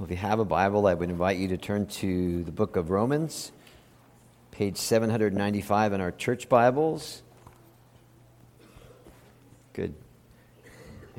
Well, 0.00 0.06
if 0.06 0.12
you 0.12 0.16
have 0.16 0.38
a 0.38 0.46
Bible, 0.46 0.86
I 0.86 0.94
would 0.94 1.10
invite 1.10 1.36
you 1.36 1.48
to 1.48 1.58
turn 1.58 1.84
to 1.84 2.42
the 2.42 2.50
book 2.50 2.76
of 2.76 2.88
Romans, 2.88 3.52
page 4.50 4.78
795 4.78 5.92
in 5.92 6.00
our 6.00 6.10
church 6.10 6.48
Bibles. 6.48 7.22
Good. 9.74 9.94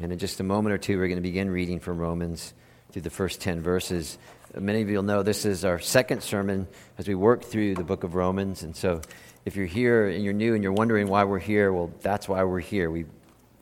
And 0.01 0.11
in 0.11 0.17
just 0.17 0.39
a 0.39 0.43
moment 0.43 0.73
or 0.73 0.79
two, 0.79 0.97
we're 0.97 1.09
going 1.09 1.19
to 1.19 1.21
begin 1.21 1.51
reading 1.51 1.79
from 1.79 1.99
Romans 1.99 2.55
through 2.91 3.03
the 3.03 3.11
first 3.11 3.39
10 3.39 3.61
verses. 3.61 4.17
Many 4.59 4.81
of 4.81 4.89
you 4.89 4.95
will 4.95 5.03
know 5.03 5.21
this 5.21 5.45
is 5.45 5.63
our 5.63 5.77
second 5.77 6.23
sermon 6.23 6.67
as 6.97 7.07
we 7.07 7.13
work 7.13 7.43
through 7.43 7.75
the 7.75 7.83
book 7.83 8.03
of 8.03 8.15
Romans. 8.15 8.63
And 8.63 8.75
so 8.75 9.01
if 9.45 9.55
you're 9.55 9.67
here 9.67 10.07
and 10.07 10.23
you're 10.23 10.33
new 10.33 10.55
and 10.55 10.63
you're 10.63 10.73
wondering 10.73 11.05
why 11.05 11.25
we're 11.25 11.37
here, 11.37 11.71
well, 11.71 11.91
that's 12.01 12.27
why 12.27 12.43
we're 12.43 12.61
here. 12.61 12.89
We 12.89 13.05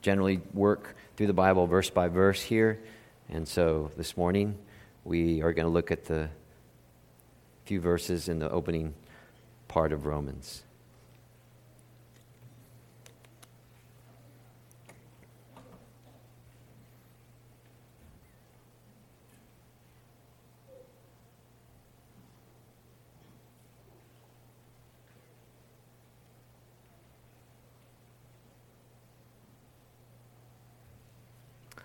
generally 0.01 0.39
work 0.53 0.95
through 1.17 1.27
the 1.27 1.33
Bible 1.33 1.67
verse 1.67 1.89
by 1.89 2.07
verse 2.07 2.41
here. 2.41 2.79
And 3.27 3.45
so 3.45 3.91
this 3.97 4.15
morning, 4.15 4.57
we 5.03 5.41
are 5.41 5.53
going 5.53 5.65
to 5.65 5.71
look 5.71 5.91
at 5.91 6.05
the 6.05 6.29
few 7.65 7.79
verses 7.79 8.29
in 8.29 8.39
the 8.39 8.49
opening 8.49 8.93
part 9.67 9.93
of 9.93 10.05
Romans. 10.05 10.63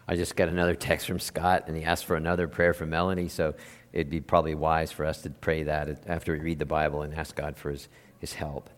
I 0.07 0.17
just 0.17 0.37
got 0.37 0.49
another 0.49 0.75
text 0.75 1.07
from 1.07 1.19
Scott, 1.19 1.65
and 1.67 1.77
he 1.77 1.85
asked 1.85 2.05
for 2.05 2.17
another 2.17 2.47
prayer 2.47 2.75
from 2.75 2.91
Melanie. 2.91 3.29
So 3.29 3.55
it'd 3.93 4.11
be 4.11 4.21
probably 4.21 4.55
wise 4.55 4.93
for 4.93 5.07
us 5.07 5.23
to 5.23 5.31
pray 5.31 5.63
that 5.63 6.05
after 6.07 6.33
we 6.33 6.41
read 6.41 6.59
the 6.59 6.67
Bible 6.67 7.03
and 7.03 7.15
ask 7.15 7.35
God 7.35 7.57
for 7.57 7.71
his, 7.71 7.89
his 8.19 8.35
help. 8.35 8.69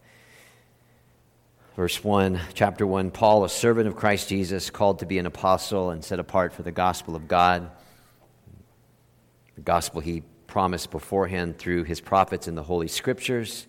Verse 1.75 2.03
1, 2.03 2.41
chapter 2.55 2.87
1 2.87 3.11
Paul, 3.11 3.45
a 3.45 3.49
servant 3.49 3.89
of 3.89 3.97
Christ 3.97 4.29
Jesus, 4.29 4.71
called 4.71 5.01
to 5.01 5.07
be 5.07 5.19
an 5.19 5.27
apostle 5.27 5.91
and 5.91 6.05
set 6.05 6.19
apart 6.19 6.53
for 6.53 6.63
the 6.63 6.73
gospel 6.73 7.17
of 7.17 7.29
God. 7.29 7.71
The 9.57 9.63
gospel 9.63 10.01
he 10.01 10.23
promised 10.47 10.91
beforehand 10.91 11.59
through 11.59 11.85
his 11.85 12.01
prophets 12.01 12.49
in 12.49 12.55
the 12.55 12.63
Holy 12.63 12.89
Scriptures 12.89 13.67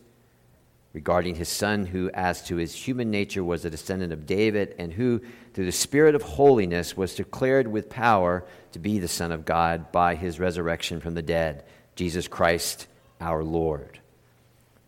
regarding 0.97 1.35
his 1.35 1.47
son, 1.47 1.85
who, 1.85 2.09
as 2.15 2.41
to 2.41 2.55
his 2.55 2.73
human 2.73 3.11
nature, 3.11 3.43
was 3.43 3.63
a 3.63 3.69
descendant 3.69 4.11
of 4.11 4.25
David, 4.25 4.73
and 4.79 4.91
who, 4.91 5.21
through 5.53 5.65
the 5.65 5.71
Spirit 5.71 6.15
of 6.15 6.23
holiness, 6.23 6.97
was 6.97 7.13
declared 7.13 7.67
with 7.67 7.87
power 7.87 8.43
to 8.71 8.79
be 8.79 8.97
the 8.97 9.07
Son 9.07 9.31
of 9.31 9.45
God 9.45 9.91
by 9.91 10.15
his 10.15 10.39
resurrection 10.39 10.99
from 10.99 11.13
the 11.13 11.21
dead, 11.21 11.63
Jesus 11.95 12.27
Christ 12.27 12.87
our 13.21 13.43
Lord. 13.43 13.99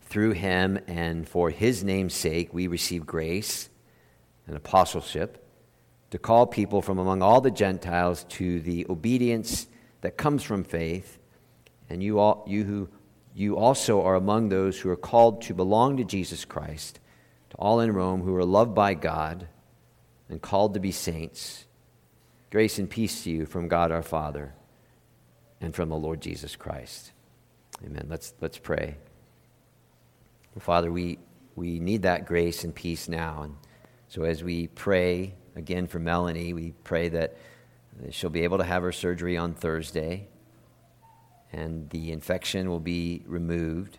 Through 0.02 0.32
him 0.32 0.80
and 0.88 1.30
for 1.30 1.52
his 1.52 1.84
name's 1.84 2.16
sake, 2.16 2.56
we 2.56 2.66
receive 2.66 3.06
grace 3.06 3.70
and 4.48 4.58
apostleship 4.58 5.46
to 6.10 6.18
call 6.18 6.48
people 6.48 6.82
from 6.82 6.98
among 6.98 7.22
all 7.22 7.40
the 7.40 7.52
Gentiles 7.52 8.26
to 8.30 8.62
the 8.62 8.88
obedience 8.90 9.68
that 10.02 10.18
comes 10.18 10.42
from 10.42 10.64
faith. 10.64 11.20
And 11.88 12.02
you, 12.02 12.18
all, 12.18 12.46
you 12.48 12.64
who 12.64 12.90
you 13.34 13.58
also 13.58 14.02
are 14.02 14.16
among 14.16 14.50
those 14.50 14.80
who 14.80 14.90
are 14.90 14.96
called 14.96 15.42
to 15.44 15.54
belong 15.54 15.98
to 15.98 16.04
Jesus 16.04 16.46
Christ, 16.46 17.00
to 17.52 17.58
all 17.58 17.80
in 17.80 17.94
Rome 17.94 18.22
who 18.22 18.36
are 18.36 18.46
loved 18.46 18.74
by 18.74 18.94
God 18.94 19.48
and 20.30 20.42
called 20.42 20.74
to 20.74 20.80
be 20.80 20.92
saints. 20.92 21.66
Grace 22.52 22.80
and 22.80 22.90
peace 22.90 23.24
to 23.24 23.32
you 23.32 23.46
from 23.46 23.68
God 23.68 23.92
our 23.92 24.02
Father 24.02 24.54
and 25.62 25.76
from 25.76 25.90
the 25.90 25.96
Lord 25.96 26.22
Jesus 26.22 26.56
Christ. 26.56 27.12
Amen. 27.86 28.08
Let's, 28.10 28.34
let's 28.42 28.58
pray. 28.58 28.96
Father, 30.60 30.92
we, 30.92 31.20
we 31.56 31.80
need 31.80 32.02
that 32.02 32.26
grace 32.26 32.64
and 32.64 32.76
peace 32.76 33.08
now. 33.08 33.44
And 33.44 33.56
so 34.10 34.24
as 34.24 34.44
we 34.44 34.68
pray 34.68 35.36
again 35.56 35.88
for 35.88 36.00
Melanie, 36.00 36.54
we 36.54 36.74
pray 36.84 37.10
that 37.10 37.38
she'll 38.10 38.30
be 38.30 38.44
able 38.44 38.58
to 38.58 38.64
have 38.64 38.84
her 38.84 38.92
surgery 38.92 39.38
on 39.38 39.54
Thursday 39.54 40.28
and 41.52 41.90
the 41.90 42.12
infection 42.12 42.70
will 42.70 42.80
be 42.80 43.24
removed, 43.26 43.98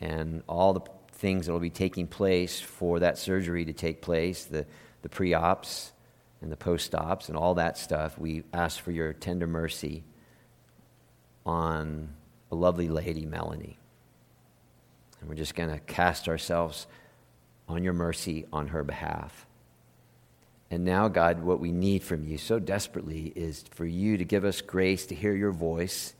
and 0.00 0.42
all 0.48 0.72
the 0.72 0.82
things 1.12 1.46
that 1.46 1.52
will 1.52 1.60
be 1.60 1.70
taking 1.70 2.06
place 2.06 2.60
for 2.60 3.00
that 3.00 3.18
surgery 3.18 3.64
to 3.66 3.72
take 3.72 4.00
place 4.00 4.44
the, 4.44 4.66
the 5.02 5.08
pre 5.08 5.34
ops 5.34 5.92
and 6.40 6.50
the 6.50 6.56
post 6.56 6.94
ops 6.94 7.28
and 7.28 7.36
all 7.36 7.54
that 7.54 7.76
stuff. 7.76 8.18
We 8.18 8.44
ask 8.52 8.80
for 8.80 8.90
your 8.90 9.12
tender 9.12 9.46
mercy 9.46 10.02
on 11.44 12.08
a 12.50 12.54
lovely 12.54 12.88
lady, 12.88 13.26
Melanie. 13.26 13.78
And 15.20 15.28
we're 15.28 15.36
just 15.36 15.54
going 15.54 15.70
to 15.70 15.78
cast 15.78 16.28
ourselves 16.28 16.86
on 17.68 17.84
your 17.84 17.92
mercy 17.92 18.46
on 18.52 18.68
her 18.68 18.82
behalf. 18.82 19.46
And 20.70 20.84
now, 20.84 21.08
God, 21.08 21.42
what 21.42 21.60
we 21.60 21.72
need 21.72 22.02
from 22.02 22.24
you 22.24 22.38
so 22.38 22.58
desperately 22.58 23.32
is 23.36 23.64
for 23.72 23.84
you 23.84 24.16
to 24.16 24.24
give 24.24 24.44
us 24.44 24.60
grace 24.60 25.04
to 25.06 25.14
hear 25.14 25.34
your 25.34 25.52
voice 25.52 26.14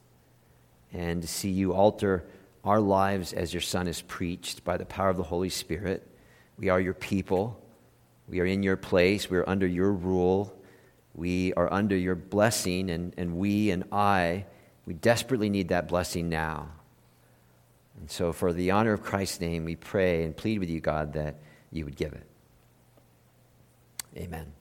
and 0.92 1.22
to 1.22 1.28
see 1.28 1.50
you 1.50 1.72
alter 1.72 2.24
our 2.64 2.80
lives 2.80 3.32
as 3.32 3.54
your 3.54 3.60
Son 3.60 3.86
is 3.88 4.02
preached 4.02 4.64
by 4.64 4.76
the 4.76 4.84
power 4.84 5.08
of 5.08 5.16
the 5.16 5.22
Holy 5.22 5.48
Spirit. 5.48 6.06
We 6.58 6.68
are 6.68 6.80
your 6.80 6.94
people. 6.94 7.60
We 8.28 8.40
are 8.40 8.46
in 8.46 8.62
your 8.62 8.76
place. 8.76 9.30
We 9.30 9.38
are 9.38 9.48
under 9.48 9.66
your 9.66 9.92
rule. 9.92 10.54
We 11.14 11.52
are 11.54 11.72
under 11.72 11.96
your 11.96 12.14
blessing, 12.14 12.90
and, 12.90 13.12
and 13.16 13.36
we 13.36 13.70
and 13.70 13.84
I, 13.90 14.46
we 14.86 14.94
desperately 14.94 15.50
need 15.50 15.68
that 15.68 15.88
blessing 15.88 16.28
now. 16.28 16.68
And 17.98 18.10
so, 18.10 18.32
for 18.32 18.52
the 18.52 18.70
honor 18.70 18.92
of 18.92 19.02
Christ's 19.02 19.40
name, 19.40 19.64
we 19.64 19.76
pray 19.76 20.22
and 20.24 20.36
plead 20.36 20.60
with 20.60 20.70
you, 20.70 20.80
God, 20.80 21.12
that 21.14 21.36
you 21.72 21.84
would 21.84 21.96
give 21.96 22.12
it. 22.12 22.26
Amen. 24.16 24.52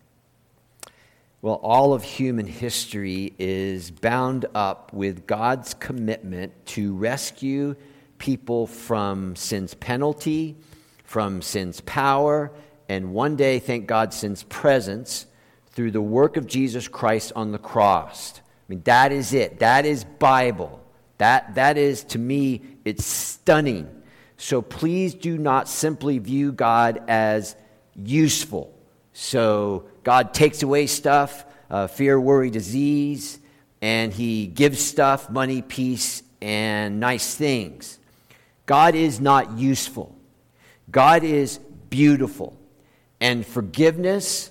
Well, 1.42 1.62
all 1.64 1.94
of 1.94 2.04
human 2.04 2.48
history 2.48 3.34
is 3.40 3.92
bound 3.92 4.46
up 4.54 4.92
with 4.92 5.26
God's 5.26 5.74
commitment 5.74 6.66
to 6.68 6.94
rescue 6.94 7.78
people 8.18 8.68
from 8.68 9.38
sin's 9.38 9.74
penalty, 9.74 10.58
from 11.06 11.42
sin's 11.42 11.80
power, 11.80 12.52
and 12.90 13.14
one 13.14 13.38
day, 13.38 13.60
thank 13.60 13.88
God, 13.88 14.14
sin's 14.14 14.44
presence 14.44 15.28
through 15.72 15.92
the 15.92 16.02
work 16.02 16.36
of 16.36 16.46
Jesus 16.46 16.90
Christ 16.90 17.32
on 17.38 17.54
the 17.54 17.58
cross. 17.58 18.34
I 18.38 18.42
mean, 18.68 18.82
that 18.84 19.14
is 19.14 19.34
it. 19.34 19.60
That 19.60 19.86
is 19.86 20.04
Bible. 20.04 20.84
That, 21.20 21.56
that 21.56 21.78
is, 21.78 22.04
to 22.06 22.20
me, 22.20 22.64
it's 22.84 23.06
stunning. 23.06 23.90
So 24.36 24.62
please 24.62 25.14
do 25.14 25.38
not 25.38 25.70
simply 25.70 26.18
view 26.18 26.52
God 26.52 27.02
as 27.08 27.56
useful. 27.96 28.74
So 29.14 29.86
God 30.10 30.34
takes 30.34 30.64
away 30.64 30.88
stuff, 30.88 31.46
uh, 31.70 31.86
fear, 31.86 32.20
worry, 32.20 32.50
disease, 32.50 33.38
and 33.80 34.12
He 34.12 34.48
gives 34.48 34.82
stuff, 34.84 35.30
money, 35.30 35.62
peace, 35.62 36.24
and 36.42 37.00
nice 37.00 37.36
things. 37.36 38.00
God 38.66 38.96
is 38.96 39.22
not 39.22 39.60
useful. 39.60 40.16
God 40.90 41.24
is 41.24 41.60
beautiful. 41.92 42.58
And 43.22 43.46
forgiveness 43.46 44.50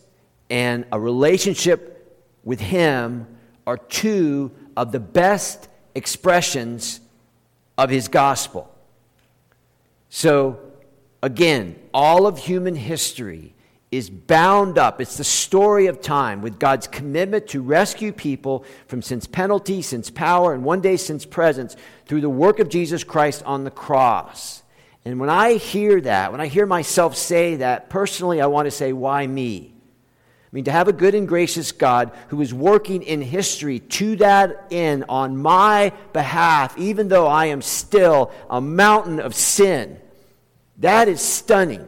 and 0.49 0.85
a 0.93 1.01
relationship 1.01 2.17
with 2.45 2.61
Him 2.61 3.27
are 3.67 3.79
two 3.79 4.53
of 4.77 4.93
the 4.93 5.01
best 5.01 5.69
expressions 5.97 7.01
of 7.77 7.91
His 7.91 8.07
gospel. 8.07 8.73
So, 10.09 10.61
again, 11.21 11.81
all 11.93 12.29
of 12.29 12.39
human 12.39 12.77
history 12.77 13.55
is 13.91 14.10
bound 14.10 14.76
up. 14.76 15.00
It's 15.00 15.16
the 15.16 15.25
story 15.25 15.87
of 15.87 16.03
time 16.03 16.43
with 16.43 16.59
God's 16.59 16.87
commitment 16.87 17.49
to 17.49 17.62
rescue 17.62 18.12
people 18.12 18.65
from 18.87 19.00
sin's 19.00 19.26
penalty, 19.26 19.81
sin's 19.81 20.10
power, 20.10 20.53
and 20.53 20.62
one 20.62 20.81
day 20.81 20.97
sin's 20.97 21.25
presence 21.25 21.75
through 22.06 22.20
the 22.20 22.29
work 22.29 22.58
of 22.58 22.69
Jesus 22.69 23.02
Christ 23.02 23.43
on 23.44 23.64
the 23.64 23.70
cross. 23.70 24.62
And 25.05 25.19
when 25.19 25.31
I 25.31 25.55
hear 25.55 26.00
that, 26.02 26.32
when 26.32 26.40
I 26.40 26.49
hear 26.49 26.67
myself 26.67 27.17
say 27.17 27.56
that, 27.56 27.88
personally, 27.88 28.43
I 28.43 28.46
want 28.46 28.67
to 28.67 28.70
say, 28.70 28.93
why 28.93 29.26
me? 29.26 29.73
I 29.75 30.49
mean, 30.52 30.64
to 30.64 30.73
have 30.73 30.88
a 30.88 30.93
good 30.93 31.14
and 31.14 31.29
gracious 31.29 31.73
God 31.73 32.12
who 32.29 32.41
is 32.43 32.52
working 32.52 33.02
in 33.02 33.23
history 33.23 33.81
to 33.81 34.17
that 34.17 34.67
end 34.70 35.05
on 35.08 35.37
my 35.37 35.93
behalf, 36.12 36.76
even 36.79 37.08
though 37.08 37.26
I 37.26 37.46
am 37.46 37.62
still 37.62 38.32
a 38.50 38.61
mountain 38.61 39.20
of 39.20 39.34
sin, 39.34 39.99
that 40.79 41.08
is 41.08 41.20
stunning. 41.20 41.87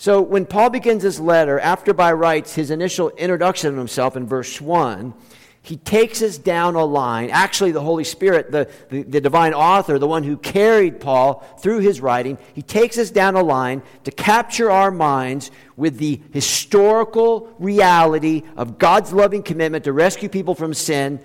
So 0.00 0.22
when 0.22 0.46
Paul 0.46 0.70
begins 0.70 1.02
his 1.02 1.20
letter, 1.20 1.60
after 1.60 1.92
by 1.92 2.14
writes 2.14 2.54
his 2.54 2.70
initial 2.70 3.10
introduction 3.10 3.68
of 3.68 3.76
himself 3.76 4.16
in 4.16 4.26
verse 4.26 4.58
1, 4.58 5.12
he 5.60 5.76
takes 5.76 6.22
us 6.22 6.38
down 6.38 6.74
a 6.74 6.86
line. 6.86 7.28
Actually, 7.28 7.72
the 7.72 7.82
Holy 7.82 8.04
Spirit, 8.04 8.50
the, 8.50 8.70
the, 8.88 9.02
the, 9.02 9.20
divine 9.20 9.52
author, 9.52 9.98
the 9.98 10.06
one 10.06 10.22
who 10.22 10.38
carried 10.38 11.00
Paul 11.00 11.44
through 11.58 11.80
his 11.80 12.00
writing, 12.00 12.38
he 12.54 12.62
takes 12.62 12.96
us 12.96 13.10
down 13.10 13.34
a 13.34 13.42
line 13.42 13.82
to 14.04 14.10
capture 14.10 14.70
our 14.70 14.90
minds 14.90 15.50
with 15.76 15.98
the 15.98 16.22
historical 16.32 17.54
reality 17.58 18.44
of 18.56 18.78
God's 18.78 19.12
loving 19.12 19.42
commitment 19.42 19.84
to 19.84 19.92
rescue 19.92 20.30
people 20.30 20.54
from 20.54 20.72
sin 20.72 21.20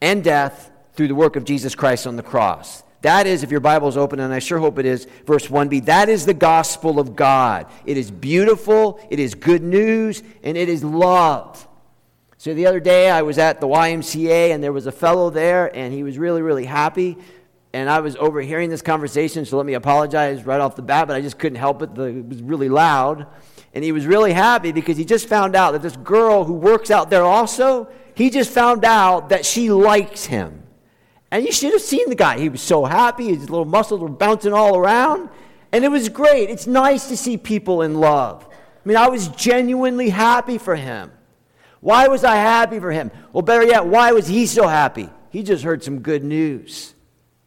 and 0.00 0.22
death 0.22 0.70
through 0.92 1.08
the 1.08 1.16
work 1.16 1.34
of 1.34 1.44
Jesus 1.44 1.74
Christ 1.74 2.06
on 2.06 2.14
the 2.14 2.22
cross. 2.22 2.84
That 3.02 3.26
is, 3.26 3.42
if 3.42 3.50
your 3.50 3.60
Bible 3.60 3.86
is 3.88 3.96
open, 3.96 4.18
and 4.18 4.32
I 4.32 4.40
sure 4.40 4.58
hope 4.58 4.78
it 4.78 4.86
is, 4.86 5.06
verse 5.24 5.46
1b, 5.46 5.84
that 5.84 6.08
is 6.08 6.26
the 6.26 6.34
gospel 6.34 6.98
of 6.98 7.14
God. 7.14 7.66
It 7.86 7.96
is 7.96 8.10
beautiful, 8.10 9.00
it 9.08 9.20
is 9.20 9.34
good 9.34 9.62
news, 9.62 10.22
and 10.42 10.56
it 10.56 10.68
is 10.68 10.82
love. 10.82 11.66
So 12.38 12.54
the 12.54 12.66
other 12.66 12.80
day 12.80 13.10
I 13.10 13.22
was 13.22 13.38
at 13.38 13.60
the 13.60 13.68
YMCA, 13.68 14.52
and 14.52 14.62
there 14.62 14.72
was 14.72 14.86
a 14.86 14.92
fellow 14.92 15.30
there, 15.30 15.74
and 15.76 15.92
he 15.92 16.02
was 16.02 16.18
really, 16.18 16.42
really 16.42 16.64
happy. 16.64 17.16
And 17.72 17.88
I 17.88 18.00
was 18.00 18.16
overhearing 18.16 18.70
this 18.70 18.82
conversation, 18.82 19.44
so 19.44 19.56
let 19.56 19.66
me 19.66 19.74
apologize 19.74 20.44
right 20.44 20.60
off 20.60 20.74
the 20.74 20.82
bat, 20.82 21.06
but 21.06 21.16
I 21.16 21.20
just 21.20 21.38
couldn't 21.38 21.58
help 21.58 21.82
it. 21.82 21.96
It 21.98 22.26
was 22.26 22.42
really 22.42 22.68
loud. 22.68 23.26
And 23.74 23.84
he 23.84 23.92
was 23.92 24.06
really 24.06 24.32
happy 24.32 24.72
because 24.72 24.96
he 24.96 25.04
just 25.04 25.28
found 25.28 25.54
out 25.54 25.72
that 25.72 25.82
this 25.82 25.96
girl 25.96 26.44
who 26.44 26.54
works 26.54 26.90
out 26.90 27.10
there 27.10 27.22
also, 27.22 27.88
he 28.14 28.30
just 28.30 28.50
found 28.50 28.84
out 28.84 29.28
that 29.28 29.44
she 29.44 29.70
likes 29.70 30.24
him. 30.24 30.62
And 31.30 31.44
you 31.44 31.52
should 31.52 31.72
have 31.72 31.82
seen 31.82 32.08
the 32.08 32.14
guy. 32.14 32.38
He 32.38 32.48
was 32.48 32.62
so 32.62 32.84
happy. 32.84 33.34
His 33.34 33.50
little 33.50 33.64
muscles 33.64 34.00
were 34.00 34.08
bouncing 34.08 34.52
all 34.52 34.76
around. 34.76 35.28
And 35.72 35.84
it 35.84 35.88
was 35.88 36.08
great. 36.08 36.48
It's 36.48 36.66
nice 36.66 37.08
to 37.08 37.16
see 37.16 37.36
people 37.36 37.82
in 37.82 37.94
love. 37.94 38.46
I 38.48 38.88
mean, 38.88 38.96
I 38.96 39.08
was 39.08 39.28
genuinely 39.28 40.08
happy 40.08 40.56
for 40.56 40.74
him. 40.74 41.12
Why 41.80 42.08
was 42.08 42.24
I 42.24 42.36
happy 42.36 42.80
for 42.80 42.90
him? 42.90 43.10
Well, 43.32 43.42
better 43.42 43.64
yet, 43.64 43.86
why 43.86 44.12
was 44.12 44.26
he 44.26 44.46
so 44.46 44.66
happy? 44.66 45.10
He 45.30 45.42
just 45.42 45.62
heard 45.62 45.84
some 45.84 46.00
good 46.00 46.24
news, 46.24 46.94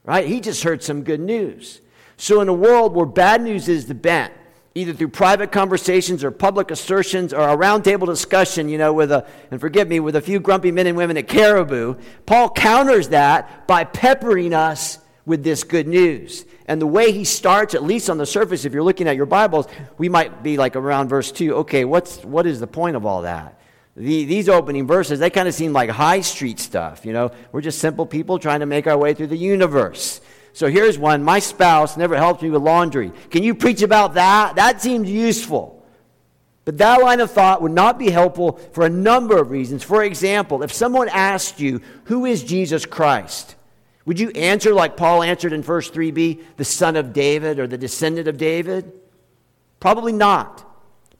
right? 0.06 0.28
He 0.28 0.40
just 0.40 0.64
heard 0.64 0.84
some 0.84 1.04
good 1.04 1.20
news. 1.20 1.82
So, 2.16 2.40
in 2.42 2.48
a 2.48 2.54
world 2.54 2.94
where 2.94 3.08
bad 3.08 3.42
news 3.42 3.68
is 3.68 3.88
the 3.88 3.96
bent, 3.96 4.32
either 4.74 4.94
through 4.94 5.10
private 5.10 5.52
conversations 5.52 6.24
or 6.24 6.32
public 6.32 6.72
assertions 6.72 7.34
or 7.34 7.42
a 7.42 7.58
roundtable 7.58 8.06
discussion, 8.06 8.70
you 8.70 8.78
know, 8.78 8.94
with 8.94 9.12
a, 9.12 9.26
and 9.52 9.60
forgive 9.60 9.88
me, 9.88 10.00
with 10.00 10.16
a 10.16 10.22
few 10.22 10.40
grumpy 10.40 10.72
men 10.72 10.88
and 10.88 10.96
women 10.96 11.18
at 11.18 11.28
Caribou, 11.28 11.96
Paul 12.26 12.50
counters 12.50 13.10
that 13.10 13.68
by 13.68 13.84
peppering 13.84 14.54
us 14.54 15.00
with 15.26 15.44
this 15.44 15.64
good 15.64 15.88
news. 15.88 16.46
And 16.68 16.82
the 16.82 16.88
way 16.88 17.12
he 17.12 17.26
starts, 17.26 17.76
at 17.76 17.84
least 17.84 18.10
on 18.10 18.18
the 18.18 18.26
surface, 18.26 18.64
if 18.64 18.74
you're 18.74 18.84
looking 18.84 19.08
at 19.08 19.18
your 19.18 19.26
Bibles, 19.26 19.68
we 19.98 20.08
might 20.08 20.42
be 20.42 20.56
like 20.56 20.78
around 20.78 21.10
verse 21.10 21.32
2. 21.32 21.56
Okay, 21.58 21.84
what's, 21.84 22.24
what 22.24 22.46
is 22.46 22.60
the 22.60 22.68
point 22.68 22.96
of 22.96 23.06
all 23.06 23.24
that? 23.24 23.60
The, 23.98 24.24
these 24.24 24.48
opening 24.48 24.88
verses, 24.88 25.20
they 25.20 25.30
kind 25.30 25.50
of 25.50 25.54
seem 25.54 25.74
like 25.74 25.90
high 25.90 26.22
street 26.22 26.60
stuff. 26.60 27.06
You 27.06 27.12
know, 27.12 27.32
we're 27.52 27.62
just 27.62 27.80
simple 27.80 28.06
people 28.06 28.40
trying 28.40 28.62
to 28.62 28.66
make 28.66 28.88
our 28.88 28.98
way 28.98 29.14
through 29.14 29.28
the 29.28 29.38
universe. 29.38 30.22
So 30.54 30.68
here's 30.68 30.98
one 30.98 31.24
My 31.24 31.40
spouse 31.40 31.98
never 31.98 32.16
helps 32.16 32.42
me 32.42 32.50
with 32.50 32.62
laundry. 32.62 33.12
Can 33.30 33.44
you 33.44 33.56
preach 33.56 33.82
about 33.82 34.16
that? 34.16 34.56
That 34.56 34.82
seems 34.82 35.10
useful. 35.10 35.86
But 36.64 36.78
that 36.78 37.02
line 37.02 37.20
of 37.20 37.32
thought 37.32 37.62
would 37.62 37.72
not 37.72 37.98
be 37.98 38.12
helpful 38.12 38.54
for 38.74 38.86
a 38.86 38.90
number 38.90 39.38
of 39.38 39.50
reasons. 39.50 39.84
For 39.84 40.04
example, 40.04 40.62
if 40.62 40.72
someone 40.72 41.10
asked 41.10 41.60
you, 41.60 41.82
Who 42.06 42.26
is 42.26 42.44
Jesus 42.44 42.86
Christ? 42.86 43.56
Would 44.06 44.20
you 44.20 44.32
answer 44.32 44.74
like 44.74 44.98
Paul 44.98 45.24
answered 45.24 45.54
in 45.54 45.62
verse 45.62 45.90
3b, 45.90 46.42
the 46.58 46.66
son 46.66 46.96
of 46.96 47.14
David 47.14 47.60
or 47.60 47.68
the 47.68 47.78
descendant 47.78 48.28
of 48.28 48.38
David? 48.38 48.92
Probably 49.80 50.12
not. 50.12 50.68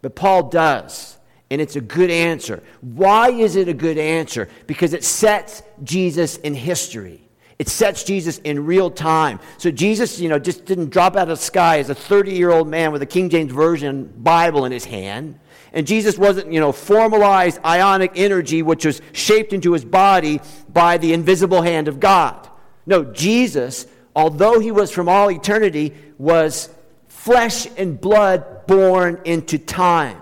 But 0.02 0.16
Paul 0.16 0.50
does. 0.50 1.18
And 1.50 1.62
it's 1.62 1.76
a 1.76 1.82
good 1.82 2.10
answer. 2.10 2.64
Why 2.82 3.30
is 3.30 3.56
it 3.56 3.68
a 3.68 3.74
good 3.74 3.98
answer? 3.98 4.50
Because 4.68 4.94
it 4.94 5.04
sets 5.04 5.62
Jesus 5.84 6.38
in 6.38 6.56
history. 6.56 7.21
It 7.62 7.70
sets 7.70 8.04
Jesus 8.04 8.40
in 8.40 8.66
real 8.66 8.90
time. 8.90 9.40
So 9.60 9.70
Jesus, 9.70 10.20
you 10.20 10.30
know, 10.30 10.40
just 10.40 10.66
didn't 10.66 10.90
drop 10.90 11.16
out 11.16 11.22
of 11.22 11.28
the 11.28 11.36
sky 11.36 11.78
as 11.78 11.92
a 11.92 11.94
30 11.94 12.34
year 12.34 12.50
old 12.50 12.68
man 12.68 12.92
with 12.92 13.04
a 13.04 13.06
King 13.06 13.30
James 13.30 13.52
Version 13.52 14.12
Bible 14.18 14.66
in 14.66 14.72
his 14.72 14.84
hand. 14.84 15.40
And 15.72 15.86
Jesus 15.86 16.18
wasn't, 16.18 16.52
you 16.52 16.60
know, 16.60 16.72
formalized 16.72 17.60
ionic 17.64 18.14
energy 18.16 18.64
which 18.64 18.84
was 18.84 19.00
shaped 19.14 19.54
into 19.54 19.74
his 19.74 19.86
body 19.86 20.42
by 20.74 20.98
the 20.98 21.14
invisible 21.14 21.62
hand 21.62 21.88
of 21.88 22.00
God. 22.00 22.50
No, 22.88 23.04
Jesus, 23.04 23.86
although 24.16 24.60
he 24.60 24.72
was 24.72 24.90
from 24.90 25.08
all 25.08 25.30
eternity, 25.30 25.94
was 26.18 26.68
flesh 27.10 27.68
and 27.78 28.02
blood 28.02 28.66
born 28.66 29.22
into 29.24 29.60
time, 29.60 30.20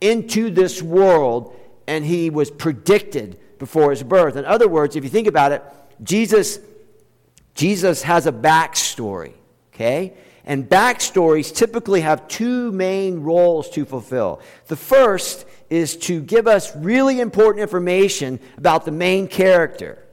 into 0.00 0.50
this 0.50 0.82
world, 0.82 1.56
and 1.86 2.04
he 2.04 2.28
was 2.28 2.50
predicted 2.50 3.38
before 3.60 3.90
his 3.90 4.02
birth. 4.02 4.34
In 4.34 4.44
other 4.44 4.66
words, 4.66 4.96
if 4.96 5.04
you 5.04 5.10
think 5.10 5.28
about 5.28 5.52
it, 5.52 5.62
Jesus 6.02 6.58
Jesus 7.54 8.02
has 8.02 8.26
a 8.26 8.32
backstory, 8.32 9.34
okay? 9.74 10.14
And 10.44 10.68
backstories 10.68 11.54
typically 11.54 12.00
have 12.00 12.26
two 12.28 12.72
main 12.72 13.20
roles 13.20 13.70
to 13.70 13.84
fulfill. 13.84 14.40
The 14.66 14.76
first 14.76 15.46
is 15.70 15.96
to 15.98 16.20
give 16.20 16.46
us 16.46 16.74
really 16.76 17.20
important 17.20 17.62
information 17.62 18.40
about 18.58 18.84
the 18.84 18.90
main 18.90 19.28
character. 19.28 20.04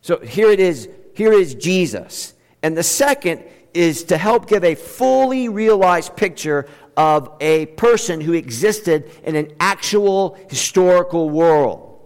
So 0.00 0.18
here 0.18 0.50
it 0.50 0.60
is, 0.60 0.88
here 1.14 1.32
is 1.32 1.54
Jesus. 1.54 2.34
And 2.62 2.76
the 2.76 2.82
second 2.82 3.44
is 3.72 4.04
to 4.04 4.18
help 4.18 4.48
give 4.48 4.64
a 4.64 4.74
fully 4.74 5.48
realized 5.48 6.16
picture 6.16 6.66
of 6.96 7.30
a 7.40 7.66
person 7.66 8.20
who 8.20 8.32
existed 8.32 9.10
in 9.22 9.36
an 9.36 9.52
actual 9.60 10.36
historical 10.50 11.30
world. 11.30 12.00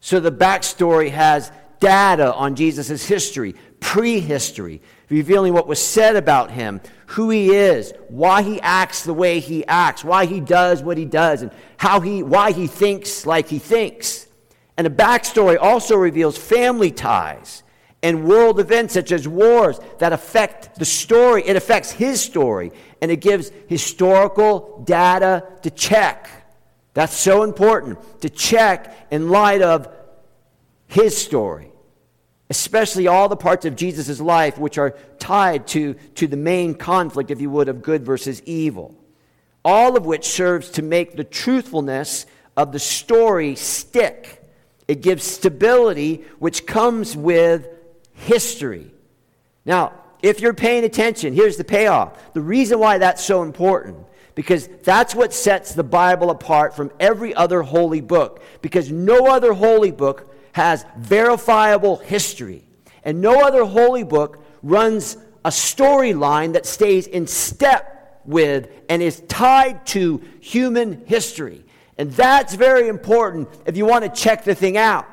So 0.00 0.18
the 0.18 0.32
backstory 0.32 1.10
has 1.10 1.52
data 1.78 2.34
on 2.34 2.56
Jesus' 2.56 3.06
history, 3.06 3.54
prehistory, 3.82 4.80
revealing 5.10 5.52
what 5.52 5.66
was 5.66 5.84
said 5.84 6.16
about 6.16 6.52
him, 6.52 6.80
who 7.06 7.28
he 7.28 7.50
is, 7.50 7.92
why 8.08 8.40
he 8.40 8.60
acts 8.60 9.02
the 9.02 9.12
way 9.12 9.40
he 9.40 9.66
acts, 9.66 10.04
why 10.04 10.24
he 10.24 10.40
does 10.40 10.82
what 10.82 10.96
he 10.96 11.04
does, 11.04 11.42
and 11.42 11.50
how 11.76 12.00
he, 12.00 12.22
why 12.22 12.52
he 12.52 12.68
thinks 12.68 13.26
like 13.26 13.48
he 13.48 13.58
thinks. 13.58 14.26
And 14.78 14.86
the 14.86 14.90
backstory 14.90 15.58
also 15.60 15.96
reveals 15.96 16.38
family 16.38 16.92
ties 16.92 17.64
and 18.04 18.24
world 18.24 18.60
events 18.60 18.94
such 18.94 19.12
as 19.12 19.28
wars 19.28 19.78
that 19.98 20.12
affect 20.12 20.78
the 20.78 20.84
story. 20.84 21.42
It 21.44 21.56
affects 21.56 21.90
his 21.90 22.20
story, 22.20 22.70
and 23.00 23.10
it 23.10 23.20
gives 23.20 23.50
historical 23.66 24.82
data 24.86 25.44
to 25.62 25.70
check. 25.70 26.30
That's 26.94 27.16
so 27.16 27.42
important 27.42 27.98
to 28.22 28.30
check 28.30 29.08
in 29.10 29.28
light 29.28 29.60
of 29.60 29.88
his 30.86 31.16
story 31.16 31.71
especially 32.52 33.06
all 33.06 33.30
the 33.30 33.36
parts 33.36 33.64
of 33.64 33.74
Jesus' 33.76 34.20
life 34.20 34.58
which 34.58 34.76
are 34.76 34.90
tied 35.18 35.66
to, 35.68 35.94
to 36.16 36.26
the 36.26 36.36
main 36.36 36.74
conflict, 36.74 37.30
if 37.30 37.40
you 37.40 37.48
would, 37.48 37.70
of 37.70 37.80
good 37.80 38.04
versus 38.04 38.42
evil. 38.44 38.94
All 39.64 39.96
of 39.96 40.04
which 40.04 40.26
serves 40.26 40.68
to 40.72 40.82
make 40.82 41.16
the 41.16 41.24
truthfulness 41.24 42.26
of 42.54 42.70
the 42.70 42.78
story 42.78 43.54
stick. 43.54 44.44
It 44.86 45.00
gives 45.00 45.24
stability, 45.24 46.24
which 46.40 46.66
comes 46.66 47.16
with 47.16 47.68
history. 48.12 48.90
Now, 49.64 49.94
if 50.20 50.42
you're 50.42 50.52
paying 50.52 50.84
attention, 50.84 51.32
here's 51.32 51.56
the 51.56 51.64
payoff. 51.64 52.34
The 52.34 52.42
reason 52.42 52.78
why 52.78 52.98
that's 52.98 53.24
so 53.24 53.42
important 53.42 53.96
because 54.34 54.68
that's 54.82 55.14
what 55.14 55.32
sets 55.32 55.72
the 55.72 55.84
Bible 55.84 56.28
apart 56.28 56.76
from 56.76 56.92
every 57.00 57.34
other 57.34 57.62
holy 57.62 58.02
book. 58.02 58.42
Because 58.60 58.92
no 58.92 59.28
other 59.28 59.54
holy 59.54 59.90
book 59.90 60.31
has 60.52 60.84
verifiable 60.96 61.96
history. 61.96 62.64
And 63.04 63.20
no 63.20 63.40
other 63.40 63.64
holy 63.64 64.04
book 64.04 64.44
runs 64.62 65.16
a 65.44 65.50
storyline 65.50 66.52
that 66.52 66.66
stays 66.66 67.06
in 67.06 67.26
step 67.26 68.20
with 68.24 68.68
and 68.88 69.02
is 69.02 69.20
tied 69.28 69.84
to 69.86 70.22
human 70.40 71.04
history. 71.06 71.64
And 71.98 72.12
that's 72.12 72.54
very 72.54 72.88
important 72.88 73.48
if 73.66 73.76
you 73.76 73.86
want 73.86 74.04
to 74.04 74.10
check 74.10 74.44
the 74.44 74.54
thing 74.54 74.76
out. 74.76 75.08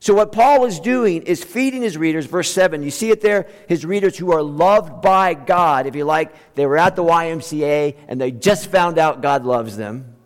So, 0.00 0.14
what 0.14 0.32
Paul 0.32 0.64
is 0.64 0.80
doing 0.80 1.22
is 1.22 1.44
feeding 1.44 1.82
his 1.82 1.96
readers, 1.96 2.26
verse 2.26 2.50
7. 2.50 2.82
You 2.82 2.90
see 2.90 3.10
it 3.10 3.20
there? 3.20 3.46
His 3.68 3.86
readers 3.86 4.18
who 4.18 4.32
are 4.32 4.42
loved 4.42 5.00
by 5.00 5.34
God. 5.34 5.86
If 5.86 5.94
you 5.94 6.04
like, 6.04 6.54
they 6.56 6.66
were 6.66 6.76
at 6.76 6.96
the 6.96 7.04
YMCA 7.04 7.96
and 8.08 8.20
they 8.20 8.32
just 8.32 8.68
found 8.68 8.98
out 8.98 9.22
God 9.22 9.44
loves 9.44 9.76
them. 9.76 10.16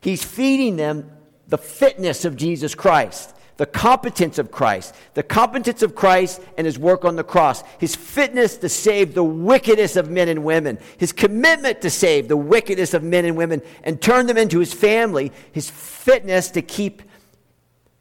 He's 0.00 0.24
feeding 0.24 0.76
them 0.76 1.10
the 1.48 1.58
fitness 1.58 2.24
of 2.24 2.34
Jesus 2.36 2.74
Christ 2.74 3.34
the 3.58 3.66
competence 3.66 4.38
of 4.38 4.52
Christ, 4.52 4.94
the 5.14 5.22
competence 5.22 5.82
of 5.82 5.96
Christ 5.96 6.40
and 6.56 6.64
his 6.64 6.78
work 6.78 7.04
on 7.04 7.16
the 7.16 7.24
cross, 7.24 7.64
his 7.78 7.94
fitness 7.94 8.56
to 8.58 8.68
save 8.68 9.14
the 9.14 9.24
wickedest 9.24 9.96
of 9.96 10.08
men 10.08 10.28
and 10.28 10.44
women, 10.44 10.78
his 10.96 11.12
commitment 11.12 11.82
to 11.82 11.90
save 11.90 12.28
the 12.28 12.36
wickedest 12.36 12.94
of 12.94 13.02
men 13.02 13.24
and 13.24 13.36
women 13.36 13.60
and 13.82 14.00
turn 14.00 14.26
them 14.26 14.36
into 14.38 14.60
his 14.60 14.72
family, 14.72 15.32
his 15.50 15.68
fitness 15.68 16.52
to 16.52 16.62
keep, 16.62 17.02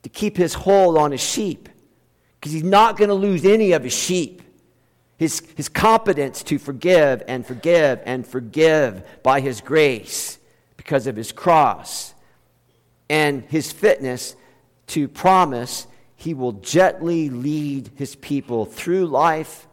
to 0.04 0.10
keep 0.10 0.38
his 0.38 0.54
hold 0.54 0.96
on 0.96 1.12
his 1.12 1.22
sheep, 1.22 1.68
because 2.40 2.52
he's 2.52 2.64
not 2.64 2.96
going 2.96 3.10
to 3.10 3.16
lose 3.16 3.44
any 3.44 3.72
of 3.72 3.84
his 3.84 3.94
sheep. 3.94 4.44
His, 5.18 5.42
his 5.56 5.68
competence 5.68 6.44
to 6.44 6.60
forgive 6.60 7.24
and 7.28 7.44
forgive 7.44 8.00
and 8.06 8.28
forgive 8.28 9.04
by 9.24 9.42
his 9.42 9.62
grace 9.62 10.38
because 10.78 11.08
of 11.08 11.16
his 11.16 11.32
cross, 11.32 12.14
and 13.10 13.42
his 13.46 13.72
fitness 13.72 14.36
to 14.88 15.08
promise 15.08 15.88
he 16.15 16.34
will 16.34 16.53
gently 16.53 17.29
lead 17.29 17.91
his 17.96 18.15
people 18.15 18.65
through 18.65 19.06
life 19.06 19.67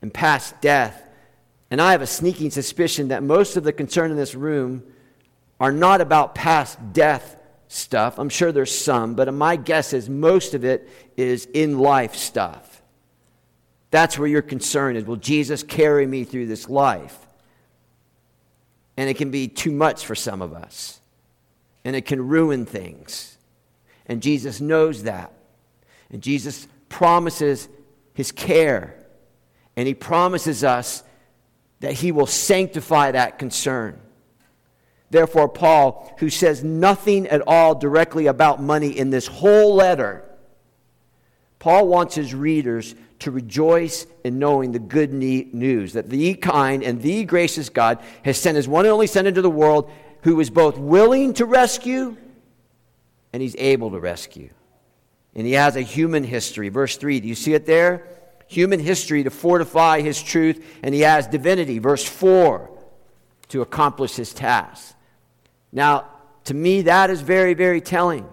and 0.00 0.12
past 0.12 0.60
death. 0.60 1.02
And 1.70 1.80
I 1.80 1.92
have 1.92 2.02
a 2.02 2.06
sneaking 2.06 2.50
suspicion 2.50 3.08
that 3.08 3.22
most 3.22 3.56
of 3.56 3.64
the 3.64 3.72
concern 3.72 4.10
in 4.10 4.16
this 4.16 4.34
room 4.34 4.84
are 5.58 5.72
not 5.72 6.00
about 6.00 6.34
past 6.34 6.78
death 6.92 7.40
stuff. 7.68 8.18
I'm 8.18 8.28
sure 8.28 8.52
there's 8.52 8.76
some, 8.76 9.14
but 9.14 9.32
my 9.34 9.56
guess 9.56 9.92
is 9.92 10.08
most 10.08 10.54
of 10.54 10.64
it 10.64 10.88
is 11.16 11.46
in 11.46 11.78
life 11.78 12.14
stuff. 12.14 12.82
That's 13.90 14.18
where 14.18 14.28
your 14.28 14.42
concern 14.42 14.96
is. 14.96 15.04
Will 15.04 15.16
Jesus 15.16 15.62
carry 15.62 16.06
me 16.06 16.24
through 16.24 16.46
this 16.46 16.68
life? 16.68 17.18
And 18.96 19.08
it 19.10 19.14
can 19.14 19.30
be 19.30 19.48
too 19.48 19.72
much 19.72 20.06
for 20.06 20.14
some 20.14 20.40
of 20.40 20.52
us, 20.52 21.00
and 21.84 21.96
it 21.96 22.06
can 22.06 22.26
ruin 22.26 22.64
things. 22.64 23.35
And 24.08 24.22
Jesus 24.22 24.60
knows 24.60 25.02
that. 25.04 25.32
And 26.10 26.22
Jesus 26.22 26.68
promises 26.88 27.68
his 28.14 28.32
care, 28.32 28.94
and 29.76 29.86
he 29.86 29.94
promises 29.94 30.64
us 30.64 31.02
that 31.80 31.92
he 31.92 32.12
will 32.12 32.26
sanctify 32.26 33.10
that 33.10 33.38
concern. 33.38 34.00
Therefore, 35.10 35.48
Paul, 35.48 36.14
who 36.18 36.30
says 36.30 36.64
nothing 36.64 37.26
at 37.26 37.42
all 37.46 37.74
directly 37.74 38.26
about 38.26 38.62
money 38.62 38.96
in 38.96 39.10
this 39.10 39.26
whole 39.26 39.74
letter, 39.74 40.24
Paul 41.58 41.88
wants 41.88 42.14
his 42.14 42.34
readers 42.34 42.94
to 43.18 43.30
rejoice 43.30 44.06
in 44.24 44.38
knowing 44.38 44.72
the 44.72 44.78
good 44.78 45.12
news 45.12 45.92
that 45.94 46.08
the 46.08 46.34
kind 46.34 46.82
and 46.82 47.02
the 47.02 47.24
gracious 47.24 47.68
God 47.68 48.02
has 48.24 48.38
sent 48.38 48.56
his 48.56 48.68
one 48.68 48.84
and 48.84 48.92
only 48.92 49.06
Son 49.06 49.26
into 49.26 49.42
the 49.42 49.50
world 49.50 49.90
who 50.22 50.38
is 50.40 50.50
both 50.50 50.78
willing 50.78 51.34
to 51.34 51.44
rescue 51.44 52.16
and 53.36 53.42
he's 53.42 53.56
able 53.58 53.90
to 53.90 54.00
rescue. 54.00 54.48
And 55.34 55.46
he 55.46 55.52
has 55.52 55.76
a 55.76 55.82
human 55.82 56.24
history. 56.24 56.70
Verse 56.70 56.96
3, 56.96 57.20
do 57.20 57.28
you 57.28 57.34
see 57.34 57.52
it 57.52 57.66
there? 57.66 58.08
Human 58.46 58.80
history 58.80 59.24
to 59.24 59.30
fortify 59.30 60.00
his 60.00 60.22
truth, 60.22 60.64
and 60.82 60.94
he 60.94 61.02
has 61.02 61.26
divinity. 61.26 61.78
Verse 61.78 62.02
4, 62.02 62.70
to 63.48 63.60
accomplish 63.60 64.16
his 64.16 64.32
task. 64.32 64.96
Now, 65.70 66.06
to 66.44 66.54
me, 66.54 66.80
that 66.80 67.10
is 67.10 67.20
very, 67.20 67.52
very 67.52 67.82
telling 67.82 68.26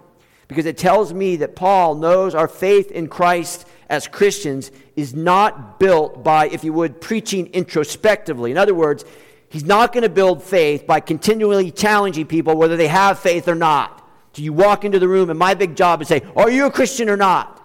because 0.48 0.64
it 0.64 0.78
tells 0.78 1.12
me 1.12 1.36
that 1.36 1.54
Paul 1.54 1.96
knows 1.96 2.34
our 2.34 2.48
faith 2.48 2.90
in 2.90 3.08
Christ 3.08 3.68
as 3.90 4.08
Christians 4.08 4.70
is 4.96 5.12
not 5.12 5.78
built 5.78 6.24
by, 6.24 6.48
if 6.48 6.64
you 6.64 6.72
would, 6.72 7.02
preaching 7.02 7.48
introspectively. 7.48 8.50
In 8.50 8.56
other 8.56 8.74
words, 8.74 9.04
he's 9.50 9.64
not 9.64 9.92
going 9.92 10.04
to 10.04 10.08
build 10.08 10.42
faith 10.42 10.86
by 10.86 11.00
continually 11.00 11.70
challenging 11.70 12.24
people 12.24 12.56
whether 12.56 12.78
they 12.78 12.88
have 12.88 13.18
faith 13.18 13.48
or 13.48 13.54
not. 13.54 14.00
So 14.34 14.42
you 14.42 14.52
walk 14.52 14.84
into 14.84 14.98
the 14.98 15.08
room, 15.08 15.30
and 15.30 15.38
my 15.38 15.54
big 15.54 15.76
job 15.76 16.02
is 16.02 16.08
say, 16.08 16.22
Are 16.36 16.50
you 16.50 16.66
a 16.66 16.70
Christian 16.70 17.08
or 17.08 17.16
not? 17.16 17.60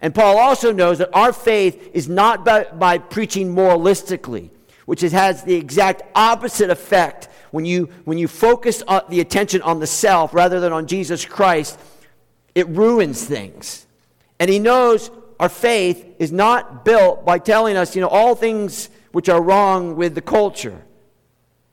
And 0.00 0.14
Paul 0.14 0.38
also 0.38 0.72
knows 0.72 0.98
that 0.98 1.10
our 1.12 1.32
faith 1.32 1.90
is 1.92 2.08
not 2.08 2.44
by, 2.44 2.64
by 2.64 2.98
preaching 2.98 3.54
moralistically, 3.54 4.50
which 4.86 5.02
has 5.02 5.44
the 5.44 5.54
exact 5.54 6.02
opposite 6.14 6.70
effect 6.70 7.28
when 7.50 7.66
you, 7.66 7.90
when 8.04 8.16
you 8.16 8.28
focus 8.28 8.82
uh, 8.88 9.00
the 9.08 9.20
attention 9.20 9.60
on 9.62 9.80
the 9.80 9.86
self 9.86 10.32
rather 10.32 10.58
than 10.60 10.72
on 10.72 10.86
Jesus 10.86 11.24
Christ, 11.24 11.78
it 12.54 12.66
ruins 12.68 13.24
things. 13.24 13.86
And 14.38 14.48
he 14.48 14.58
knows 14.58 15.10
our 15.38 15.48
faith 15.48 16.16
is 16.18 16.32
not 16.32 16.84
built 16.84 17.24
by 17.24 17.38
telling 17.38 17.76
us, 17.76 17.94
you 17.94 18.00
know, 18.00 18.08
all 18.08 18.34
things 18.34 18.88
which 19.12 19.28
are 19.28 19.42
wrong 19.42 19.96
with 19.96 20.14
the 20.14 20.22
culture. 20.22 20.80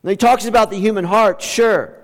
And 0.03 0.09
he 0.09 0.17
talks 0.17 0.45
about 0.45 0.69
the 0.69 0.77
human 0.77 1.05
heart, 1.05 1.41
sure. 1.41 1.96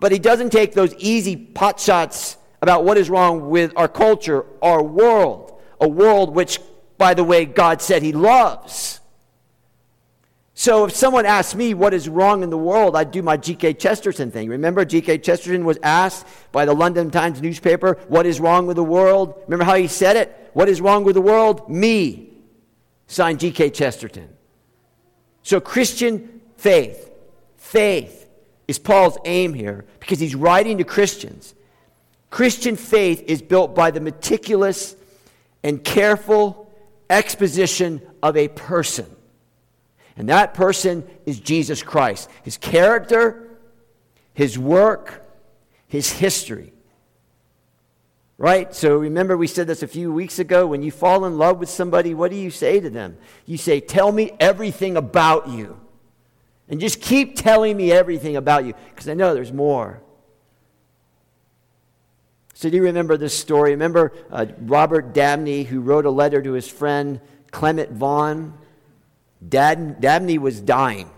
But 0.00 0.12
he 0.12 0.18
doesn't 0.18 0.50
take 0.50 0.74
those 0.74 0.94
easy 0.94 1.36
pot 1.36 1.80
shots 1.80 2.36
about 2.62 2.84
what 2.84 2.96
is 2.96 3.10
wrong 3.10 3.50
with 3.50 3.72
our 3.76 3.88
culture, 3.88 4.44
our 4.62 4.82
world, 4.82 5.60
a 5.80 5.88
world 5.88 6.34
which, 6.34 6.60
by 6.96 7.14
the 7.14 7.24
way, 7.24 7.44
God 7.44 7.82
said 7.82 8.02
he 8.02 8.12
loves. 8.12 9.00
So 10.54 10.84
if 10.86 10.94
someone 10.94 11.24
asked 11.24 11.54
me 11.54 11.72
what 11.72 11.94
is 11.94 12.08
wrong 12.08 12.42
in 12.42 12.50
the 12.50 12.58
world, 12.58 12.96
I'd 12.96 13.12
do 13.12 13.22
my 13.22 13.36
G.K. 13.36 13.74
Chesterton 13.74 14.32
thing. 14.32 14.48
Remember, 14.48 14.84
G.K. 14.84 15.18
Chesterton 15.18 15.64
was 15.64 15.78
asked 15.84 16.26
by 16.50 16.64
the 16.64 16.74
London 16.74 17.12
Times 17.12 17.40
newspaper, 17.40 17.96
What 18.08 18.26
is 18.26 18.40
wrong 18.40 18.66
with 18.66 18.76
the 18.76 18.82
world? 18.82 19.40
Remember 19.46 19.64
how 19.64 19.76
he 19.76 19.86
said 19.86 20.16
it? 20.16 20.50
What 20.54 20.68
is 20.68 20.80
wrong 20.80 21.04
with 21.04 21.14
the 21.14 21.20
world? 21.20 21.70
Me. 21.70 22.32
Signed 23.06 23.38
G.K. 23.38 23.70
Chesterton. 23.70 24.28
So 25.44 25.60
Christian 25.60 26.40
faith, 26.56 27.08
faith 27.56 28.27
is 28.68 28.78
Paul's 28.78 29.18
aim 29.24 29.54
here 29.54 29.86
because 29.98 30.20
he's 30.20 30.34
writing 30.34 30.78
to 30.78 30.84
Christians. 30.84 31.54
Christian 32.30 32.76
faith 32.76 33.24
is 33.26 33.40
built 33.40 33.74
by 33.74 33.90
the 33.90 34.00
meticulous 34.00 34.94
and 35.64 35.82
careful 35.82 36.70
exposition 37.08 38.02
of 38.22 38.36
a 38.36 38.48
person. 38.48 39.06
And 40.16 40.28
that 40.28 40.52
person 40.52 41.08
is 41.24 41.40
Jesus 41.40 41.82
Christ. 41.82 42.28
His 42.42 42.58
character, 42.58 43.48
his 44.34 44.58
work, 44.58 45.26
his 45.86 46.10
history. 46.10 46.72
Right? 48.36 48.72
So 48.74 48.96
remember, 48.96 49.36
we 49.36 49.46
said 49.46 49.66
this 49.66 49.82
a 49.82 49.88
few 49.88 50.12
weeks 50.12 50.38
ago. 50.38 50.66
When 50.66 50.82
you 50.82 50.90
fall 50.90 51.24
in 51.24 51.38
love 51.38 51.58
with 51.58 51.70
somebody, 51.70 52.14
what 52.14 52.30
do 52.30 52.36
you 52.36 52.50
say 52.50 52.78
to 52.78 52.90
them? 52.90 53.16
You 53.46 53.56
say, 53.56 53.80
Tell 53.80 54.12
me 54.12 54.32
everything 54.38 54.96
about 54.96 55.48
you. 55.48 55.80
And 56.68 56.80
just 56.80 57.00
keep 57.00 57.36
telling 57.36 57.76
me 57.76 57.90
everything 57.92 58.36
about 58.36 58.64
you, 58.64 58.74
because 58.90 59.08
I 59.08 59.14
know 59.14 59.34
there's 59.34 59.52
more. 59.52 60.00
So, 62.54 62.68
do 62.68 62.76
you 62.76 62.82
remember 62.82 63.16
this 63.16 63.38
story? 63.38 63.70
Remember 63.70 64.12
uh, 64.30 64.46
Robert 64.62 65.14
Dabney, 65.14 65.62
who 65.62 65.80
wrote 65.80 66.04
a 66.04 66.10
letter 66.10 66.42
to 66.42 66.52
his 66.52 66.68
friend 66.68 67.20
Clement 67.52 67.92
Vaughan? 67.92 68.52
Dad, 69.46 70.00
Dabney 70.00 70.38
was 70.38 70.60
dying. 70.60 71.08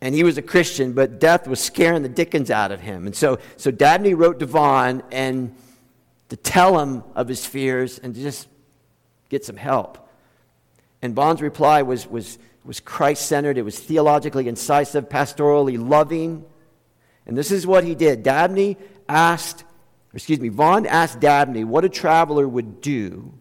And 0.00 0.14
he 0.14 0.22
was 0.22 0.36
a 0.36 0.42
Christian, 0.42 0.92
but 0.92 1.18
death 1.18 1.48
was 1.48 1.58
scaring 1.58 2.02
the 2.02 2.08
dickens 2.08 2.50
out 2.50 2.70
of 2.70 2.80
him. 2.80 3.06
And 3.06 3.16
so, 3.16 3.38
so 3.56 3.70
Dabney 3.70 4.12
wrote 4.12 4.38
to 4.40 4.46
Vaughan 4.46 5.02
and 5.10 5.54
to 6.28 6.36
tell 6.36 6.78
him 6.78 7.02
of 7.14 7.28
his 7.28 7.46
fears 7.46 7.98
and 7.98 8.14
to 8.14 8.20
just 8.20 8.48
get 9.30 9.44
some 9.44 9.56
help. 9.56 10.06
And 11.00 11.14
Vaughan's 11.14 11.40
reply 11.40 11.82
was, 11.82 12.06
was, 12.06 12.38
was 12.66 12.80
Christ 12.80 13.26
centered, 13.26 13.58
it 13.58 13.62
was 13.62 13.78
theologically 13.78 14.48
incisive, 14.48 15.08
pastorally 15.08 15.78
loving. 15.78 16.44
And 17.26 17.36
this 17.36 17.50
is 17.50 17.66
what 17.66 17.84
he 17.84 17.94
did. 17.94 18.22
Dabney 18.22 18.76
asked, 19.08 19.64
excuse 20.14 20.40
me, 20.40 20.48
Vaughan 20.48 20.86
asked 20.86 21.20
Dabney 21.20 21.64
what 21.64 21.84
a 21.84 21.88
traveler 21.88 22.46
would 22.46 22.80
do 22.80 23.32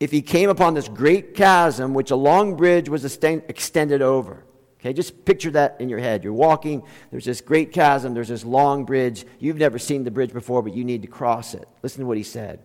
if 0.00 0.10
he 0.10 0.22
came 0.22 0.48
upon 0.48 0.74
this 0.74 0.88
great 0.88 1.34
chasm 1.34 1.94
which 1.94 2.10
a 2.10 2.16
long 2.16 2.56
bridge 2.56 2.88
was 2.88 3.04
extended 3.04 4.02
over. 4.02 4.44
Okay, 4.80 4.92
just 4.92 5.24
picture 5.24 5.50
that 5.50 5.76
in 5.80 5.88
your 5.88 5.98
head. 5.98 6.22
You're 6.22 6.32
walking, 6.32 6.84
there's 7.10 7.24
this 7.24 7.40
great 7.40 7.72
chasm, 7.72 8.14
there's 8.14 8.28
this 8.28 8.44
long 8.44 8.84
bridge. 8.84 9.26
You've 9.40 9.56
never 9.56 9.76
seen 9.76 10.04
the 10.04 10.12
bridge 10.12 10.32
before, 10.32 10.62
but 10.62 10.72
you 10.72 10.84
need 10.84 11.02
to 11.02 11.08
cross 11.08 11.54
it. 11.54 11.68
Listen 11.82 12.02
to 12.02 12.06
what 12.06 12.16
he 12.16 12.22
said. 12.22 12.60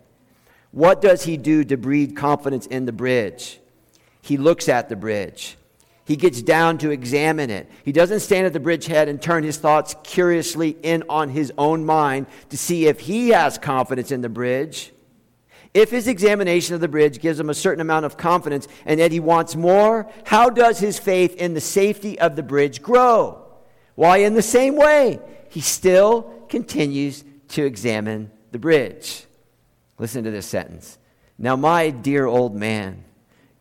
What 0.70 1.02
does 1.02 1.24
he 1.24 1.38
do 1.38 1.64
to 1.64 1.78
breed 1.78 2.16
confidence 2.16 2.68
in 2.68 2.86
the 2.86 2.92
bridge? 2.92 3.60
He 4.22 4.38
looks 4.38 4.70
at 4.70 4.90
the 4.90 4.96
bridge. 4.96 5.58
He 6.06 6.18
gets 6.18 6.42
down 6.42 6.80
to 6.80 6.92
examine 6.92 7.50
it. 7.50 7.70
He 7.84 7.94
doesn't 7.94 8.20
stand 8.20 8.46
at 8.46 8.54
the 8.54 8.60
bridgehead 8.60 9.08
and 9.08 9.22
turn 9.22 9.44
his 9.44 9.58
thoughts 9.58 9.96
curiously 10.04 10.76
in 10.84 11.04
on 11.08 11.30
his 11.30 11.54
own 11.58 11.86
mind 11.86 12.28
to 12.50 12.58
see 12.58 12.88
if 12.88 13.00
he 13.00 13.30
has 13.30 13.58
confidence 13.58 14.12
in 14.12 14.22
the 14.22 14.30
bridge. 14.30 14.92
If 15.74 15.90
his 15.90 16.08
examination 16.08 16.76
of 16.76 16.82
the 16.82 16.88
bridge 16.88 17.20
gives 17.20 17.40
him 17.40 17.50
a 17.50 17.54
certain 17.54 17.82
amount 17.82 18.06
of 18.06 18.18
confidence 18.18 18.68
and 18.86 19.00
that 19.00 19.12
he 19.12 19.20
wants 19.20 19.56
more, 19.56 20.12
how 20.26 20.50
does 20.50 20.80
his 20.80 21.00
faith 21.00 21.36
in 21.36 21.54
the 21.54 21.62
safety 21.62 22.20
of 22.20 22.36
the 22.36 22.44
bridge 22.44 22.82
grow? 22.82 23.42
Why, 23.96 24.18
in 24.18 24.34
the 24.34 24.42
same 24.42 24.76
way, 24.76 25.20
he 25.50 25.62
still 25.62 26.46
continues 26.50 27.24
to 27.50 27.64
examine 27.66 28.30
the 28.52 28.60
bridge. 28.60 29.26
Listen 29.98 30.24
to 30.26 30.32
this 30.32 30.46
sentence. 30.46 30.98
Now, 31.38 31.56
my 31.56 31.90
dear 31.90 32.26
old 32.26 32.56
man, 32.56 33.04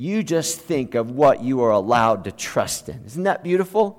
you 0.02 0.24
just 0.24 0.60
think 0.60 0.96
of 0.96 1.12
what 1.12 1.44
you 1.44 1.62
are 1.62 1.70
allowed 1.70 2.24
to 2.24 2.32
trust 2.32 2.88
in. 2.88 3.04
Isn't 3.06 3.22
that 3.22 3.44
beautiful? 3.44 3.98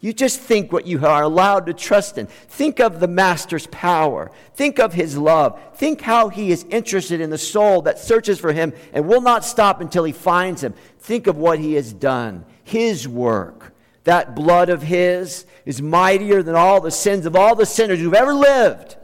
You 0.00 0.12
just 0.12 0.40
think 0.40 0.72
what 0.72 0.88
you 0.88 1.06
are 1.06 1.22
allowed 1.22 1.66
to 1.66 1.72
trust 1.72 2.18
in. 2.18 2.26
Think 2.26 2.80
of 2.80 2.98
the 2.98 3.06
Master's 3.06 3.68
power. 3.68 4.32
Think 4.54 4.80
of 4.80 4.92
his 4.92 5.16
love. 5.16 5.60
Think 5.76 6.00
how 6.00 6.30
he 6.30 6.50
is 6.50 6.64
interested 6.64 7.20
in 7.20 7.30
the 7.30 7.38
soul 7.38 7.82
that 7.82 8.00
searches 8.00 8.40
for 8.40 8.52
him 8.52 8.72
and 8.92 9.06
will 9.06 9.20
not 9.20 9.44
stop 9.44 9.80
until 9.80 10.02
he 10.02 10.10
finds 10.10 10.64
him. 10.64 10.74
Think 10.98 11.28
of 11.28 11.36
what 11.36 11.60
he 11.60 11.74
has 11.74 11.92
done, 11.92 12.44
his 12.64 13.06
work. 13.06 13.72
That 14.02 14.34
blood 14.34 14.68
of 14.68 14.82
his 14.82 15.46
is 15.64 15.80
mightier 15.80 16.42
than 16.42 16.56
all 16.56 16.80
the 16.80 16.90
sins 16.90 17.24
of 17.24 17.36
all 17.36 17.54
the 17.54 17.66
sinners 17.66 18.00
who've 18.00 18.14
ever 18.14 18.34
lived. 18.34 18.96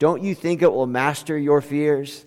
Don't 0.00 0.24
you 0.24 0.34
think 0.34 0.60
it 0.60 0.72
will 0.72 0.88
master 0.88 1.38
your 1.38 1.60
fears? 1.60 2.26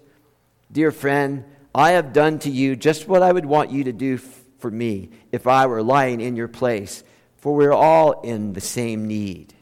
Dear 0.72 0.92
friend, 0.92 1.44
I 1.78 1.92
have 1.92 2.12
done 2.12 2.40
to 2.40 2.50
you 2.50 2.76
just 2.76 3.08
what 3.08 3.22
I 3.22 3.32
would 3.32 3.46
want 3.46 3.70
you 3.70 3.84
to 3.84 3.94
do 3.94 4.18
for 4.58 4.72
me 4.72 5.12
if 5.32 5.46
I 5.46 5.68
were 5.68 5.84
lying 5.84 6.22
in 6.22 6.36
your 6.36 6.48
place 6.48 7.04
for 7.36 7.54
we're 7.54 7.72
all 7.72 8.22
in 8.22 8.54
the 8.54 8.62
same 8.62 9.08
need. 9.08 9.54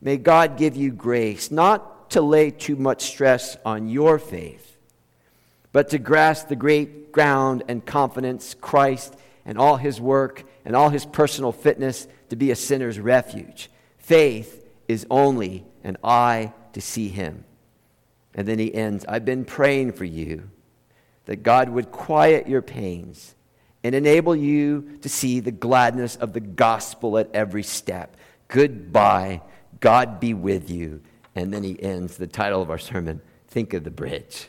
May 0.00 0.16
God 0.16 0.56
give 0.56 0.74
you 0.74 0.90
grace 0.90 1.50
not 1.50 2.10
to 2.12 2.22
lay 2.22 2.50
too 2.50 2.76
much 2.76 3.02
stress 3.02 3.58
on 3.62 3.88
your 3.88 4.18
faith, 4.18 4.78
but 5.70 5.90
to 5.90 5.98
grasp 5.98 6.48
the 6.48 6.56
great 6.56 7.12
ground 7.12 7.62
and 7.68 7.84
confidence 7.84 8.56
Christ 8.58 9.14
and 9.44 9.58
all 9.58 9.76
his 9.76 10.00
work 10.00 10.44
and 10.64 10.74
all 10.74 10.88
his 10.88 11.04
personal 11.04 11.52
fitness 11.52 12.08
to 12.30 12.36
be 12.36 12.52
a 12.52 12.56
sinner's 12.56 12.98
refuge. 12.98 13.70
Faith 13.98 14.66
is 14.88 15.06
only 15.10 15.66
an 15.82 15.98
eye 16.02 16.54
to 16.72 16.80
see 16.80 17.08
him. 17.08 17.44
And 18.34 18.48
then 18.48 18.58
he 18.58 18.74
ends 18.74 19.04
I've 19.06 19.26
been 19.26 19.44
praying 19.44 19.92
for 19.92 20.06
you 20.06 20.50
that 21.26 21.42
God 21.42 21.68
would 21.68 21.90
quiet 21.90 22.48
your 22.48 22.62
pains 22.62 23.34
and 23.82 23.94
enable 23.94 24.34
you 24.34 24.98
to 25.02 25.08
see 25.08 25.40
the 25.40 25.50
gladness 25.50 26.16
of 26.16 26.32
the 26.32 26.40
gospel 26.40 27.18
at 27.18 27.30
every 27.34 27.62
step. 27.62 28.16
Goodbye. 28.48 29.42
God 29.80 30.20
be 30.20 30.34
with 30.34 30.70
you. 30.70 31.02
And 31.34 31.52
then 31.52 31.62
he 31.62 31.80
ends 31.82 32.16
the 32.16 32.26
title 32.26 32.62
of 32.62 32.70
our 32.70 32.78
sermon 32.78 33.20
Think 33.48 33.74
of 33.74 33.84
the 33.84 33.90
Bridge. 33.90 34.48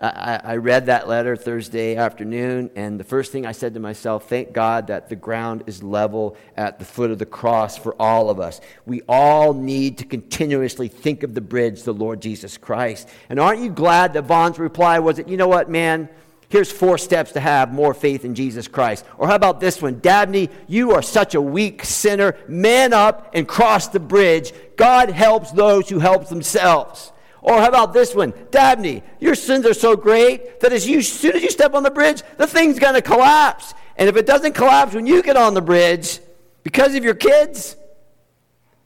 I, 0.00 0.40
I, 0.44 0.56
read 0.56 0.86
that 0.86 1.08
letter 1.08 1.34
Thursday 1.34 1.96
afternoon, 1.96 2.70
and 2.76 3.00
the 3.00 3.04
first 3.04 3.32
thing 3.32 3.44
I 3.44 3.50
said 3.50 3.74
to 3.74 3.80
myself, 3.80 4.28
thank 4.28 4.52
God 4.52 4.86
that 4.86 5.08
the 5.08 5.16
ground 5.16 5.64
is 5.66 5.82
level 5.82 6.36
at 6.56 6.78
the 6.78 6.84
foot 6.84 7.10
of 7.10 7.18
the 7.18 7.26
cross 7.26 7.76
for 7.76 8.00
all 8.00 8.30
of 8.30 8.38
us. 8.38 8.60
We 8.86 9.02
all 9.08 9.54
need 9.54 9.98
to 9.98 10.04
continuously 10.04 10.86
think 10.86 11.24
of 11.24 11.34
the 11.34 11.40
bridge, 11.40 11.82
the 11.82 11.92
Lord 11.92 12.22
Jesus 12.22 12.56
Christ. 12.56 13.08
And 13.28 13.40
aren't 13.40 13.60
you 13.60 13.70
glad 13.70 14.12
that 14.12 14.22
Vaughan's 14.22 14.60
reply 14.60 15.00
was, 15.00 15.16
that 15.16 15.28
you 15.28 15.36
know 15.36 15.48
what, 15.48 15.68
man? 15.68 16.08
Here's 16.48 16.70
four 16.70 16.96
steps 16.96 17.32
to 17.32 17.40
have 17.40 17.72
more 17.72 17.92
faith 17.92 18.24
in 18.24 18.36
Jesus 18.36 18.68
Christ. 18.68 19.04
Or 19.18 19.26
how 19.26 19.34
about 19.34 19.58
this 19.58 19.82
one? 19.82 19.98
Dabney, 19.98 20.48
you 20.68 20.92
are 20.92 21.02
such 21.02 21.34
a 21.34 21.42
weak 21.42 21.84
sinner. 21.84 22.36
Man 22.46 22.92
up 22.92 23.32
and 23.34 23.48
cross 23.48 23.88
the 23.88 24.00
bridge. 24.00 24.52
God 24.76 25.10
helps 25.10 25.50
those 25.50 25.90
who 25.90 25.98
help 25.98 26.28
themselves. 26.28 27.12
Or 27.40 27.60
how 27.60 27.68
about 27.68 27.92
this 27.92 28.14
one? 28.14 28.32
Dabney, 28.50 29.02
your 29.20 29.34
sins 29.34 29.64
are 29.64 29.74
so 29.74 29.96
great 29.96 30.60
that 30.60 30.72
as, 30.72 30.88
you, 30.88 30.98
as 30.98 31.08
soon 31.08 31.36
as 31.36 31.42
you 31.42 31.50
step 31.50 31.74
on 31.74 31.82
the 31.82 31.90
bridge, 31.90 32.22
the 32.36 32.46
thing's 32.46 32.78
going 32.78 32.94
to 32.94 33.02
collapse. 33.02 33.74
And 33.96 34.08
if 34.08 34.16
it 34.16 34.26
doesn't 34.26 34.54
collapse 34.54 34.94
when 34.94 35.06
you 35.06 35.22
get 35.22 35.36
on 35.36 35.54
the 35.54 35.62
bridge, 35.62 36.20
because 36.62 36.94
of 36.94 37.04
your 37.04 37.14
kids, 37.14 37.76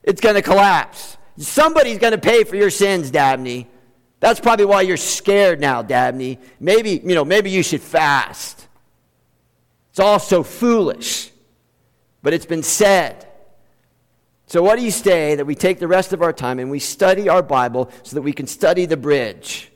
it's 0.03 0.21
going 0.21 0.35
to 0.35 0.43
collapse. 0.43 1.17
Somebody's 1.39 1.99
going 1.99 2.13
to 2.13 2.19
pay 2.19 2.45
for 2.45 2.57
your 2.57 2.71
sins, 2.71 3.11
Dabney. 3.11 3.67
That's 4.21 4.39
probably 4.39 4.67
why 4.67 4.83
you're 4.83 4.97
scared 4.97 5.61
now, 5.61 5.83
Dabney. 5.83 6.39
Maybe, 6.61 7.01
you 7.03 7.15
know, 7.15 7.25
maybe 7.25 7.51
you 7.51 7.63
should 7.63 7.81
fast. 7.81 8.69
It's 9.91 9.99
all 9.99 10.19
so 10.19 10.43
foolish. 10.43 11.31
But 12.23 12.33
it's 12.33 12.47
been 12.47 12.63
said. 12.63 13.27
So, 14.53 14.63
what 14.63 14.79
do 14.79 14.85
you 14.85 14.91
say 14.91 15.35
that 15.37 15.47
we 15.47 15.55
take 15.55 15.79
the 15.79 15.89
rest 15.89 16.13
of 16.13 16.21
our 16.21 16.35
time 16.35 16.59
and 16.59 16.71
we 16.71 16.79
study 16.79 17.27
our 17.27 17.43
Bible 17.43 17.91
so 18.03 18.17
that 18.17 18.21
we 18.21 18.35
can 18.35 18.47
study 18.47 18.85
the 18.85 18.99
bridge, 18.99 19.73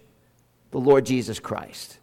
the 0.71 0.79
Lord 0.79 1.07
Jesus 1.07 1.41
Christ? 1.41 1.97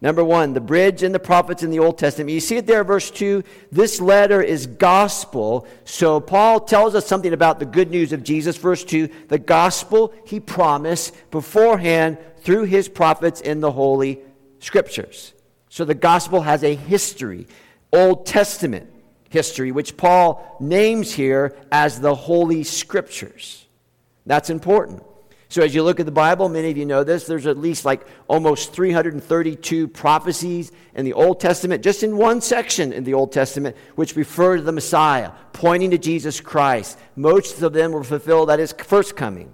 Number 0.00 0.24
one, 0.24 0.54
the 0.54 0.62
bridge 0.62 1.02
and 1.02 1.14
the 1.14 1.18
prophets 1.18 1.62
in 1.62 1.70
the 1.70 1.80
Old 1.80 1.98
Testament. 1.98 2.30
You 2.30 2.40
see 2.40 2.56
it 2.56 2.66
there, 2.66 2.84
verse 2.84 3.10
2. 3.10 3.44
This 3.70 4.00
letter 4.00 4.40
is 4.40 4.66
gospel. 4.66 5.66
So 5.84 6.20
Paul 6.20 6.60
tells 6.60 6.94
us 6.94 7.06
something 7.06 7.34
about 7.34 7.58
the 7.58 7.66
good 7.66 7.90
news 7.90 8.14
of 8.14 8.24
Jesus. 8.24 8.56
Verse 8.56 8.82
2 8.82 9.10
the 9.28 9.38
gospel 9.38 10.14
he 10.24 10.40
promised 10.40 11.14
beforehand 11.30 12.16
through 12.38 12.64
his 12.64 12.88
prophets 12.88 13.42
in 13.42 13.60
the 13.60 13.72
Holy 13.72 14.20
Scriptures. 14.60 15.34
So 15.68 15.84
the 15.84 15.94
gospel 15.94 16.40
has 16.40 16.64
a 16.64 16.74
history, 16.74 17.46
Old 17.92 18.24
Testament 18.24 18.90
history, 19.30 19.72
which 19.72 19.96
Paul 19.96 20.56
names 20.60 21.12
here 21.12 21.56
as 21.72 22.00
the 22.00 22.14
Holy 22.14 22.62
Scriptures. 22.62 23.66
That's 24.26 24.50
important. 24.50 25.02
So, 25.48 25.62
as 25.62 25.74
you 25.74 25.82
look 25.82 25.98
at 25.98 26.06
the 26.06 26.12
Bible, 26.12 26.48
many 26.48 26.70
of 26.70 26.76
you 26.76 26.86
know 26.86 27.02
this, 27.02 27.26
there's 27.26 27.46
at 27.46 27.58
least 27.58 27.84
like 27.84 28.06
almost 28.28 28.72
332 28.72 29.88
prophecies 29.88 30.70
in 30.94 31.04
the 31.04 31.12
Old 31.12 31.40
Testament, 31.40 31.82
just 31.82 32.04
in 32.04 32.16
one 32.16 32.40
section 32.40 32.92
in 32.92 33.02
the 33.02 33.14
Old 33.14 33.32
Testament, 33.32 33.76
which 33.96 34.14
refer 34.14 34.58
to 34.58 34.62
the 34.62 34.70
Messiah, 34.70 35.32
pointing 35.52 35.90
to 35.90 35.98
Jesus 35.98 36.40
Christ. 36.40 36.98
Most 37.16 37.62
of 37.62 37.72
them 37.72 37.90
were 37.90 38.04
fulfilled 38.04 38.48
at 38.48 38.60
his 38.60 38.72
first 38.72 39.16
coming. 39.16 39.52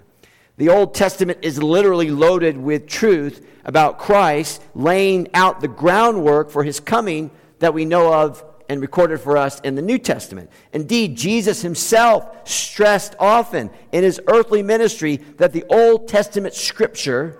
The 0.59 0.69
Old 0.69 0.95
Testament 0.95 1.39
is 1.43 1.63
literally 1.63 2.11
loaded 2.11 2.59
with 2.59 2.87
truth 2.87 3.47
about 3.65 3.99
Christ, 3.99 4.63
laying 4.75 5.29
out 5.35 5.61
the 5.61 5.69
groundwork 5.69 6.51
for 6.51 6.63
his 6.63 6.79
coming 6.79 7.31
that 7.59 7.73
we 7.73 7.87
know 7.87 8.13
of 8.13 8.45
and 8.69 8.81
recorded 8.81 9.21
for 9.21 9.37
us 9.37 9.61
in 9.61 9.75
the 9.75 9.83
New 9.83 9.99
Testament. 9.99 10.51
Indeed, 10.73 11.17
Jesus 11.17 11.63
himself 11.63 12.49
stressed 12.49 13.15
often 13.19 13.71
in 13.93 14.03
his 14.05 14.21
earthly 14.27 14.63
ministry 14.63 15.17
that 15.39 15.53
the 15.53 15.65
Old 15.71 16.09
Testament 16.09 16.55
scripture 16.55 17.39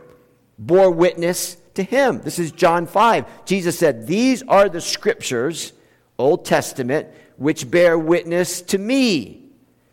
bore 0.59 0.91
witness 0.91 1.57
to 1.75 1.83
him. 1.83 2.21
This 2.23 2.39
is 2.39 2.53
John 2.53 2.87
5. 2.87 3.47
Jesus 3.47 3.79
said, 3.79 4.07
These 4.07 4.43
are 4.45 4.69
the 4.69 4.81
scriptures, 4.81 5.73
Old 6.19 6.45
Testament, 6.45 7.09
which 7.37 7.71
bear 7.71 7.99
witness 7.99 8.63
to 8.63 8.79
me. 8.79 9.43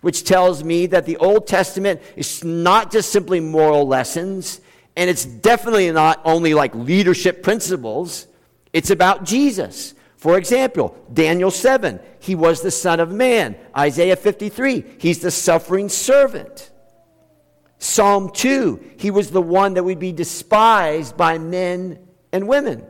Which 0.02 0.26
tells 0.26 0.64
me 0.64 0.88
that 0.88 1.06
the 1.06 1.18
Old 1.18 1.48
Testament 1.48 2.02
is 2.16 2.44
not 2.44 2.92
just 2.92 3.12
simply 3.12 3.40
moral 3.40 3.88
lessons, 3.88 4.60
and 4.96 5.10
it's 5.10 5.26
definitely 5.26 5.92
not 5.92 6.22
only 6.26 6.54
like 6.54 6.76
leadership 6.76 7.42
principles. 7.42 8.28
It's 8.74 8.90
about 8.90 9.24
Jesus. 9.24 9.94
For 10.24 10.38
example, 10.38 10.96
Daniel 11.12 11.52
7, 11.52 12.00
he 12.22 12.34
was 12.34 12.62
the 12.62 12.72
Son 12.72 13.02
of 13.02 13.12
Man. 13.12 13.58
Isaiah 13.78 14.16
53, 14.16 14.96
he's 14.98 15.20
the 15.20 15.30
suffering 15.30 15.90
servant. 15.90 16.72
Psalm 17.78 18.30
2, 18.30 18.92
he 18.96 19.12
was 19.12 19.32
the 19.32 19.42
one 19.42 19.74
that 19.74 19.84
would 19.84 20.00
be 20.00 20.14
despised 20.14 21.18
by 21.18 21.40
men 21.40 22.00
and 22.32 22.48
women. 22.48 22.86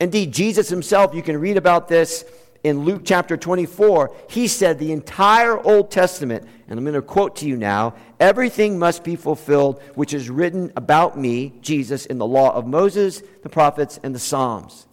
Indeed, 0.00 0.32
Jesus 0.32 0.68
himself, 0.68 1.14
you 1.14 1.22
can 1.22 1.38
read 1.38 1.56
about 1.56 1.86
this 1.86 2.24
in 2.64 2.80
Luke 2.80 3.02
chapter 3.04 3.36
24. 3.36 4.12
He 4.28 4.48
said 4.48 4.80
the 4.80 4.90
entire 4.90 5.64
Old 5.64 5.92
Testament, 5.92 6.48
and 6.66 6.80
I'm 6.80 6.84
going 6.84 6.94
to 6.94 7.00
quote 7.00 7.36
to 7.36 7.46
you 7.46 7.56
now 7.56 7.94
everything 8.18 8.76
must 8.76 9.04
be 9.04 9.14
fulfilled 9.14 9.80
which 9.94 10.12
is 10.12 10.28
written 10.28 10.72
about 10.74 11.16
me, 11.16 11.52
Jesus, 11.60 12.06
in 12.06 12.18
the 12.18 12.26
law 12.26 12.52
of 12.52 12.66
Moses, 12.66 13.22
the 13.44 13.48
prophets, 13.48 14.00
and 14.02 14.12
the 14.12 14.18
Psalms. 14.18 14.85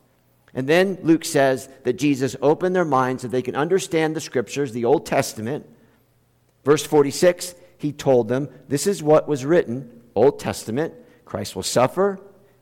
And 0.53 0.67
then 0.67 0.99
Luke 1.01 1.25
says 1.25 1.67
that 1.83 1.93
Jesus 1.93 2.35
opened 2.41 2.75
their 2.75 2.85
minds 2.85 3.23
so 3.23 3.27
they 3.27 3.41
can 3.41 3.55
understand 3.55 4.15
the 4.15 4.21
scriptures, 4.21 4.71
the 4.71 4.85
Old 4.85 5.05
Testament. 5.05 5.67
Verse 6.63 6.85
46, 6.85 7.55
he 7.77 7.91
told 7.91 8.27
them, 8.27 8.49
This 8.67 8.85
is 8.85 9.01
what 9.01 9.27
was 9.27 9.45
written, 9.45 10.01
Old 10.15 10.39
Testament. 10.39 10.93
Christ 11.25 11.55
will 11.55 11.63
suffer, 11.63 12.19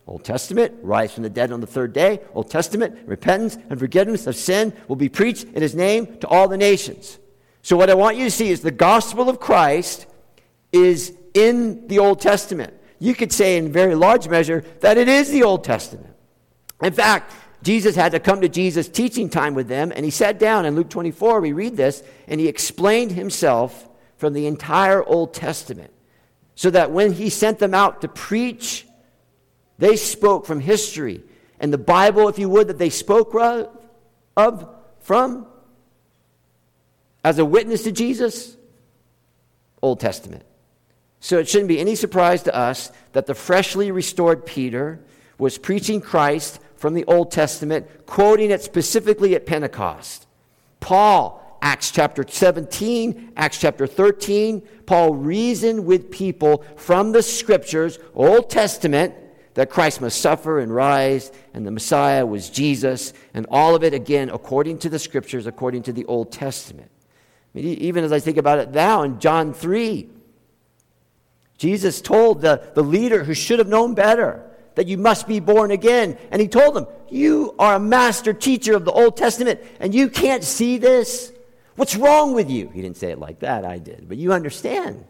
Old 0.07 0.23
Testament, 0.23 0.73
rise 0.81 1.13
from 1.13 1.23
the 1.23 1.29
dead 1.29 1.51
on 1.51 1.61
the 1.61 1.67
third 1.67 1.93
day, 1.93 2.19
Old 2.33 2.49
Testament, 2.49 3.07
repentance 3.07 3.57
and 3.69 3.79
forgiveness 3.79 4.25
of 4.27 4.35
sin 4.35 4.73
will 4.87 4.95
be 4.95 5.09
preached 5.09 5.45
in 5.45 5.61
his 5.61 5.75
name 5.75 6.17
to 6.19 6.27
all 6.27 6.47
the 6.47 6.57
nations. 6.57 7.19
So, 7.61 7.77
what 7.77 7.89
I 7.89 7.93
want 7.93 8.17
you 8.17 8.25
to 8.25 8.31
see 8.31 8.49
is 8.49 8.61
the 8.61 8.71
gospel 8.71 9.29
of 9.29 9.39
Christ 9.39 10.07
is 10.71 11.13
in 11.33 11.87
the 11.87 11.99
Old 11.99 12.19
Testament. 12.19 12.73
You 12.99 13.13
could 13.13 13.31
say, 13.31 13.57
in 13.57 13.71
very 13.71 13.95
large 13.95 14.27
measure, 14.27 14.63
that 14.79 14.97
it 14.97 15.07
is 15.07 15.29
the 15.29 15.43
Old 15.43 15.63
Testament. 15.63 16.15
In 16.81 16.93
fact, 16.93 17.31
Jesus 17.63 17.95
had 17.95 18.13
to 18.13 18.19
come 18.19 18.41
to 18.41 18.49
Jesus' 18.49 18.89
teaching 18.89 19.29
time 19.29 19.53
with 19.53 19.67
them, 19.67 19.91
and 19.95 20.03
he 20.03 20.11
sat 20.11 20.39
down 20.39 20.65
in 20.65 20.75
Luke 20.75 20.89
24. 20.89 21.41
We 21.41 21.53
read 21.53 21.77
this, 21.77 22.01
and 22.27 22.39
he 22.39 22.47
explained 22.47 23.11
himself 23.11 23.87
from 24.17 24.33
the 24.33 24.47
entire 24.47 25.03
Old 25.03 25.33
Testament, 25.33 25.91
so 26.55 26.69
that 26.71 26.91
when 26.91 27.13
he 27.13 27.29
sent 27.29 27.59
them 27.59 27.73
out 27.73 28.01
to 28.01 28.07
preach, 28.07 28.87
they 29.77 29.95
spoke 29.95 30.45
from 30.45 30.59
history. 30.59 31.23
And 31.59 31.71
the 31.71 31.77
Bible, 31.77 32.27
if 32.27 32.39
you 32.39 32.49
would, 32.49 32.67
that 32.67 32.77
they 32.77 32.89
spoke 32.89 33.35
of 34.37 34.69
from 34.99 35.45
as 37.23 37.37
a 37.37 37.45
witness 37.45 37.83
to 37.83 37.91
Jesus, 37.91 38.57
Old 39.81 39.99
Testament. 39.99 40.43
So 41.19 41.37
it 41.37 41.47
shouldn't 41.47 41.67
be 41.67 41.79
any 41.79 41.93
surprise 41.93 42.43
to 42.43 42.55
us 42.55 42.91
that 43.13 43.27
the 43.27 43.35
freshly 43.35 43.91
restored 43.91 44.45
Peter 44.45 44.99
was 45.37 45.59
preaching 45.59 46.01
Christ 46.01 46.59
from 46.81 46.95
the 46.95 47.05
Old 47.05 47.29
Testament, 47.29 47.87
quoting 48.07 48.49
it 48.49 48.63
specifically 48.63 49.35
at 49.35 49.45
Pentecost. 49.45 50.25
Paul, 50.79 51.59
Acts 51.61 51.91
chapter 51.91 52.25
17, 52.27 53.33
Acts 53.37 53.59
chapter 53.59 53.85
13, 53.85 54.61
Paul 54.87 55.13
reasoned 55.13 55.85
with 55.85 56.09
people 56.09 56.65
from 56.75 57.11
the 57.11 57.21
scriptures, 57.21 57.99
Old 58.15 58.49
Testament, 58.49 59.13
that 59.53 59.69
Christ 59.69 60.01
must 60.01 60.19
suffer 60.19 60.59
and 60.59 60.73
rise, 60.73 61.31
and 61.53 61.67
the 61.67 61.71
Messiah 61.71 62.25
was 62.25 62.49
Jesus, 62.49 63.13
and 63.35 63.45
all 63.51 63.75
of 63.75 63.83
it, 63.83 63.93
again, 63.93 64.31
according 64.31 64.79
to 64.79 64.89
the 64.89 64.97
scriptures, 64.97 65.45
according 65.45 65.83
to 65.83 65.93
the 65.93 66.05
Old 66.05 66.31
Testament. 66.31 66.89
I 67.53 67.59
mean, 67.59 67.77
even 67.77 68.03
as 68.03 68.11
I 68.11 68.19
think 68.19 68.37
about 68.37 68.57
it 68.57 68.71
now 68.71 69.03
in 69.03 69.19
John 69.19 69.53
3, 69.53 70.09
Jesus 71.59 72.01
told 72.01 72.41
the, 72.41 72.71
the 72.73 72.81
leader 72.81 73.23
who 73.23 73.35
should 73.35 73.59
have 73.59 73.67
known 73.67 73.93
better, 73.93 74.50
that 74.75 74.87
you 74.87 74.97
must 74.97 75.27
be 75.27 75.39
born 75.39 75.71
again. 75.71 76.17
And 76.31 76.41
he 76.41 76.47
told 76.47 76.75
them, 76.75 76.87
You 77.09 77.55
are 77.59 77.75
a 77.75 77.79
master 77.79 78.33
teacher 78.33 78.75
of 78.75 78.85
the 78.85 78.91
Old 78.91 79.17
Testament, 79.17 79.59
and 79.79 79.93
you 79.93 80.09
can't 80.09 80.43
see 80.43 80.77
this? 80.77 81.31
What's 81.75 81.95
wrong 81.95 82.33
with 82.33 82.49
you? 82.49 82.69
He 82.69 82.81
didn't 82.81 82.97
say 82.97 83.11
it 83.11 83.19
like 83.19 83.39
that, 83.39 83.65
I 83.65 83.77
did, 83.77 84.07
but 84.07 84.17
you 84.17 84.33
understand. 84.33 85.05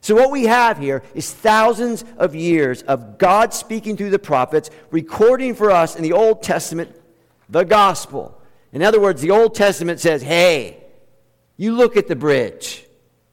So, 0.00 0.14
what 0.14 0.30
we 0.30 0.44
have 0.44 0.78
here 0.78 1.02
is 1.14 1.32
thousands 1.32 2.04
of 2.18 2.34
years 2.34 2.82
of 2.82 3.16
God 3.16 3.54
speaking 3.54 3.96
through 3.96 4.10
the 4.10 4.18
prophets, 4.18 4.70
recording 4.90 5.54
for 5.54 5.70
us 5.70 5.96
in 5.96 6.02
the 6.02 6.12
Old 6.12 6.42
Testament 6.42 6.94
the 7.48 7.64
gospel. 7.64 8.38
In 8.72 8.82
other 8.82 9.00
words, 9.00 9.22
the 9.22 9.30
Old 9.30 9.54
Testament 9.54 10.00
says, 10.00 10.22
Hey, 10.22 10.84
you 11.56 11.74
look 11.74 11.96
at 11.96 12.08
the 12.08 12.16
bridge. 12.16 12.84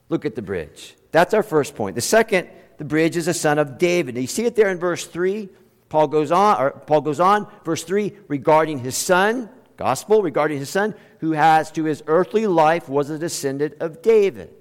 Look 0.09 0.25
at 0.25 0.35
the 0.35 0.41
bridge. 0.41 0.95
That's 1.11 1.33
our 1.33 1.43
first 1.43 1.75
point. 1.75 1.95
The 1.95 2.01
second, 2.01 2.47
the 2.81 2.85
bridge 2.85 3.15
is 3.15 3.27
a 3.27 3.33
son 3.35 3.59
of 3.59 3.77
David. 3.77 4.15
Now, 4.15 4.21
you 4.21 4.27
see 4.27 4.45
it 4.45 4.55
there 4.55 4.71
in 4.71 4.79
verse 4.79 5.05
3. 5.05 5.49
Paul 5.87 6.07
goes 6.07 6.31
on, 6.31 6.59
or 6.59 6.71
Paul 6.71 7.01
goes 7.01 7.19
on, 7.19 7.45
verse 7.63 7.83
3, 7.83 8.11
regarding 8.27 8.79
his 8.79 8.97
son, 8.97 9.51
gospel, 9.77 10.23
regarding 10.23 10.57
his 10.57 10.71
son, 10.71 10.95
who 11.19 11.33
has 11.33 11.69
to 11.73 11.83
his 11.83 12.01
earthly 12.07 12.47
life 12.47 12.89
was 12.89 13.11
a 13.11 13.19
descendant 13.19 13.75
of 13.81 14.01
David. 14.01 14.51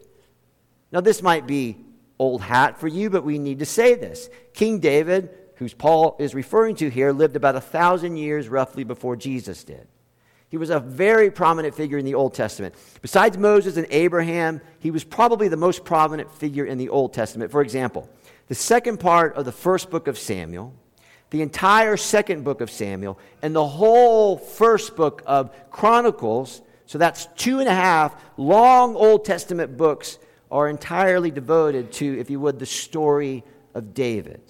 Now, 0.93 1.01
this 1.01 1.23
might 1.23 1.47
be 1.47 1.79
old 2.19 2.43
hat 2.43 2.79
for 2.79 2.89
you, 2.89 3.09
but 3.09 3.25
we 3.25 3.39
need 3.39 3.61
to 3.61 3.65
say 3.65 3.95
this. 3.95 4.29
King 4.53 4.81
David, 4.81 5.31
whose 5.57 5.73
Paul 5.73 6.17
is 6.19 6.35
referring 6.35 6.77
to 6.77 6.91
here, 6.91 7.13
lived 7.13 7.37
about 7.37 7.57
a 7.57 7.61
thousand 7.63 8.19
years 8.19 8.51
roughly 8.51 8.85
before 8.85 9.17
Jesus 9.17 9.65
did. 9.65 9.89
He 10.51 10.57
was 10.57 10.71
a 10.71 10.81
very 10.81 11.31
prominent 11.31 11.77
figure 11.77 11.97
in 11.97 12.05
the 12.05 12.15
Old 12.15 12.35
Testament. 12.35 12.75
Besides 13.03 13.39
Moses 13.39 13.77
and 13.77 13.87
Abraham, 13.91 14.61
he 14.81 14.91
was 14.91 15.05
probably 15.05 15.47
the 15.47 15.57
most 15.57 15.85
prominent 15.85 16.31
figure 16.33 16.65
in 16.65 16.77
the 16.77 16.89
Old 16.89 17.15
Testament. 17.15 17.53
For 17.53 17.63
example, 17.63 18.11
the 18.49 18.57
second 18.57 18.99
part 18.99 19.37
of 19.37 19.45
the 19.45 19.53
first 19.53 19.91
book 19.91 20.09
of 20.09 20.19
Samuel, 20.19 20.75
the 21.31 21.41
entire 21.41 21.97
second 21.97 22.43
book 22.43 22.61
of 22.61 22.69
Samuel, 22.69 23.17
and 23.43 23.55
the 23.55 23.67
whole 23.67 24.37
first 24.37 24.97
book 24.97 25.23
of 25.25 25.55
Chronicles, 25.71 26.63
so 26.85 26.99
that's 26.99 27.27
two 27.37 27.61
and 27.61 27.69
a 27.69 27.75
half 27.75 28.21
long 28.37 28.97
Old 28.97 29.25
Testament 29.25 29.77
books, 29.77 30.19
are 30.51 30.69
entirely 30.69 31.31
devoted 31.31 31.93
to, 31.93 32.19
if 32.19 32.29
you 32.29 32.41
would, 32.41 32.59
the 32.59 32.67
story 32.67 33.45
of 33.73 33.95
David. 33.95 34.41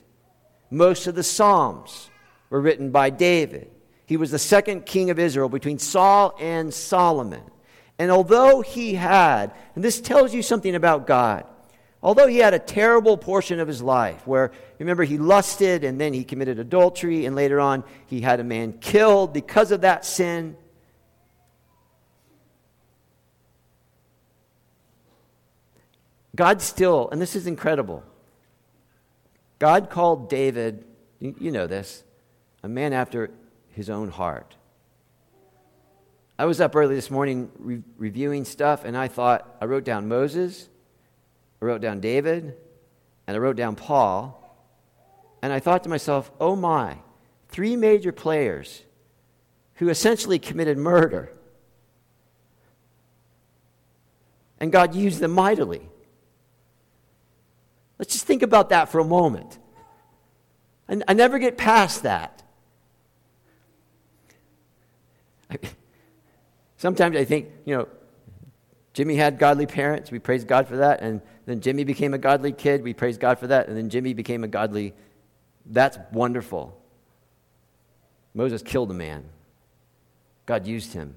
Most 0.71 1.07
of 1.07 1.15
the 1.15 1.23
Psalms 1.23 2.09
were 2.49 2.63
written 2.63 2.91
by 2.91 3.11
David. 3.11 3.71
He 4.11 4.17
was 4.17 4.33
the 4.33 4.41
second 4.41 4.87
king 4.87 5.11
of 5.11 5.21
Israel 5.21 5.49
between 5.49 5.79
Saul 5.79 6.35
and 6.41 6.75
Solomon. 6.75 7.45
And 7.97 8.11
although 8.11 8.61
he 8.61 8.95
had, 8.95 9.53
and 9.77 9.85
this 9.85 10.01
tells 10.01 10.35
you 10.35 10.43
something 10.43 10.75
about 10.75 11.07
God, 11.07 11.45
although 12.03 12.27
he 12.27 12.39
had 12.39 12.53
a 12.53 12.59
terrible 12.59 13.17
portion 13.17 13.61
of 13.61 13.69
his 13.69 13.81
life 13.81 14.27
where, 14.27 14.51
remember, 14.81 15.05
he 15.05 15.17
lusted 15.17 15.85
and 15.85 16.01
then 16.01 16.13
he 16.13 16.25
committed 16.25 16.59
adultery, 16.59 17.25
and 17.25 17.37
later 17.37 17.61
on 17.61 17.85
he 18.07 18.21
had 18.21 18.41
a 18.41 18.43
man 18.43 18.73
killed 18.81 19.33
because 19.33 19.71
of 19.71 19.83
that 19.83 20.05
sin. 20.05 20.57
God 26.35 26.61
still, 26.63 27.09
and 27.13 27.23
this 27.23 27.37
is 27.37 27.47
incredible, 27.47 28.03
God 29.61 29.89
called 29.89 30.29
David, 30.29 30.85
you 31.21 31.53
know 31.53 31.69
this, 31.69 32.03
a 32.65 32.69
man 32.69 32.93
after 32.93 33.31
his 33.73 33.91
own 33.91 34.11
heart. 34.11 34.57
I 36.39 36.47
was 36.47 36.61
up 36.61 36.75
early 36.75 36.95
this 36.95 37.11
morning 37.11 37.51
re- 37.59 37.83
reviewing 37.99 38.45
stuff, 38.45 38.85
and 38.85 38.97
I 38.97 39.09
thought, 39.09 39.57
I 39.61 39.67
wrote 39.67 39.85
down 39.85 40.09
Moses, 40.09 40.69
I 41.61 41.67
wrote 41.67 41.83
down 41.83 42.01
David, 42.01 42.57
and 43.27 43.37
I 43.37 43.39
wrote 43.39 43.57
down 43.57 43.77
Paul. 43.77 44.37
And 45.43 45.53
I 45.53 45.61
thought 45.61 45.85
to 45.85 45.91
myself, 45.91 46.31
oh 46.41 46.57
my, 46.57 46.97
three 47.49 47.77
major 47.77 48.13
players 48.13 48.83
who 49.75 49.89
essentially 49.89 50.39
committed 50.39 50.77
murder. 50.77 51.33
And 54.59 54.71
God 54.71 54.95
used 54.95 55.21
them 55.21 55.33
mightily. 55.33 55.89
Let's 57.99 58.13
just 58.13 58.27
think 58.27 58.43
about 58.43 58.71
that 58.71 58.89
for 58.89 58.99
a 58.99 59.05
moment. 59.05 59.59
I, 60.89 61.01
I 61.09 61.13
never 61.15 61.39
get 61.39 61.57
past 61.57 62.03
that. 62.03 62.40
Sometimes 66.77 67.17
I 67.17 67.25
think, 67.25 67.49
you 67.65 67.77
know, 67.77 67.89
Jimmy 68.93 69.17
had 69.17 69.39
godly 69.39 69.67
parents. 69.67 70.11
We 70.11 70.19
praise 70.19 70.45
God 70.45 70.67
for 70.67 70.77
that. 70.79 71.01
And 71.01 71.21
then 71.47 71.61
Jimmy 71.61 71.85
became 71.85 72.15
a 72.15 72.19
godly 72.19 72.53
kid. 72.53 72.83
We 72.83 72.95
praise 72.95 73.19
God 73.19 73.39
for 73.39 73.47
that. 73.49 73.69
And 73.69 73.77
then 73.77 73.89
Jimmy 73.89 74.15
became 74.15 74.45
a 74.45 74.49
godly. 74.49 74.95
That's 75.67 75.99
wonderful. 76.13 76.77
Moses 78.35 78.63
killed 78.63 78.91
a 78.91 78.95
man, 78.95 79.25
God 80.47 80.67
used 80.67 80.93
him. 80.93 81.17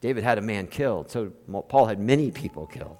David 0.00 0.24
had 0.24 0.38
a 0.38 0.40
man 0.40 0.66
killed. 0.66 1.10
So 1.10 1.30
Paul 1.68 1.86
had 1.86 2.00
many 2.00 2.30
people 2.30 2.66
killed. 2.66 2.96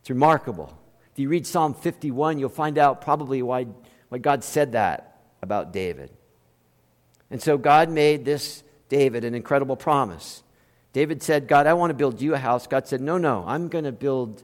It's 0.00 0.10
remarkable. 0.10 0.78
If 1.12 1.18
you 1.18 1.28
read 1.28 1.46
Psalm 1.46 1.74
51, 1.74 2.38
you'll 2.38 2.48
find 2.48 2.76
out 2.76 3.00
probably 3.00 3.42
why, 3.42 3.66
why 4.08 4.18
God 4.18 4.44
said 4.44 4.72
that 4.72 5.20
about 5.40 5.72
David. 5.72 6.10
And 7.30 7.40
so 7.40 7.56
God 7.56 7.88
made 7.88 8.24
this 8.24 8.62
David 8.92 9.24
an 9.24 9.34
incredible 9.34 9.74
promise. 9.74 10.42
David 10.92 11.22
said, 11.22 11.48
God, 11.48 11.66
I 11.66 11.72
want 11.72 11.88
to 11.88 11.94
build 11.94 12.20
you 12.20 12.34
a 12.34 12.38
house. 12.38 12.66
God 12.66 12.86
said, 12.86 13.00
No, 13.00 13.16
no, 13.16 13.42
I'm 13.46 13.68
going 13.68 13.84
to 13.84 13.92
build 13.92 14.42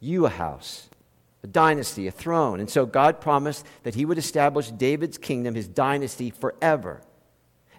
you 0.00 0.26
a 0.26 0.28
house, 0.28 0.90
a 1.42 1.46
dynasty, 1.46 2.06
a 2.06 2.10
throne. 2.10 2.60
And 2.60 2.68
so 2.68 2.84
God 2.84 3.22
promised 3.22 3.64
that 3.84 3.94
he 3.94 4.04
would 4.04 4.18
establish 4.18 4.70
David's 4.70 5.16
kingdom, 5.16 5.54
his 5.54 5.66
dynasty, 5.66 6.28
forever. 6.28 7.00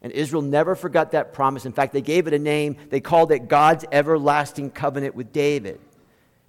And 0.01 0.11
Israel 0.11 0.41
never 0.41 0.73
forgot 0.73 1.11
that 1.11 1.33
promise. 1.33 1.67
In 1.67 1.71
fact, 1.71 1.93
they 1.93 2.01
gave 2.01 2.25
it 2.25 2.33
a 2.33 2.39
name. 2.39 2.77
They 2.89 2.99
called 2.99 3.31
it 3.31 3.47
God's 3.47 3.85
everlasting 3.91 4.71
covenant 4.71 5.13
with 5.13 5.31
David. 5.31 5.79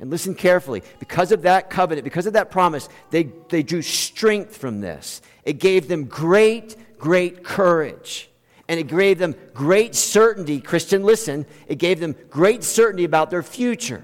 And 0.01 0.09
listen 0.09 0.35
carefully. 0.35 0.83
Because 0.99 1.31
of 1.31 1.43
that 1.43 1.69
covenant, 1.69 2.05
because 2.05 2.25
of 2.25 2.33
that 2.33 2.51
promise, 2.51 2.88
they, 3.11 3.25
they 3.51 3.62
drew 3.62 3.83
strength 3.83 4.57
from 4.57 4.81
this. 4.81 5.21
It 5.45 5.59
gave 5.59 5.88
them 5.88 6.07
great, 6.07 6.75
great 6.99 7.45
courage 7.45 8.31
and 8.72 8.80
it 8.80 8.87
gave 8.87 9.18
them 9.18 9.35
great 9.52 9.94
certainty. 9.94 10.58
Christian, 10.58 11.02
listen, 11.02 11.44
it 11.66 11.74
gave 11.74 12.00
them 12.00 12.16
great 12.30 12.64
certainty 12.64 13.04
about 13.04 13.28
their 13.28 13.42
future. 13.42 14.02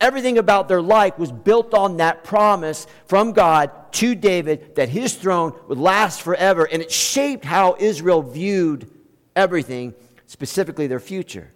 Everything 0.00 0.38
about 0.38 0.68
their 0.68 0.80
life 0.80 1.18
was 1.18 1.32
built 1.32 1.74
on 1.74 1.96
that 1.96 2.22
promise 2.22 2.86
from 3.06 3.32
God 3.32 3.72
to 3.94 4.14
David 4.14 4.76
that 4.76 4.90
his 4.90 5.14
throne 5.14 5.58
would 5.66 5.78
last 5.78 6.22
forever, 6.22 6.68
and 6.70 6.80
it 6.80 6.92
shaped 6.92 7.44
how 7.44 7.74
Israel 7.80 8.22
viewed 8.22 8.88
everything, 9.34 9.92
specifically 10.26 10.86
their 10.86 11.00
future. 11.00 11.50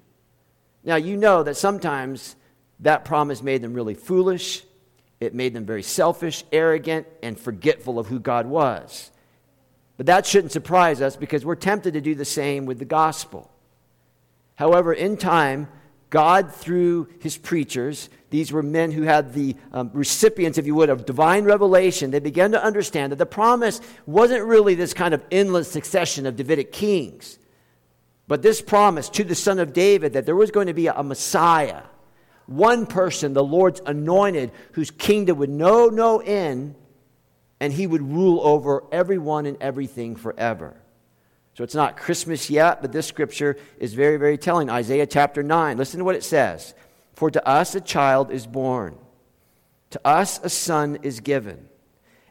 Now, 0.82 0.96
you 0.96 1.16
know 1.16 1.44
that 1.44 1.56
sometimes 1.56 2.34
that 2.80 3.04
promise 3.04 3.44
made 3.44 3.62
them 3.62 3.74
really 3.74 3.94
foolish, 3.94 4.64
it 5.20 5.36
made 5.36 5.54
them 5.54 5.66
very 5.66 5.84
selfish, 5.84 6.42
arrogant, 6.50 7.06
and 7.22 7.38
forgetful 7.38 7.96
of 7.96 8.08
who 8.08 8.18
God 8.18 8.46
was. 8.46 9.12
But 9.96 10.06
that 10.06 10.26
shouldn't 10.26 10.52
surprise 10.52 11.00
us 11.00 11.16
because 11.16 11.44
we're 11.44 11.54
tempted 11.54 11.94
to 11.94 12.00
do 12.00 12.14
the 12.14 12.24
same 12.24 12.66
with 12.66 12.78
the 12.78 12.84
gospel. 12.84 13.50
However, 14.56 14.92
in 14.92 15.16
time, 15.16 15.68
God, 16.10 16.52
through 16.52 17.08
his 17.20 17.36
preachers, 17.36 18.08
these 18.30 18.52
were 18.52 18.62
men 18.62 18.92
who 18.92 19.02
had 19.02 19.34
the 19.34 19.56
um, 19.72 19.90
recipients, 19.92 20.58
if 20.58 20.66
you 20.66 20.74
would, 20.74 20.90
of 20.90 21.06
divine 21.06 21.44
revelation. 21.44 22.10
They 22.10 22.20
began 22.20 22.52
to 22.52 22.62
understand 22.62 23.12
that 23.12 23.16
the 23.16 23.26
promise 23.26 23.80
wasn't 24.06 24.44
really 24.44 24.74
this 24.74 24.94
kind 24.94 25.14
of 25.14 25.24
endless 25.30 25.70
succession 25.70 26.26
of 26.26 26.36
Davidic 26.36 26.72
kings, 26.72 27.38
but 28.28 28.42
this 28.42 28.62
promise 28.62 29.08
to 29.10 29.24
the 29.24 29.34
son 29.34 29.58
of 29.58 29.72
David 29.72 30.12
that 30.12 30.24
there 30.24 30.36
was 30.36 30.50
going 30.50 30.68
to 30.68 30.74
be 30.74 30.86
a 30.86 31.02
Messiah, 31.02 31.82
one 32.46 32.86
person, 32.86 33.32
the 33.32 33.42
Lord's 33.42 33.80
anointed, 33.84 34.52
whose 34.72 34.90
kingdom 34.90 35.38
would 35.38 35.50
know 35.50 35.88
no 35.88 36.18
end 36.18 36.76
and 37.60 37.72
he 37.72 37.86
would 37.86 38.02
rule 38.02 38.40
over 38.42 38.84
everyone 38.92 39.46
and 39.46 39.56
everything 39.60 40.16
forever. 40.16 40.76
So 41.54 41.62
it's 41.62 41.74
not 41.74 41.96
Christmas 41.96 42.50
yet, 42.50 42.82
but 42.82 42.90
this 42.90 43.06
scripture 43.06 43.56
is 43.78 43.94
very, 43.94 44.16
very 44.16 44.36
telling. 44.36 44.68
Isaiah 44.68 45.06
chapter 45.06 45.42
9, 45.42 45.76
listen 45.76 45.98
to 45.98 46.04
what 46.04 46.16
it 46.16 46.24
says 46.24 46.74
For 47.14 47.30
to 47.30 47.46
us 47.46 47.74
a 47.74 47.80
child 47.80 48.30
is 48.30 48.46
born, 48.46 48.98
to 49.90 50.00
us 50.04 50.40
a 50.42 50.50
son 50.50 50.98
is 51.02 51.20
given, 51.20 51.68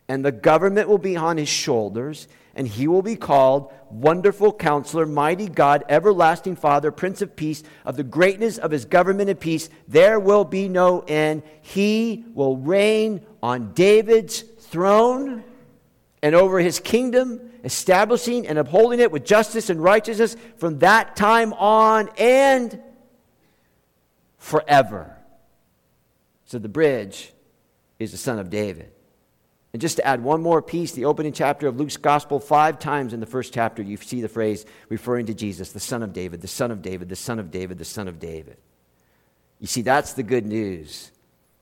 and 0.10 0.26
the 0.26 0.32
government 0.32 0.90
will 0.90 0.98
be 0.98 1.16
on 1.16 1.38
his 1.38 1.48
shoulders, 1.48 2.28
and 2.54 2.68
he 2.68 2.86
will 2.86 3.02
be 3.02 3.16
called 3.16 3.74
Wonderful 3.90 4.54
Counselor, 4.54 5.06
Mighty 5.06 5.48
God, 5.48 5.86
Everlasting 5.88 6.58
Father, 6.58 6.92
Prince 6.92 7.22
of 7.22 7.36
Peace. 7.36 7.64
Of 7.86 7.96
the 7.96 8.04
greatness 8.04 8.58
of 8.58 8.72
his 8.72 8.86
government 8.86 9.30
and 9.30 9.40
peace, 9.40 9.70
there 9.88 10.20
will 10.20 10.44
be 10.44 10.68
no 10.68 11.00
end. 11.08 11.44
He 11.62 12.26
will 12.34 12.58
reign 12.58 13.26
on 13.42 13.74
David's 13.74 14.44
throne 14.74 15.44
and 16.24 16.34
over 16.34 16.60
his 16.60 16.80
kingdom, 16.80 17.40
establishing 17.64 18.48
and 18.48 18.58
upholding 18.58 19.00
it 19.00 19.12
with 19.12 19.24
justice 19.24 19.70
and 19.70 19.82
righteousness 19.82 20.36
from 20.58 20.80
that 20.80 21.16
time 21.16 21.54
on 21.54 22.10
and 22.18 22.82
forever. 24.40 25.16
So 26.46 26.58
the 26.58 26.70
bridge 26.70 27.32
is 28.00 28.12
the 28.12 28.18
son 28.18 28.40
of 28.40 28.50
David. 28.50 28.92
And 29.74 29.82
just 29.82 29.98
to 29.98 30.08
add 30.08 30.24
one 30.24 30.42
more 30.42 30.62
piece, 30.62 30.94
the 30.94 31.06
opening 31.06 31.34
chapter 31.34 31.68
of 31.68 31.78
Luke's 31.78 31.98
gospel, 31.98 32.40
five 32.40 32.80
times 32.80 33.14
in 33.14 33.20
the 33.20 33.26
first 33.28 33.54
chapter, 33.54 33.84
you 33.84 33.98
see 33.98 34.22
the 34.22 34.28
phrase 34.28 34.66
referring 34.90 35.28
to 35.28 35.36
Jesus, 35.36 35.72
the 35.72 35.80
son 35.80 36.02
of 36.02 36.14
David, 36.14 36.42
the 36.42 36.48
son 36.48 36.72
of 36.72 36.82
David, 36.82 37.10
the 37.10 37.16
son 37.16 37.38
of 37.38 37.52
David, 37.52 37.78
the 37.78 37.86
son 37.86 38.08
of 38.08 38.20
David. 38.20 38.58
You 39.60 39.68
see, 39.68 39.84
that's 39.84 40.14
the 40.14 40.24
good 40.24 40.48
news. 40.48 41.12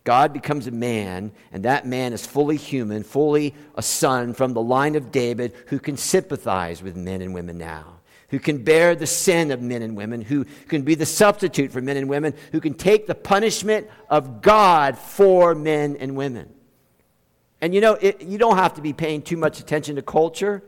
God 0.03 0.33
becomes 0.33 0.65
a 0.65 0.71
man, 0.71 1.31
and 1.51 1.63
that 1.63 1.85
man 1.85 2.13
is 2.13 2.25
fully 2.25 2.57
human, 2.57 3.03
fully 3.03 3.53
a 3.75 3.83
son 3.83 4.33
from 4.33 4.53
the 4.53 4.61
line 4.61 4.95
of 4.95 5.11
David 5.11 5.53
who 5.67 5.79
can 5.79 5.95
sympathize 5.95 6.81
with 6.81 6.95
men 6.95 7.21
and 7.21 7.33
women 7.33 7.57
now, 7.59 7.99
who 8.29 8.39
can 8.39 8.63
bear 8.63 8.95
the 8.95 9.05
sin 9.05 9.51
of 9.51 9.61
men 9.61 9.83
and 9.83 9.95
women, 9.95 10.21
who 10.21 10.45
can 10.67 10.81
be 10.81 10.95
the 10.95 11.05
substitute 11.05 11.71
for 11.71 11.81
men 11.81 11.97
and 11.97 12.09
women, 12.09 12.33
who 12.51 12.59
can 12.59 12.73
take 12.73 13.05
the 13.05 13.13
punishment 13.13 13.87
of 14.09 14.41
God 14.41 14.97
for 14.97 15.53
men 15.53 15.97
and 15.99 16.15
women. 16.15 16.51
And 17.61 17.75
you 17.75 17.81
know, 17.81 17.93
it, 17.93 18.23
you 18.23 18.39
don't 18.39 18.57
have 18.57 18.73
to 18.75 18.81
be 18.81 18.93
paying 18.93 19.21
too 19.21 19.37
much 19.37 19.59
attention 19.59 19.97
to 19.97 20.01
culture. 20.01 20.63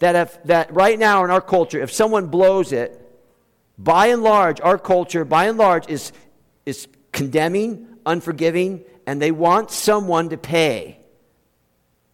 That, 0.00 0.16
if, 0.16 0.42
that 0.44 0.74
right 0.74 0.98
now 0.98 1.24
in 1.24 1.30
our 1.30 1.40
culture, 1.40 1.80
if 1.80 1.92
someone 1.92 2.26
blows 2.26 2.72
it, 2.72 3.00
by 3.78 4.08
and 4.08 4.24
large, 4.24 4.60
our 4.60 4.76
culture, 4.76 5.24
by 5.24 5.46
and 5.46 5.56
large, 5.56 5.88
is, 5.88 6.12
is 6.66 6.88
condemning, 7.14 7.86
unforgiving, 8.04 8.84
and 9.06 9.22
they 9.22 9.30
want 9.30 9.70
someone 9.70 10.28
to 10.28 10.36
pay. 10.36 10.98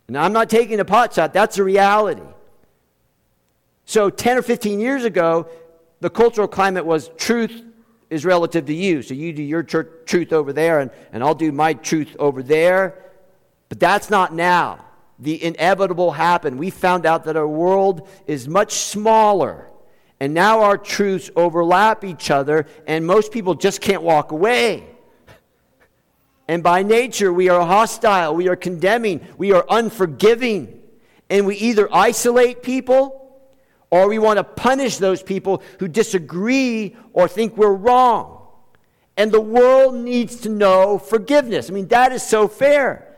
Now, 0.08 0.24
I'm 0.24 0.32
not 0.32 0.50
taking 0.50 0.78
a 0.78 0.84
pot 0.84 1.14
shot, 1.14 1.32
that's 1.32 1.58
a 1.58 1.64
reality. 1.64 2.22
So, 3.86 4.10
10 4.10 4.38
or 4.38 4.42
15 4.42 4.78
years 4.78 5.04
ago, 5.04 5.48
the 6.00 6.10
cultural 6.10 6.46
climate 6.46 6.84
was 6.84 7.10
truth 7.16 7.62
is 8.10 8.24
relative 8.24 8.66
to 8.66 8.74
you. 8.74 9.02
So, 9.02 9.14
you 9.14 9.32
do 9.32 9.42
your 9.42 9.62
truth 9.62 10.32
over 10.32 10.52
there, 10.52 10.80
and, 10.80 10.90
and 11.12 11.24
I'll 11.24 11.34
do 11.34 11.50
my 11.50 11.74
truth 11.74 12.14
over 12.18 12.42
there. 12.42 13.02
But 13.68 13.80
that's 13.80 14.10
not 14.10 14.34
now. 14.34 14.84
The 15.20 15.42
inevitable 15.42 16.10
happened. 16.10 16.58
We 16.58 16.70
found 16.70 17.06
out 17.06 17.24
that 17.24 17.36
our 17.36 17.46
world 17.46 18.08
is 18.26 18.48
much 18.48 18.72
smaller. 18.74 19.69
And 20.20 20.35
now 20.35 20.61
our 20.61 20.76
truths 20.76 21.30
overlap 21.35 22.04
each 22.04 22.30
other, 22.30 22.66
and 22.87 23.06
most 23.06 23.33
people 23.33 23.54
just 23.54 23.80
can't 23.80 24.02
walk 24.02 24.33
away. 24.33 24.85
And 26.46 26.62
by 26.62 26.83
nature, 26.83 27.33
we 27.33 27.48
are 27.48 27.64
hostile, 27.64 28.35
we 28.35 28.48
are 28.48 28.56
condemning, 28.56 29.26
we 29.38 29.52
are 29.52 29.64
unforgiving. 29.68 30.83
And 31.30 31.46
we 31.46 31.54
either 31.56 31.88
isolate 31.94 32.62
people 32.62 33.16
or 33.88 34.09
we 34.09 34.18
want 34.18 34.38
to 34.38 34.44
punish 34.44 34.98
those 34.98 35.22
people 35.22 35.62
who 35.78 35.88
disagree 35.88 36.96
or 37.12 37.28
think 37.28 37.56
we're 37.56 37.72
wrong. 37.72 38.48
And 39.16 39.30
the 39.30 39.40
world 39.40 39.94
needs 39.94 40.40
to 40.40 40.48
know 40.48 40.98
forgiveness. 40.98 41.70
I 41.70 41.72
mean, 41.72 41.88
that 41.88 42.12
is 42.12 42.22
so 42.22 42.48
fair. 42.48 43.16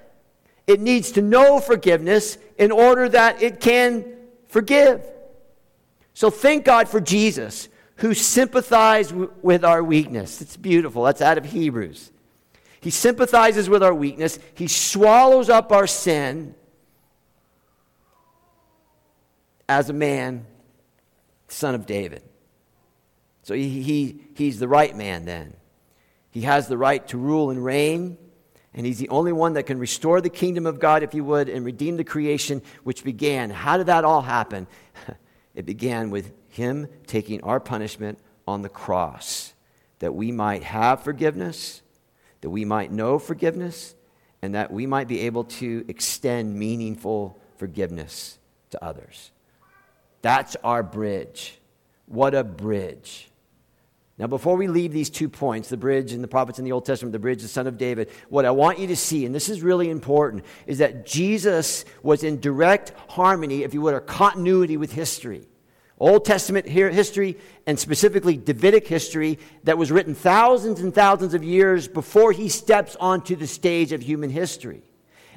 It 0.66 0.80
needs 0.80 1.12
to 1.12 1.22
know 1.22 1.58
forgiveness 1.58 2.38
in 2.58 2.70
order 2.70 3.08
that 3.08 3.42
it 3.42 3.60
can 3.60 4.04
forgive. 4.48 5.02
So 6.14 6.30
thank 6.30 6.64
God 6.64 6.88
for 6.88 7.00
Jesus 7.00 7.68
who 7.96 8.14
sympathized 8.14 9.12
with 9.12 9.64
our 9.64 9.82
weakness. 9.82 10.40
It's 10.40 10.56
beautiful. 10.56 11.04
That's 11.04 11.22
out 11.22 11.38
of 11.38 11.44
Hebrews. 11.44 12.10
He 12.80 12.90
sympathizes 12.90 13.68
with 13.68 13.82
our 13.82 13.94
weakness, 13.94 14.38
He 14.54 14.66
swallows 14.66 15.48
up 15.48 15.70
our 15.70 15.86
sin 15.86 16.56
as 19.68 19.88
a 19.88 19.92
man, 19.92 20.46
son 21.48 21.74
of 21.74 21.86
David. 21.86 22.22
So 23.42 23.54
he, 23.54 23.82
he, 23.82 24.20
he's 24.34 24.58
the 24.58 24.68
right 24.68 24.94
man 24.96 25.24
then. 25.24 25.54
He 26.30 26.42
has 26.42 26.68
the 26.68 26.78
right 26.78 27.06
to 27.08 27.18
rule 27.18 27.50
and 27.50 27.64
reign, 27.64 28.16
and 28.74 28.86
he's 28.86 28.98
the 28.98 29.08
only 29.08 29.32
one 29.32 29.54
that 29.54 29.64
can 29.64 29.78
restore 29.78 30.20
the 30.20 30.30
kingdom 30.30 30.66
of 30.66 30.78
God, 30.78 31.02
if 31.02 31.14
you 31.14 31.24
would, 31.24 31.48
and 31.48 31.64
redeem 31.64 31.96
the 31.96 32.04
creation 32.04 32.62
which 32.84 33.04
began. 33.04 33.50
How 33.50 33.76
did 33.76 33.86
that 33.86 34.04
all 34.04 34.22
happen? 34.22 34.66
It 35.54 35.66
began 35.66 36.10
with 36.10 36.32
him 36.48 36.88
taking 37.06 37.42
our 37.42 37.60
punishment 37.60 38.18
on 38.46 38.62
the 38.62 38.68
cross 38.68 39.52
that 39.98 40.14
we 40.14 40.32
might 40.32 40.62
have 40.64 41.02
forgiveness 41.02 41.82
that 42.42 42.50
we 42.50 42.64
might 42.64 42.92
know 42.92 43.18
forgiveness 43.18 43.94
and 44.42 44.54
that 44.54 44.70
we 44.70 44.84
might 44.86 45.08
be 45.08 45.20
able 45.20 45.44
to 45.44 45.84
extend 45.88 46.54
meaningful 46.54 47.40
forgiveness 47.56 48.38
to 48.70 48.84
others. 48.84 49.30
That's 50.20 50.56
our 50.62 50.82
bridge. 50.82 51.58
What 52.06 52.34
a 52.34 52.44
bridge. 52.44 53.30
Now, 54.18 54.26
before 54.26 54.56
we 54.56 54.68
leave 54.68 54.92
these 54.92 55.08
two 55.08 55.28
points, 55.28 55.68
the 55.68 55.76
bridge 55.76 56.12
and 56.12 56.22
the 56.22 56.28
prophets 56.28 56.58
in 56.58 56.64
the 56.64 56.72
Old 56.72 56.84
Testament, 56.84 57.12
the 57.12 57.18
bridge, 57.18 57.42
the 57.42 57.48
Son 57.48 57.66
of 57.66 57.78
David, 57.78 58.10
what 58.28 58.44
I 58.44 58.50
want 58.50 58.78
you 58.78 58.86
to 58.88 58.96
see, 58.96 59.24
and 59.24 59.34
this 59.34 59.48
is 59.48 59.62
really 59.62 59.88
important, 59.88 60.44
is 60.66 60.78
that 60.78 61.06
Jesus 61.06 61.84
was 62.02 62.22
in 62.22 62.38
direct 62.38 62.92
harmony, 63.08 63.62
if 63.62 63.72
you 63.72 63.80
would, 63.80 63.94
or 63.94 64.00
continuity 64.00 64.76
with 64.76 64.92
history. 64.92 65.46
Old 65.98 66.24
Testament 66.24 66.66
history, 66.68 67.38
and 67.66 67.78
specifically 67.78 68.36
Davidic 68.36 68.86
history, 68.86 69.38
that 69.64 69.78
was 69.78 69.90
written 69.90 70.14
thousands 70.14 70.80
and 70.80 70.94
thousands 70.94 71.32
of 71.32 71.44
years 71.44 71.88
before 71.88 72.32
he 72.32 72.48
steps 72.48 72.96
onto 72.96 73.36
the 73.36 73.46
stage 73.46 73.92
of 73.92 74.02
human 74.02 74.28
history. 74.28 74.82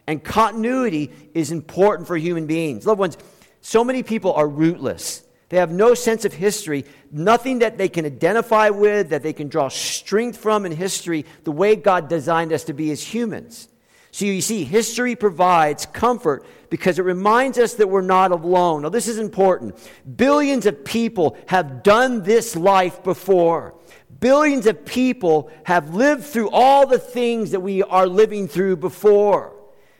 And 0.07 0.23
continuity 0.23 1.11
is 1.33 1.51
important 1.51 2.07
for 2.07 2.17
human 2.17 2.45
beings. 2.45 2.85
Loved 2.85 2.99
ones, 2.99 3.17
so 3.61 3.83
many 3.83 4.03
people 4.03 4.33
are 4.33 4.47
rootless. 4.47 5.24
They 5.56 5.62
have 5.62 5.72
no 5.72 5.94
sense 5.94 6.26
of 6.26 6.34
history, 6.34 6.84
nothing 7.13 7.60
that 7.60 7.78
they 7.78 7.88
can 7.88 8.06
identify 8.06 8.72
with, 8.72 9.12
that 9.12 9.24
they 9.24 9.32
can 9.32 9.48
draw 9.48 9.70
strength 9.70 10.38
from 10.38 10.65
in 10.65 10.74
history, 10.74 11.26
the 11.46 11.52
way 11.54 11.78
God 11.78 12.10
designed 12.10 12.52
us 12.52 12.65
to 12.65 12.74
be 12.74 12.91
as 12.91 13.02
humans. 13.02 13.70
So 14.12 14.26
you 14.26 14.41
see, 14.41 14.65
history 14.65 15.15
provides 15.15 15.86
comfort 15.86 16.46
because 16.70 17.00
it 17.00 17.04
reminds 17.04 17.58
us 17.58 17.76
that 17.76 17.88
we're 17.88 18.02
not 18.02 18.34
alone. 18.34 18.82
Now, 18.82 18.89
this 18.89 19.08
is 19.08 19.18
important. 19.18 19.80
Billions 20.18 20.65
of 20.65 20.84
people 20.84 21.38
have 21.48 21.84
done 21.84 22.24
this 22.24 22.58
life 22.58 23.02
before. 23.02 23.76
Billions 24.20 24.68
of 24.68 24.84
people 24.84 25.50
have 25.63 25.96
lived 25.96 26.26
through 26.26 26.50
all 26.50 26.86
the 26.86 27.00
things 27.00 27.52
that 27.52 27.62
we 27.62 27.82
are 27.82 28.08
living 28.08 28.50
through 28.50 28.76
before. 28.76 29.55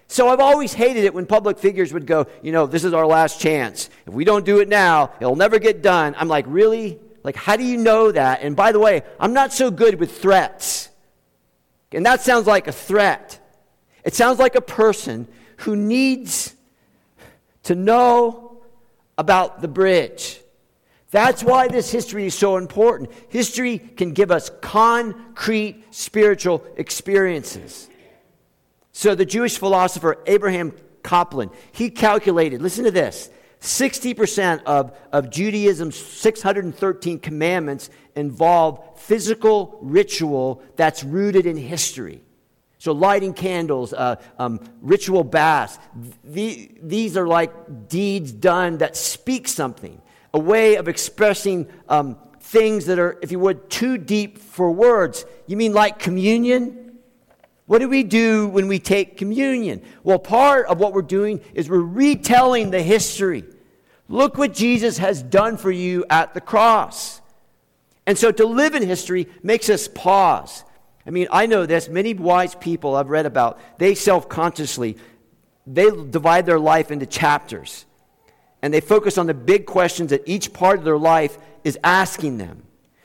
So 0.08 0.30
I've 0.30 0.40
always 0.40 0.74
hated 0.74 1.04
it 1.04 1.14
when 1.14 1.26
public 1.26 1.58
figures 1.58 1.92
would 1.92 2.06
go, 2.06 2.28
you 2.42 2.52
know, 2.52 2.68
this 2.68 2.84
is 2.84 2.94
our 2.94 3.06
last 3.06 3.40
chance. 3.40 3.90
If 4.06 4.14
we 4.14 4.24
don't 4.24 4.46
do 4.46 4.60
it 4.60 4.70
now, 4.70 5.12
it'll 5.20 5.36
never 5.36 5.60
get 5.60 5.82
done. 5.82 6.16
I'm 6.18 6.28
like, 6.28 6.46
really? 6.48 7.00
Like, 7.24 7.36
how 7.36 7.56
do 7.56 7.64
you 7.64 7.78
know 7.78 8.12
that? 8.12 8.42
And 8.44 8.56
by 8.56 8.72
the 8.72 8.80
way, 8.80 9.02
I'm 9.20 9.34
not 9.34 9.52
so 9.52 9.72
good 9.72 10.00
with 10.00 10.22
threats. 10.22 10.90
And 11.92 12.06
that 12.06 12.22
sounds 12.22 12.46
like 12.46 12.68
a 12.68 12.72
threat. 12.72 13.40
It 14.04 14.14
sounds 14.14 14.38
like 14.38 14.56
a 14.56 14.62
person 14.62 15.28
who 15.58 15.76
needs 15.76 16.54
to 17.64 17.74
know 17.74 18.62
about 19.18 19.62
the 19.62 19.68
bridge. 19.68 20.40
That's 21.10 21.44
why 21.44 21.68
this 21.68 21.90
history 21.90 22.26
is 22.26 22.36
so 22.36 22.58
important. 22.58 23.10
History 23.30 23.80
can 23.80 24.12
give 24.12 24.32
us 24.32 24.52
concrete 24.62 25.84
spiritual 25.92 26.64
experiences. 26.76 27.90
So 28.98 29.14
the 29.14 29.26
Jewish 29.26 29.58
philosopher 29.58 30.24
Abraham 30.26 30.72
Kaplan, 31.04 31.50
he 31.74 31.90
calculated, 31.90 32.62
listen 32.62 32.86
to 32.86 32.92
this, 32.92 33.30
60% 33.60 34.64
of, 34.64 34.98
of 35.12 35.30
Judaism's 35.30 35.98
613 35.98 37.20
commandments 37.20 37.90
involve 38.16 38.98
physical 38.98 39.78
ritual 39.82 40.64
that's 40.78 41.04
rooted 41.04 41.46
in 41.46 41.58
history. 41.58 42.22
So, 42.78 42.94
lighting 42.94 43.34
candles, 43.34 43.92
uh, 43.92 44.16
um, 44.40 44.62
ritual 44.82 45.26
baths, 45.26 45.78
the, 46.24 46.72
these 46.82 47.18
are 47.18 47.28
like 47.28 47.90
deeds 47.90 48.32
done 48.32 48.78
that 48.78 48.96
speak 48.96 49.50
something, 49.50 50.02
a 50.34 50.40
way 50.40 50.76
of 50.76 50.88
expressing 50.88 51.68
um, 51.90 52.16
things 52.40 52.86
that 52.86 52.98
are, 52.98 53.20
if 53.22 53.30
you 53.30 53.40
would, 53.40 53.70
too 53.70 53.98
deep 53.98 54.38
for 54.38 54.72
words. 54.72 55.26
You 55.48 55.58
mean 55.58 55.74
like 55.74 56.00
communion? 56.00 56.85
What 57.66 57.80
do 57.80 57.90
we 57.90 58.04
do 58.04 58.48
when 58.48 58.68
we 58.68 58.80
take 58.80 59.18
communion? 59.18 59.82
Well, 60.04 60.20
part 60.20 60.68
of 60.68 60.80
what 60.80 60.94
we're 60.94 61.02
doing 61.02 61.42
is 61.54 61.70
we're 61.70 61.80
retelling 61.80 62.72
the 62.72 62.82
history. 62.82 63.44
Look 64.08 64.38
what 64.38 64.54
Jesus 64.54 65.00
has 65.00 65.24
done 65.24 65.58
for 65.58 65.72
you 65.72 66.06
at 66.10 66.34
the 66.34 66.42
cross. 66.42 67.22
And 68.06 68.18
so 68.18 68.32
to 68.32 68.46
live 68.46 68.76
in 68.76 68.84
history 68.84 69.28
makes 69.42 69.70
us 69.70 69.88
pause 69.88 70.64
I 71.06 71.12
mean, 71.12 71.28
I 71.32 71.46
know 71.46 71.66
this. 71.66 71.88
Many 71.88 72.14
wise 72.14 72.56
people 72.56 72.96
I've 72.96 73.10
read 73.10 73.26
about, 73.26 73.60
they 73.78 73.96
self 73.96 74.28
consciously, 74.28 74.98
they 75.68 75.90
divide 75.90 76.46
their 76.46 76.60
life 76.60 76.92
into 76.92 77.06
chapters. 77.06 77.86
And 78.62 78.74
they 78.74 78.82
focus 78.82 79.18
on 79.18 79.28
the 79.28 79.34
big 79.34 79.68
questions 79.68 80.10
that 80.10 80.24
each 80.26 80.52
part 80.52 80.80
of 80.80 80.86
their 80.86 80.98
life 80.98 81.38
is 81.64 81.78
asking 81.84 82.40
them. 82.40 82.64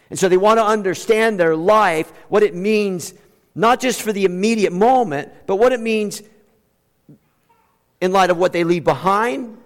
And 0.08 0.18
so 0.18 0.28
they 0.28 0.38
want 0.38 0.58
to 0.58 0.64
understand 0.64 1.38
their 1.38 1.54
life, 1.54 2.10
what 2.28 2.42
it 2.42 2.54
means, 2.54 3.12
not 3.54 3.80
just 3.80 4.02
for 4.02 4.12
the 4.12 4.24
immediate 4.24 4.72
moment, 4.72 5.32
but 5.46 5.56
what 5.56 5.72
it 5.72 5.80
means 5.80 6.22
in 8.00 8.12
light 8.12 8.30
of 8.30 8.38
what 8.38 8.52
they 8.52 8.64
leave 8.64 8.84
behind 8.84 9.58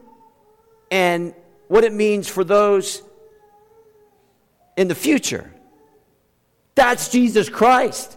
and 0.91 1.35
what 1.69 1.85
it 1.85 1.93
means 1.93 2.29
for 2.29 2.45
those 2.45 3.03
in 4.77 4.89
the 4.89 4.95
future. 4.95 5.53
That's 6.75 7.09
Jesus 7.09 7.49
Christ. 7.49 8.17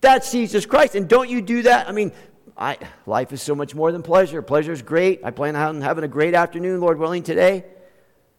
That's 0.00 0.30
Jesus 0.30 0.66
Christ. 0.66 0.94
And 0.94 1.08
don't 1.08 1.28
you 1.28 1.42
do 1.42 1.62
that? 1.62 1.88
I 1.88 1.92
mean, 1.92 2.12
I, 2.56 2.76
life 3.06 3.32
is 3.32 3.42
so 3.42 3.54
much 3.54 3.74
more 3.74 3.90
than 3.90 4.02
pleasure. 4.02 4.42
Pleasure 4.42 4.72
is 4.72 4.82
great. 4.82 5.20
I 5.24 5.30
plan 5.30 5.56
on 5.56 5.80
having 5.80 6.04
a 6.04 6.08
great 6.08 6.34
afternoon, 6.34 6.80
Lord 6.80 6.98
willing, 6.98 7.22
today. 7.22 7.64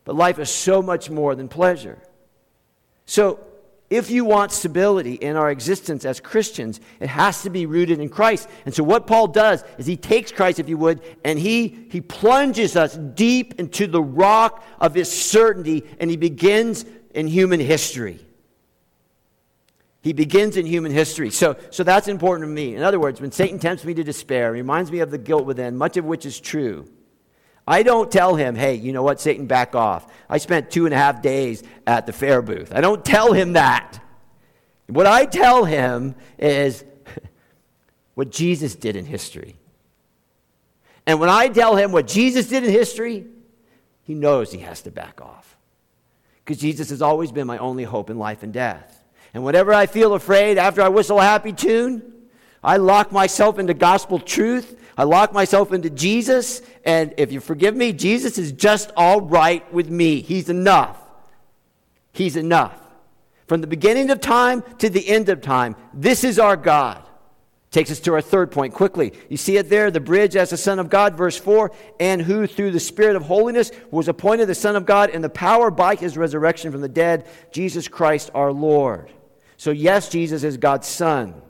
But 0.06 0.16
life 0.16 0.40
is 0.40 0.50
so 0.50 0.82
much 0.82 1.10
more 1.10 1.36
than 1.36 1.50
pleasure. 1.50 2.00
So 3.06 3.40
if 3.90 4.12
you 4.12 4.24
want 4.24 4.52
stability 4.52 5.16
in 5.16 5.36
our 5.36 5.50
existence 5.50 6.06
as 6.06 6.20
Christians, 6.20 6.80
it 7.00 7.08
has 7.08 7.42
to 7.42 7.50
be 7.50 7.66
rooted 7.66 8.00
in 8.00 8.10
Christ. 8.10 8.48
And 8.66 8.74
so, 8.74 8.84
what 8.84 9.08
Paul 9.08 9.28
does 9.28 9.64
is 9.80 9.88
he 9.88 9.98
takes 9.98 10.32
Christ, 10.32 10.60
if 10.60 10.70
you 10.70 10.78
would, 10.78 11.02
and 11.24 11.40
he, 11.40 11.88
he 11.90 12.00
plunges 12.00 12.76
us 12.76 12.96
deep 12.96 13.60
into 13.60 13.88
the 13.88 14.02
rock 14.02 14.64
of 14.80 14.94
his 14.94 15.12
certainty, 15.12 15.84
and 16.00 16.10
he 16.10 16.18
begins 16.18 16.86
in 17.16 17.28
human 17.28 17.60
history. 17.60 18.20
He 20.02 20.14
begins 20.14 20.56
in 20.56 20.66
human 20.66 20.92
history. 20.92 21.30
So, 21.32 21.58
so 21.72 21.84
that's 21.84 22.08
important 22.08 22.48
to 22.48 22.54
me. 22.54 22.76
In 22.76 22.84
other 22.84 23.00
words, 23.00 23.20
when 23.20 23.32
Satan 23.32 23.60
tempts 23.60 23.84
me 23.84 23.94
to 23.96 24.04
despair, 24.04 24.52
reminds 24.52 24.92
me 24.92 25.00
of 25.00 25.12
the 25.12 25.18
guilt 25.18 25.46
within, 25.46 25.78
much 25.78 25.98
of 25.98 26.06
which 26.06 26.26
is 26.26 26.40
true. 26.40 26.88
I 27.70 27.84
don't 27.84 28.12
tell 28.12 28.36
him, 28.36 28.56
hey, 28.56 28.74
you 28.74 28.92
know 28.92 29.04
what, 29.04 29.22
Satan, 29.22 29.46
back 29.46 29.76
off. 29.76 30.12
I 30.28 30.40
spent 30.40 30.72
two 30.72 30.86
and 30.86 30.94
a 30.94 30.98
half 30.98 31.22
days 31.22 31.62
at 31.86 32.08
the 32.08 32.12
fair 32.12 32.42
booth. 32.42 32.74
I 32.74 32.82
don't 32.82 33.06
tell 33.06 33.32
him 33.32 33.54
that. 33.54 34.04
What 34.88 35.06
I 35.06 35.28
tell 35.28 35.66
him 35.66 36.16
is 36.40 36.84
what 38.16 38.32
Jesus 38.32 38.74
did 38.74 38.96
in 38.96 39.06
history. 39.06 39.56
And 41.06 41.20
when 41.20 41.30
I 41.30 41.48
tell 41.48 41.76
him 41.76 41.92
what 41.92 42.08
Jesus 42.08 42.48
did 42.48 42.64
in 42.64 42.72
history, 42.72 43.28
he 44.02 44.16
knows 44.16 44.52
he 44.52 44.62
has 44.62 44.82
to 44.82 44.92
back 44.92 45.22
off. 45.22 45.56
Because 46.44 46.58
Jesus 46.58 46.90
has 46.90 47.04
always 47.04 47.32
been 47.32 47.46
my 47.46 47.60
only 47.60 47.84
hope 47.84 48.10
in 48.10 48.18
life 48.18 48.42
and 48.42 48.52
death. 48.52 49.04
And 49.32 49.44
whenever 49.44 49.76
I 49.76 49.86
feel 49.86 50.16
afraid 50.16 50.58
after 50.58 50.82
I 50.82 50.90
whistle 50.90 51.20
a 51.20 51.24
happy 51.24 51.54
tune, 51.54 52.14
I 52.64 52.78
lock 52.78 53.12
myself 53.12 53.58
into 53.60 53.74
gospel 53.74 54.20
truth 54.20 54.76
I 55.00 55.04
lock 55.04 55.32
myself 55.32 55.72
into 55.72 55.90
Jesus, 55.90 56.62
and 56.84 57.14
if 57.16 57.32
you 57.32 57.40
forgive 57.40 57.74
me, 57.74 57.94
Jesus 57.94 58.38
is 58.38 58.52
just 58.52 58.92
all 58.98 59.22
right 59.22 59.74
with 59.74 59.90
me. 59.90 60.20
He's 60.20 60.50
enough. 60.50 60.98
He's 62.12 62.36
enough. 62.36 62.78
From 63.48 63.62
the 63.62 63.68
beginning 63.68 64.10
of 64.10 64.20
time 64.20 64.62
to 64.80 64.90
the 64.90 65.08
end 65.08 65.30
of 65.30 65.40
time, 65.40 65.78
this 65.94 66.26
is 66.26 66.38
our 66.38 66.58
God. 66.58 67.02
Takes 67.72 67.92
us 67.92 68.02
to 68.02 68.14
our 68.14 68.22
third 68.22 68.52
point 68.52 68.74
quickly. 68.74 69.14
You 69.30 69.38
see 69.38 69.56
it 69.56 69.70
there, 69.70 69.90
the 69.90 70.02
bridge 70.02 70.36
as 70.36 70.50
the 70.50 70.58
Son 70.58 70.80
of 70.80 70.90
God, 70.90 71.16
verse 71.16 71.38
4, 71.38 71.72
and 72.02 72.22
who 72.22 72.46
through 72.46 72.72
the 72.72 72.80
Spirit 72.82 73.16
of 73.16 73.22
holiness 73.22 73.72
was 73.92 74.10
appointed 74.10 74.48
the 74.48 74.54
Son 74.56 74.76
of 74.76 74.86
God 74.86 75.12
in 75.12 75.22
the 75.22 75.30
power 75.30 75.72
by 75.72 75.96
his 75.96 76.18
resurrection 76.18 76.74
from 76.74 76.82
the 76.82 76.90
dead, 76.90 77.26
Jesus 77.54 77.88
Christ 77.88 78.32
our 78.34 78.52
Lord. 78.52 79.10
So, 79.56 79.72
yes, 79.72 80.10
Jesus 80.10 80.44
is 80.44 80.58
God's 80.58 80.90
Son. 80.90 81.42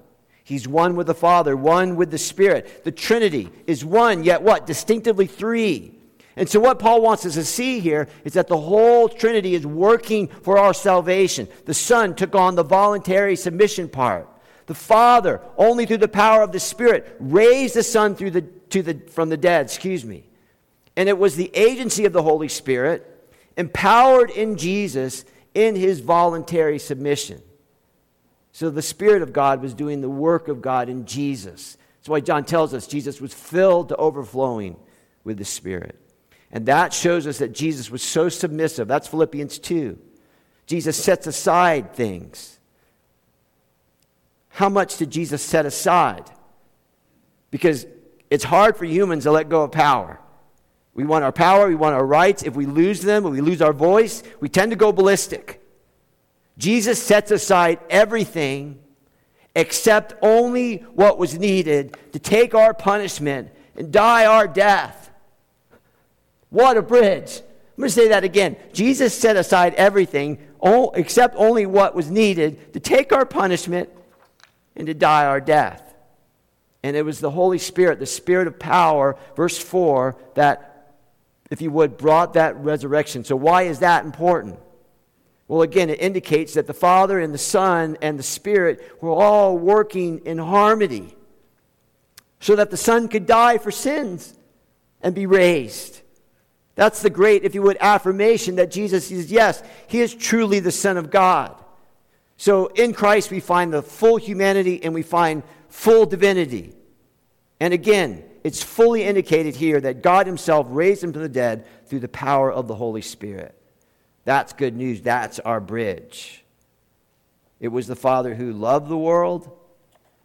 He's 0.49 0.67
one 0.67 0.95
with 0.95 1.05
the 1.05 1.13
Father, 1.13 1.55
one 1.55 1.95
with 1.95 2.09
the 2.09 2.17
Spirit. 2.17 2.83
The 2.83 2.91
Trinity 2.91 3.51
is 3.67 3.85
one, 3.85 4.23
yet 4.23 4.41
what? 4.41 4.65
Distinctively 4.65 5.27
three. 5.27 5.93
And 6.35 6.49
so, 6.49 6.59
what 6.59 6.79
Paul 6.79 7.03
wants 7.03 7.23
us 7.23 7.35
to 7.35 7.45
see 7.45 7.79
here 7.79 8.07
is 8.23 8.33
that 8.33 8.47
the 8.47 8.57
whole 8.57 9.09
Trinity 9.09 9.53
is 9.53 9.63
working 9.63 10.27
for 10.27 10.57
our 10.57 10.73
salvation. 10.73 11.47
The 11.65 11.75
Son 11.75 12.15
took 12.15 12.33
on 12.33 12.55
the 12.55 12.63
voluntary 12.63 13.35
submission 13.35 13.89
part. 13.89 14.27
The 14.65 14.73
Father, 14.73 15.39
only 15.55 15.85
through 15.85 15.97
the 15.97 16.07
power 16.07 16.41
of 16.41 16.51
the 16.51 16.59
Spirit, 16.59 17.15
raised 17.19 17.75
the 17.75 17.83
Son 17.83 18.15
through 18.15 18.31
the, 18.31 18.41
to 18.41 18.81
the, 18.81 18.95
from 19.11 19.29
the 19.29 19.37
dead. 19.37 19.67
Excuse 19.67 20.03
me. 20.03 20.23
And 20.95 21.07
it 21.07 21.19
was 21.19 21.35
the 21.35 21.51
agency 21.53 22.05
of 22.05 22.13
the 22.13 22.23
Holy 22.23 22.47
Spirit, 22.47 23.05
empowered 23.55 24.31
in 24.31 24.57
Jesus 24.57 25.25
in 25.53 25.75
his 25.75 25.99
voluntary 25.99 26.79
submission. 26.79 27.39
So 28.51 28.69
the 28.69 28.81
Spirit 28.81 29.21
of 29.21 29.33
God 29.33 29.61
was 29.61 29.73
doing 29.73 30.01
the 30.01 30.09
work 30.09 30.47
of 30.47 30.61
God 30.61 30.89
in 30.89 31.05
Jesus. 31.05 31.77
That's 31.99 32.09
why 32.09 32.19
John 32.19 32.45
tells 32.45 32.73
us 32.73 32.87
Jesus 32.87 33.21
was 33.21 33.33
filled 33.33 33.89
to 33.89 33.95
overflowing 33.97 34.77
with 35.23 35.37
the 35.37 35.45
Spirit. 35.45 35.99
And 36.51 36.65
that 36.65 36.93
shows 36.93 37.27
us 37.27 37.37
that 37.39 37.53
Jesus 37.53 37.91
was 37.91 38.01
so 38.01 38.29
submissive. 38.29 38.87
That's 38.87 39.07
Philippians 39.07 39.59
2. 39.59 39.97
Jesus 40.65 41.01
sets 41.01 41.27
aside 41.27 41.93
things. 41.93 42.59
How 44.49 44.69
much 44.69 44.97
did 44.97 45.11
Jesus 45.11 45.41
set 45.41 45.65
aside? 45.65 46.29
Because 47.51 47.85
it's 48.29 48.43
hard 48.43 48.77
for 48.77 48.85
humans 48.85 49.23
to 49.23 49.31
let 49.31 49.49
go 49.49 49.63
of 49.63 49.71
power. 49.71 50.19
We 50.93 51.05
want 51.05 51.23
our 51.23 51.31
power, 51.31 51.67
we 51.67 51.75
want 51.75 51.95
our 51.95 52.05
rights. 52.05 52.43
If 52.43 52.55
we 52.55 52.65
lose 52.65 53.01
them, 53.01 53.25
if 53.25 53.31
we 53.31 53.41
lose 53.41 53.61
our 53.61 53.73
voice, 53.73 54.21
we 54.39 54.49
tend 54.49 54.71
to 54.71 54.75
go 54.75 54.91
ballistic. 54.91 55.58
Jesus 56.59 57.01
sets 57.01 57.31
aside 57.31 57.79
everything 57.89 58.79
except 59.55 60.13
only 60.21 60.77
what 60.93 61.17
was 61.17 61.39
needed 61.39 61.97
to 62.11 62.19
take 62.19 62.53
our 62.53 62.73
punishment 62.73 63.49
and 63.75 63.91
die 63.91 64.25
our 64.25 64.47
death. 64.47 65.09
What 66.49 66.77
a 66.77 66.81
bridge. 66.81 67.39
I'm 67.39 67.81
going 67.81 67.87
to 67.87 67.95
say 67.95 68.09
that 68.09 68.25
again. 68.25 68.57
Jesus 68.73 69.17
set 69.17 69.37
aside 69.37 69.73
everything 69.75 70.37
except 70.61 71.35
only 71.37 71.65
what 71.65 71.95
was 71.95 72.11
needed 72.11 72.73
to 72.73 72.79
take 72.81 73.13
our 73.13 73.25
punishment 73.25 73.89
and 74.75 74.85
to 74.87 74.93
die 74.93 75.25
our 75.25 75.39
death. 75.39 75.95
And 76.83 76.97
it 76.97 77.03
was 77.03 77.21
the 77.21 77.31
Holy 77.31 77.57
Spirit, 77.57 77.99
the 77.99 78.05
Spirit 78.05 78.47
of 78.47 78.59
power, 78.59 79.17
verse 79.35 79.57
4, 79.57 80.17
that, 80.35 80.95
if 81.49 81.61
you 81.61 81.71
would, 81.71 81.97
brought 81.97 82.33
that 82.33 82.57
resurrection. 82.57 83.23
So, 83.23 83.37
why 83.37 83.63
is 83.63 83.79
that 83.79 84.03
important? 84.05 84.59
Well, 85.49 85.63
again, 85.63 85.89
it 85.89 85.99
indicates 85.99 86.53
that 86.53 86.67
the 86.67 86.75
Father 86.75 87.19
and 87.19 87.33
the 87.33 87.39
Son 87.39 87.97
and 88.03 88.19
the 88.19 88.23
Spirit 88.23 89.01
were 89.01 89.09
all 89.09 89.57
working 89.57 90.19
in 90.19 90.37
harmony 90.37 91.15
so 92.39 92.55
that 92.55 92.69
the 92.69 92.77
Son 92.77 93.07
could 93.07 93.25
die 93.25 93.57
for 93.57 93.71
sins 93.71 94.37
and 95.01 95.15
be 95.15 95.25
raised. 95.25 96.01
That's 96.75 97.01
the 97.01 97.09
great, 97.09 97.43
if 97.43 97.55
you 97.55 97.63
would, 97.63 97.77
affirmation 97.81 98.57
that 98.57 98.69
Jesus 98.69 99.09
is, 99.09 99.31
yes, 99.31 99.63
he 99.87 100.01
is 100.01 100.13
truly 100.13 100.59
the 100.59 100.71
Son 100.71 100.97
of 100.97 101.09
God. 101.09 101.55
So 102.37 102.67
in 102.67 102.93
Christ, 102.93 103.31
we 103.31 103.39
find 103.39 103.73
the 103.73 103.81
full 103.81 104.17
humanity 104.17 104.83
and 104.83 104.93
we 104.93 105.01
find 105.01 105.41
full 105.67 106.05
divinity. 106.05 106.75
And 107.59 107.73
again, 107.73 108.23
it's 108.43 108.61
fully 108.61 109.03
indicated 109.03 109.55
here 109.55 109.81
that 109.81 110.03
God 110.03 110.27
Himself 110.27 110.67
raised 110.69 111.03
Him 111.03 111.11
from 111.11 111.23
the 111.23 111.27
dead 111.27 111.65
through 111.87 111.99
the 112.01 112.07
power 112.07 112.51
of 112.51 112.67
the 112.67 112.75
Holy 112.75 113.01
Spirit. 113.01 113.55
That's 114.25 114.53
good 114.53 114.75
news. 114.75 115.01
That's 115.01 115.39
our 115.39 115.59
bridge. 115.59 116.43
It 117.59 117.69
was 117.69 117.87
the 117.87 117.95
Father 117.95 118.35
who 118.35 118.53
loved 118.53 118.87
the 118.87 118.97
world, 118.97 119.49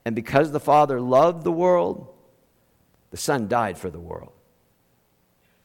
and 0.05 0.15
because 0.15 0.53
the 0.53 0.61
Father 0.61 1.01
loved 1.01 1.45
the 1.45 1.53
world, 1.53 2.09
the 3.11 3.17
Son 3.17 3.49
died 3.49 3.79
for 3.79 3.91
the 3.91 4.01
world. 4.01 4.33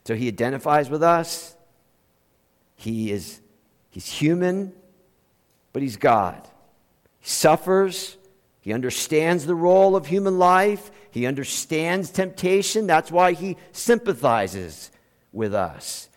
So 0.06 0.16
he 0.16 0.28
identifies 0.28 0.90
with 0.90 1.04
us. 1.04 1.56
He 2.76 3.12
is 3.12 3.42
he's 3.92 4.12
human, 4.12 4.74
but 5.74 5.82
he's 5.82 5.98
God. 5.98 6.48
He 7.20 7.30
suffers. 7.30 8.18
He 8.62 8.74
understands 8.74 9.46
the 9.46 9.56
role 9.56 9.96
of 9.96 10.08
human 10.08 10.40
life. 10.40 10.92
He 11.12 11.26
understands 11.26 12.10
temptation. 12.10 12.88
That's 12.88 13.12
why 13.12 13.34
he 13.34 13.58
sympathizes 13.72 14.92
with 15.32 15.54
us. 15.54 16.09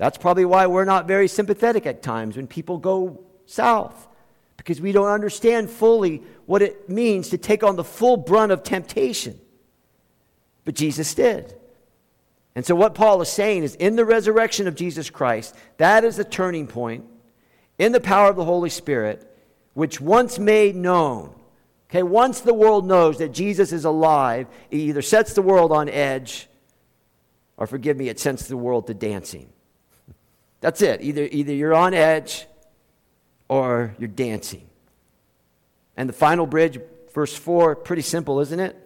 That's 0.00 0.16
probably 0.16 0.46
why 0.46 0.66
we're 0.66 0.86
not 0.86 1.06
very 1.06 1.28
sympathetic 1.28 1.84
at 1.84 2.02
times 2.02 2.34
when 2.34 2.46
people 2.46 2.78
go 2.78 3.22
south, 3.44 4.08
because 4.56 4.80
we 4.80 4.92
don't 4.92 5.10
understand 5.10 5.68
fully 5.68 6.22
what 6.46 6.62
it 6.62 6.88
means 6.88 7.28
to 7.28 7.36
take 7.38 7.62
on 7.62 7.76
the 7.76 7.84
full 7.84 8.16
brunt 8.16 8.50
of 8.50 8.62
temptation. 8.62 9.38
But 10.64 10.74
Jesus 10.74 11.12
did. 11.12 11.54
And 12.54 12.64
so, 12.64 12.74
what 12.74 12.94
Paul 12.94 13.20
is 13.20 13.28
saying 13.28 13.62
is 13.62 13.74
in 13.74 13.94
the 13.94 14.06
resurrection 14.06 14.66
of 14.66 14.74
Jesus 14.74 15.10
Christ, 15.10 15.54
that 15.76 16.02
is 16.02 16.16
the 16.16 16.24
turning 16.24 16.66
point 16.66 17.04
in 17.78 17.92
the 17.92 18.00
power 18.00 18.30
of 18.30 18.36
the 18.36 18.44
Holy 18.46 18.70
Spirit, 18.70 19.30
which 19.74 20.00
once 20.00 20.38
made 20.38 20.76
known, 20.76 21.34
okay, 21.90 22.02
once 22.02 22.40
the 22.40 22.54
world 22.54 22.86
knows 22.86 23.18
that 23.18 23.34
Jesus 23.34 23.70
is 23.70 23.84
alive, 23.84 24.46
it 24.70 24.78
either 24.78 25.02
sets 25.02 25.34
the 25.34 25.42
world 25.42 25.72
on 25.72 25.90
edge, 25.90 26.48
or 27.58 27.66
forgive 27.66 27.98
me, 27.98 28.08
it 28.08 28.18
sends 28.18 28.48
the 28.48 28.56
world 28.56 28.86
to 28.86 28.94
dancing. 28.94 29.52
That's 30.60 30.82
it. 30.82 31.02
Either, 31.02 31.28
either 31.30 31.52
you're 31.52 31.74
on 31.74 31.94
edge 31.94 32.46
or 33.48 33.94
you're 33.98 34.08
dancing. 34.08 34.66
And 35.96 36.08
the 36.08 36.14
final 36.14 36.46
bridge, 36.46 36.78
verse 37.12 37.34
4, 37.36 37.76
pretty 37.76 38.02
simple, 38.02 38.40
isn't 38.40 38.60
it? 38.60 38.76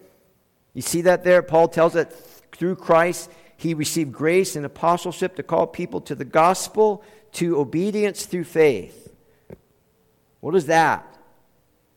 You 0.73 0.81
see 0.81 1.01
that 1.01 1.23
there? 1.23 1.41
Paul 1.41 1.67
tells 1.67 1.93
that 1.93 2.13
through 2.53 2.75
Christ, 2.75 3.29
he 3.57 3.73
received 3.73 4.11
grace 4.11 4.55
and 4.55 4.65
apostleship 4.65 5.35
to 5.35 5.43
call 5.43 5.67
people 5.67 6.01
to 6.01 6.15
the 6.15 6.25
gospel, 6.25 7.03
to 7.33 7.57
obedience 7.59 8.25
through 8.25 8.43
faith. 8.45 9.13
What 10.41 10.55
is 10.55 10.65
that? 10.67 11.05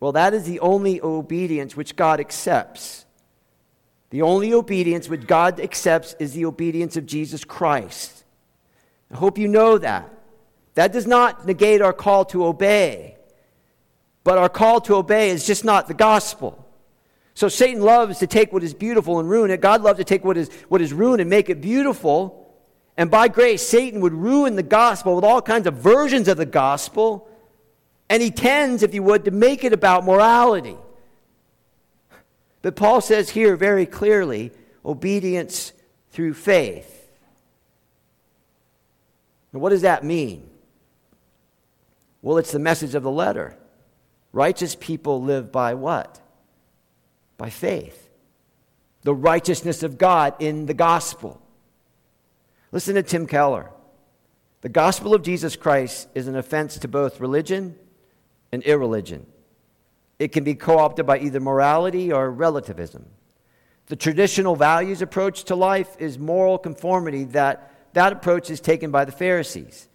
Well, 0.01 0.13
that 0.13 0.35
is 0.35 0.45
the 0.45 0.61
only 0.61 1.01
obedience 1.01 1.77
which 1.77 1.97
God 1.97 2.21
accepts. 2.21 3.05
The 4.11 4.23
only 4.23 4.55
obedience 4.55 5.09
which 5.09 5.27
God 5.27 5.61
accepts 5.61 6.15
is 6.19 6.33
the 6.33 6.45
obedience 6.45 6.97
of 6.97 7.05
Jesus 7.05 7.45
Christ. 7.45 8.18
I 9.11 9.17
hope 9.17 9.39
you 9.39 9.49
know 9.49 9.79
that. 9.79 10.11
That 10.75 10.93
does 10.93 11.07
not 11.07 11.47
negate 11.47 11.83
our 11.83 11.93
call 11.93 12.25
to 12.27 12.45
obey. 12.45 13.17
But 14.25 14.39
our 14.39 14.49
call 14.49 14.81
to 14.83 14.97
obey 14.97 15.31
is 15.31 15.47
just 15.47 15.65
not 15.65 15.89
the 15.89 15.95
gospel. 15.95 16.65
So 17.35 17.49
Satan 17.49 17.83
loves 17.83 18.19
to 18.19 18.27
take 18.27 18.53
what 18.53 18.63
is 18.63 18.75
beautiful 18.75 19.21
and 19.21 19.29
ruin 19.29 19.51
it. 19.51 19.61
God 19.61 19.83
loves 19.83 19.99
to 19.99 20.05
take 20.05 20.25
what 20.25 20.37
is, 20.37 20.51
what 20.69 20.81
is 20.81 20.93
ruined 20.93 21.21
and 21.21 21.31
make 21.31 21.49
it 21.49 21.61
beautiful. 21.61 22.53
And 22.97 23.11
by 23.11 23.29
grace, 23.29 23.67
Satan 23.67 24.01
would 24.01 24.13
ruin 24.13 24.57
the 24.57 24.63
gospel 24.63 25.15
with 25.15 25.25
all 25.25 25.41
kinds 25.41 25.67
of 25.67 25.75
versions 25.75 26.29
of 26.29 26.37
the 26.37 26.47
gospel 26.47 27.29
And 28.11 28.23
he 28.23 28.31
tends, 28.31 28.83
if 28.83 28.95
you 28.95 29.03
would, 29.03 29.25
to 29.27 29.31
make 29.31 29.65
it 29.65 29.73
about 29.73 30.05
morality. 30.05 30.77
But 32.63 32.77
Paul 32.77 33.01
says 33.01 33.31
here 33.31 33.57
very 33.57 33.87
clearly 33.87 34.51
obedience 34.85 35.73
through 36.11 36.35
faith. 36.35 36.98
What 39.53 39.71
does 39.71 39.83
that 39.83 40.05
mean? 40.05 40.49
Well, 42.23 42.39
it's 42.39 42.53
the 42.53 42.59
message 42.59 42.95
of 42.95 43.03
the 43.03 43.11
letter. 43.11 43.57
Righteous 44.33 44.75
people 44.75 45.23
live 45.23 45.51
by 45.51 45.75
what? 45.75 46.21
By 47.37 47.51
faith. 47.51 48.09
The 49.03 49.15
righteousness 49.15 49.83
of 49.83 49.97
God 49.97 50.35
in 50.39 50.67
the 50.67 50.75
gospel. 50.75 51.41
Listen 52.73 52.97
to 52.97 53.03
Tim 53.03 53.27
Keller. 53.27 53.71
The 54.61 54.69
gospel 54.69 55.15
of 55.15 55.23
Jesus 55.23 55.57
Christ 55.57 56.09
is 56.15 56.27
an 56.27 56.37
offense 56.37 56.77
to 56.79 56.89
both 56.89 57.21
religion 57.21 57.77
and 58.53 58.63
irreligion. 58.65 59.27
It 60.19 60.33
can 60.33 60.43
be 60.43 60.55
co 60.55 60.79
opted 60.79 61.07
by 61.07 61.21
either 61.21 61.41
morality 61.41 62.13
or 62.13 62.31
relativism. 62.31 63.07
The 63.87 63.97
traditional 63.97 64.57
values 64.57 65.01
approach 65.01 65.45
to 65.45 65.55
life 65.55 65.97
is 65.99 66.19
moral 66.19 66.59
conformity 66.59 67.25
that 67.25 67.73
that 67.99 68.13
approach 68.13 68.49
is 68.49 68.61
taken 68.61 68.93
by 68.93 69.05
the 69.05 69.11
Pharisees. 69.11 69.89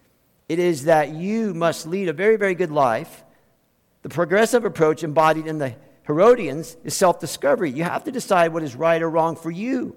It 0.46 0.58
is 0.58 0.84
that 0.84 1.14
you 1.14 1.54
must 1.54 1.86
lead 1.86 2.10
a 2.10 2.12
very, 2.12 2.36
very 2.36 2.54
good 2.54 2.70
life. 2.70 3.24
The 4.02 4.10
progressive 4.10 4.66
approach 4.66 5.02
embodied 5.02 5.46
in 5.46 5.56
the 5.56 5.74
Herodians 6.02 6.76
is 6.84 6.94
self 6.94 7.18
discovery. 7.18 7.70
You 7.70 7.84
have 7.84 8.04
to 8.04 8.12
decide 8.12 8.52
what 8.52 8.62
is 8.62 8.76
right 8.76 9.00
or 9.00 9.08
wrong 9.08 9.36
for 9.36 9.50
you. 9.50 9.96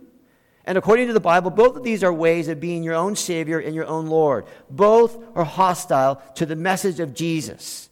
And 0.64 0.78
according 0.78 1.08
to 1.08 1.14
the 1.14 1.20
Bible, 1.20 1.52
both 1.52 1.76
of 1.76 1.84
these 1.84 2.02
are 2.02 2.14
ways 2.14 2.48
of 2.48 2.62
being 2.62 2.82
your 2.82 2.96
own 2.96 3.18
Savior 3.18 3.60
and 3.60 3.76
your 3.76 3.88
own 3.88 4.08
Lord. 4.08 4.46
Both 4.70 5.18
are 5.36 5.44
hostile 5.44 6.22
to 6.36 6.46
the 6.46 6.56
message 6.56 7.02
of 7.02 7.14
Jesus. 7.14 7.90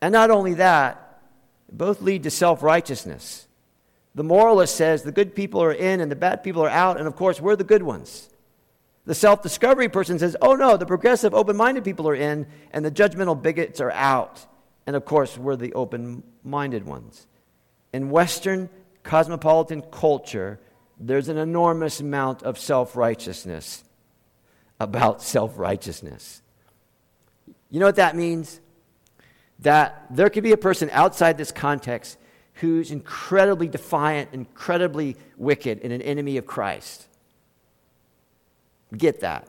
And 0.00 0.14
not 0.14 0.30
only 0.30 0.54
that, 0.54 1.20
both 1.70 2.00
lead 2.00 2.22
to 2.22 2.30
self 2.30 2.62
righteousness. 2.62 3.46
The 4.14 4.24
moralist 4.24 4.74
says 4.74 5.02
the 5.02 5.12
good 5.12 5.34
people 5.34 5.62
are 5.62 5.72
in 5.72 6.00
and 6.00 6.10
the 6.10 6.16
bad 6.16 6.42
people 6.42 6.62
are 6.62 6.70
out, 6.70 6.96
and 6.96 7.06
of 7.06 7.14
course, 7.14 7.42
we're 7.42 7.56
the 7.56 7.64
good 7.64 7.82
ones. 7.82 8.30
The 9.06 9.14
self 9.14 9.42
discovery 9.42 9.88
person 9.88 10.18
says, 10.18 10.36
oh 10.40 10.54
no, 10.54 10.76
the 10.76 10.86
progressive, 10.86 11.34
open 11.34 11.56
minded 11.56 11.84
people 11.84 12.08
are 12.08 12.14
in, 12.14 12.46
and 12.72 12.84
the 12.84 12.90
judgmental 12.90 13.40
bigots 13.40 13.80
are 13.80 13.92
out. 13.92 14.46
And 14.86 14.96
of 14.96 15.04
course, 15.04 15.36
we're 15.36 15.56
the 15.56 15.74
open 15.74 16.22
minded 16.42 16.84
ones. 16.86 17.26
In 17.92 18.10
Western 18.10 18.70
cosmopolitan 19.02 19.82
culture, 19.82 20.58
there's 20.98 21.28
an 21.28 21.36
enormous 21.36 22.00
amount 22.00 22.42
of 22.42 22.58
self 22.58 22.96
righteousness 22.96 23.84
about 24.80 25.22
self 25.22 25.58
righteousness. 25.58 26.42
You 27.70 27.80
know 27.80 27.86
what 27.86 27.96
that 27.96 28.16
means? 28.16 28.60
That 29.60 30.06
there 30.10 30.30
could 30.30 30.44
be 30.44 30.52
a 30.52 30.56
person 30.56 30.88
outside 30.92 31.36
this 31.36 31.52
context 31.52 32.18
who's 32.54 32.90
incredibly 32.90 33.68
defiant, 33.68 34.30
incredibly 34.32 35.16
wicked, 35.36 35.80
and 35.82 35.92
an 35.92 36.00
enemy 36.02 36.36
of 36.36 36.46
Christ. 36.46 37.08
Get 38.96 39.20
that. 39.20 39.48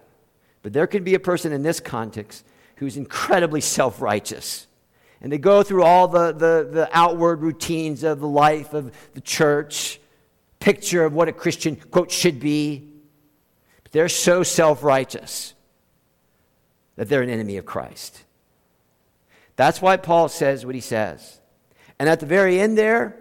But 0.64 0.74
there 0.74 0.88
could 0.88 1.04
be 1.04 1.16
a 1.16 1.20
person 1.20 1.52
in 1.52 1.64
this 1.64 1.80
context 1.80 2.46
who's 2.78 2.98
incredibly 2.98 3.62
self 3.62 4.02
righteous. 4.02 4.68
And 5.22 5.32
they 5.32 5.38
go 5.38 5.64
through 5.64 5.84
all 5.84 6.08
the, 6.08 6.32
the, 6.32 6.70
the 6.72 6.90
outward 6.92 7.42
routines 7.42 8.04
of 8.04 8.20
the 8.20 8.28
life 8.28 8.74
of 8.74 8.92
the 9.14 9.22
church 9.22 10.00
picture 10.60 11.04
of 11.04 11.14
what 11.14 11.28
a 11.28 11.32
Christian, 11.32 11.76
quote, 11.76 12.12
should 12.12 12.40
be. 12.40 12.90
But 13.84 13.92
they're 13.92 14.10
so 14.10 14.44
self 14.44 14.84
righteous 14.84 15.54
that 16.96 17.10
they're 17.10 17.22
an 17.22 17.30
enemy 17.30 17.58
of 17.58 17.66
Christ. 17.66 18.24
That's 19.56 19.82
why 19.82 19.98
Paul 19.98 20.28
says 20.30 20.66
what 20.66 20.76
he 20.76 20.82
says. 20.82 21.40
And 22.00 22.10
at 22.10 22.20
the 22.20 22.26
very 22.26 22.60
end 22.60 22.78
there, 22.78 23.16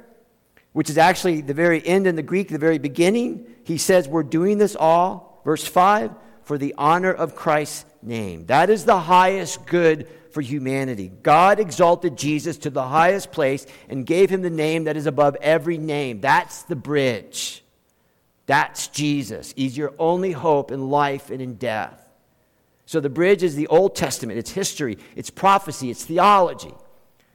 which 0.72 0.90
is 0.90 0.98
actually 0.98 1.40
the 1.40 1.54
very 1.54 1.86
end 1.86 2.06
in 2.06 2.16
the 2.16 2.22
Greek, 2.22 2.48
the 2.48 2.58
very 2.58 2.78
beginning, 2.78 3.46
he 3.64 3.78
says, 3.78 4.08
We're 4.08 4.24
doing 4.24 4.58
this 4.58 4.74
all, 4.74 5.33
verse 5.44 5.66
5, 5.66 6.12
for 6.42 6.58
the 6.58 6.74
honor 6.76 7.12
of 7.12 7.34
Christ's 7.34 7.84
name. 8.02 8.46
That 8.46 8.70
is 8.70 8.84
the 8.84 9.00
highest 9.00 9.66
good 9.66 10.08
for 10.30 10.40
humanity. 10.40 11.10
God 11.22 11.60
exalted 11.60 12.16
Jesus 12.16 12.58
to 12.58 12.70
the 12.70 12.86
highest 12.86 13.32
place 13.32 13.66
and 13.88 14.04
gave 14.04 14.30
him 14.30 14.42
the 14.42 14.50
name 14.50 14.84
that 14.84 14.96
is 14.96 15.06
above 15.06 15.36
every 15.36 15.78
name. 15.78 16.20
That's 16.20 16.62
the 16.64 16.76
bridge. 16.76 17.62
That's 18.46 18.88
Jesus. 18.88 19.54
He's 19.56 19.76
your 19.76 19.94
only 19.98 20.32
hope 20.32 20.70
in 20.70 20.90
life 20.90 21.30
and 21.30 21.40
in 21.40 21.54
death. 21.54 22.00
So 22.86 23.00
the 23.00 23.08
bridge 23.08 23.42
is 23.42 23.56
the 23.56 23.68
Old 23.68 23.96
Testament, 23.96 24.38
it's 24.38 24.50
history, 24.50 24.98
it's 25.16 25.30
prophecy, 25.30 25.90
it's 25.90 26.04
theology. 26.04 26.74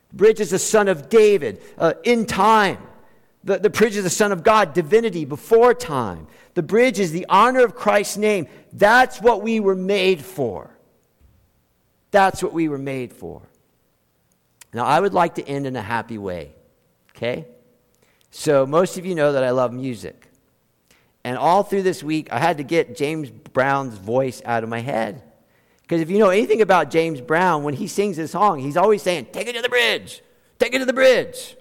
The 0.10 0.16
bridge 0.16 0.40
is 0.40 0.52
the 0.52 0.60
Son 0.60 0.88
of 0.88 1.10
David 1.10 1.62
uh, 1.78 1.94
in 2.04 2.26
time. 2.26 2.78
The, 3.44 3.58
the 3.58 3.70
bridge 3.70 3.96
is 3.96 4.04
the 4.04 4.10
Son 4.10 4.32
of 4.32 4.44
God, 4.44 4.74
divinity 4.74 5.26
before 5.26 5.74
time. 5.74 6.28
The 6.56 6.64
bridge 6.64 7.00
is 7.00 7.12
the 7.12 7.26
honor 7.30 7.64
of 7.64 7.76
Christ's 7.76 8.18
name. 8.18 8.48
That's 8.74 9.22
what 9.22 9.42
we 9.42 9.60
were 9.60 9.76
made 9.76 10.24
for. 10.24 10.72
That's 12.12 12.44
what 12.44 12.54
we 12.54 12.68
were 12.68 12.78
made 12.78 13.14
for. 13.14 13.42
Now, 14.74 14.86
I 14.86 15.00
would 15.00 15.14
like 15.14 15.36
to 15.36 15.48
end 15.48 15.66
in 15.68 15.76
a 15.76 15.82
happy 15.82 16.18
way, 16.18 16.54
okay? 17.16 17.48
So, 18.32 18.66
most 18.66 18.98
of 18.98 19.06
you 19.06 19.16
know 19.16 19.34
that 19.34 19.44
I 19.44 19.52
love 19.52 19.74
music. 19.74 20.28
And 21.24 21.38
all 21.38 21.64
through 21.64 21.84
this 21.84 22.04
week, 22.04 22.32
I 22.32 22.40
had 22.40 22.58
to 22.58 22.64
get 22.64 22.96
James 22.96 23.30
Brown's 23.30 23.96
voice 23.98 24.42
out 24.46 24.64
of 24.64 24.70
my 24.70 24.80
head. 24.80 25.24
Because 25.82 26.02
if 26.02 26.10
you 26.10 26.20
know 26.20 26.30
anything 26.30 26.62
about 26.62 26.92
James 26.92 27.20
Brown, 27.20 27.64
when 27.64 27.74
he 27.74 27.88
sings 27.88 28.18
his 28.18 28.32
song, 28.32 28.60
he's 28.60 28.78
always 28.78 29.02
saying, 29.02 29.28
Take 29.32 29.48
it 29.48 29.56
to 29.56 29.62
the 29.62 29.70
bridge, 29.70 30.22
take 30.60 30.74
it 30.74 30.80
to 30.80 30.86
the 30.86 30.94
bridge. 30.94 31.56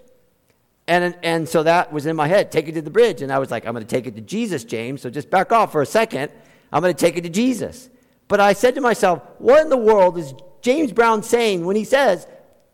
And, 0.89 1.15
and 1.21 1.47
so 1.47 1.61
that 1.61 1.93
was 1.93 2.07
in 2.07 2.15
my 2.15 2.27
head, 2.27 2.51
take 2.51 2.67
it 2.67 2.71
to 2.71 2.81
the 2.81 2.89
bridge. 2.89 3.21
And 3.21 3.31
I 3.31 3.37
was 3.37 3.51
like, 3.51 3.67
I'm 3.67 3.73
going 3.73 3.85
to 3.85 3.89
take 3.89 4.07
it 4.07 4.15
to 4.15 4.21
Jesus, 4.21 4.63
James. 4.63 5.03
So 5.03 5.11
just 5.11 5.29
back 5.29 5.51
off 5.51 5.71
for 5.71 5.83
a 5.83 5.85
second. 5.85 6.31
I'm 6.71 6.81
going 6.81 6.95
to 6.95 6.99
take 6.99 7.15
it 7.15 7.21
to 7.21 7.29
Jesus. 7.29 7.91
But 8.27 8.39
I 8.39 8.53
said 8.53 8.73
to 8.73 8.81
myself, 8.81 9.21
what 9.37 9.61
in 9.61 9.69
the 9.69 9.77
world 9.77 10.17
is 10.17 10.33
James 10.63 10.91
Brown 10.91 11.21
saying 11.21 11.63
when 11.63 11.75
he 11.75 11.83
says, 11.83 12.27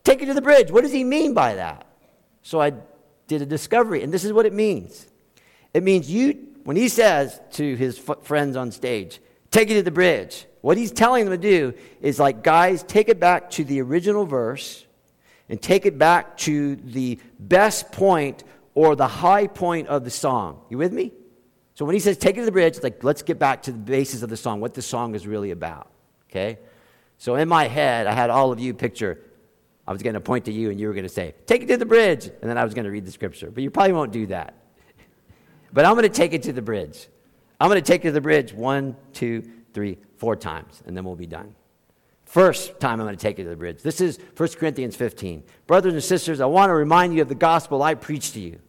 take 0.06 0.22
it 0.22 0.28
to 0.28 0.34
the 0.34 0.42
bridge? 0.42 0.72
What 0.72 0.84
does 0.84 0.94
he 0.94 1.04
mean 1.04 1.34
by 1.34 1.56
that? 1.56 1.86
So 2.42 2.62
I 2.62 2.72
did 3.28 3.42
a 3.42 3.46
discovery, 3.46 4.02
and 4.02 4.14
this 4.14 4.24
is 4.24 4.32
what 4.32 4.46
it 4.46 4.54
means. 4.54 5.08
It 5.74 5.84
means 5.84 6.10
you, 6.10 6.48
when 6.64 6.78
he 6.78 6.88
says 6.88 7.42
to 7.54 7.76
his 7.76 8.02
f- 8.08 8.24
friends 8.24 8.56
on 8.56 8.72
stage, 8.72 9.20
take 9.52 9.70
it 9.70 9.74
to 9.74 9.84
the 9.84 9.92
bridge, 9.92 10.46
what 10.62 10.78
he's 10.78 10.92
telling 10.92 11.26
them 11.26 11.34
to 11.34 11.50
do 11.50 11.74
is 12.00 12.18
like, 12.18 12.44
guys, 12.44 12.82
take 12.84 13.10
it 13.10 13.20
back 13.20 13.50
to 13.52 13.66
the 13.66 13.82
original 13.82 14.26
verse 14.26 14.85
and 15.50 15.62
take 15.62 15.86
it 15.86 15.98
back 15.98 16.38
to 16.38 16.76
the 16.76 17.20
best 17.40 17.92
point 17.92 18.44
or 18.74 18.96
the 18.96 19.08
high 19.08 19.48
point 19.48 19.88
of 19.88 20.04
the 20.04 20.10
song. 20.10 20.62
You 20.70 20.78
with 20.78 20.94
me? 20.94 21.12
So 21.76 21.86
when 21.86 21.94
he 21.94 22.00
says 22.00 22.18
take 22.18 22.38
it 22.38 22.40
to 22.40 22.46
the 22.46 22.52
bridge, 22.52 22.76
it's 22.76 22.84
like 22.84 23.04
let's 23.04 23.22
get 23.22 23.38
back 23.38 23.64
to 23.64 23.72
the 23.72 23.78
basis 23.78 24.22
of 24.22 24.30
the 24.30 24.38
song, 24.38 24.62
what 24.62 24.74
the 24.74 24.82
song 24.82 25.16
is 25.16 25.28
really 25.28 25.52
about. 25.52 25.90
Okay? 26.30 26.60
So 27.18 27.36
in 27.36 27.48
my 27.48 27.68
head, 27.68 28.08
I 28.08 28.14
had 28.14 28.30
all 28.30 28.52
of 28.52 28.60
you 28.60 28.74
picture, 28.74 29.20
I 29.88 29.92
was 29.92 30.02
going 30.02 30.16
to 30.16 30.20
point 30.20 30.46
to 30.46 30.52
you 30.52 30.70
and 30.70 30.80
you 30.80 30.88
were 30.88 30.94
going 30.94 31.06
to 31.06 31.10
say, 31.10 31.36
take 31.46 31.64
it 31.64 31.68
to 31.68 31.78
the 31.78 31.86
bridge. 31.86 32.26
And 32.26 32.50
then 32.50 32.58
I 32.58 32.64
was 32.64 32.74
going 32.74 32.86
to 32.86 32.92
read 32.92 33.06
the 33.06 33.12
scripture. 33.12 33.52
But 33.52 33.64
you 33.64 33.70
probably 33.70 33.94
won't 33.94 34.12
do 34.12 34.26
that. 34.28 34.56
but 35.74 35.86
I'm 35.86 35.94
going 35.94 36.04
to 36.04 36.10
take 36.10 36.34
it 36.34 36.44
to 36.44 36.54
the 36.54 36.62
bridge. 36.62 37.08
I'm 37.60 37.70
going 37.70 37.82
to 37.82 37.86
take 37.86 38.02
it 38.02 38.10
to 38.10 38.12
the 38.12 38.22
bridge 38.22 38.54
one, 38.54 38.96
two, 39.14 39.44
three, 39.74 39.98
four 40.18 40.36
times, 40.36 40.82
and 40.86 40.96
then 40.96 41.06
we'll 41.06 41.16
be 41.16 41.28
done. 41.28 41.56
First 42.26 42.80
time 42.80 43.00
I'm 43.00 43.06
going 43.06 43.16
to 43.16 43.22
take 43.22 43.38
you 43.38 43.44
to 43.44 43.50
the 43.50 43.56
bridge. 43.56 43.82
This 43.82 44.02
is 44.02 44.20
1 44.36 44.50
Corinthians 44.50 44.96
15. 44.96 45.44
Brothers 45.68 45.94
and 45.94 46.04
sisters, 46.04 46.42
I 46.42 46.46
want 46.46 46.70
to 46.70 46.74
remind 46.74 47.14
you 47.14 47.22
of 47.22 47.30
the 47.30 47.36
gospel 47.36 47.82
I 47.82 47.96
preached 47.96 48.34
to 48.34 48.40
you 48.40 48.60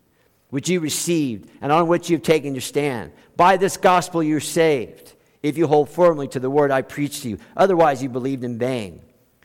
which 0.51 0.69
you 0.69 0.81
received 0.81 1.51
and 1.61 1.73
on 1.73 1.89
which 1.89 2.09
you 2.09 2.17
have 2.17 2.23
taken 2.23 2.55
your 2.55 2.61
stand. 2.61 3.13
By 3.37 3.57
this 3.57 3.77
gospel 3.77 4.23
you're 4.23 4.41
saved, 4.41 5.15
if 5.43 5.57
you 5.57 5.67
hold 5.67 5.89
firmly 5.89 6.29
to 6.29 6.41
the 6.41 6.51
word 6.51 6.71
I 6.71 6.83
preached 6.83 7.23
to 7.23 7.29
you. 7.29 7.39
Otherwise, 7.57 8.03
you 8.03 8.09
believed 8.09 8.45
in 8.45 8.59
vain. 8.59 9.03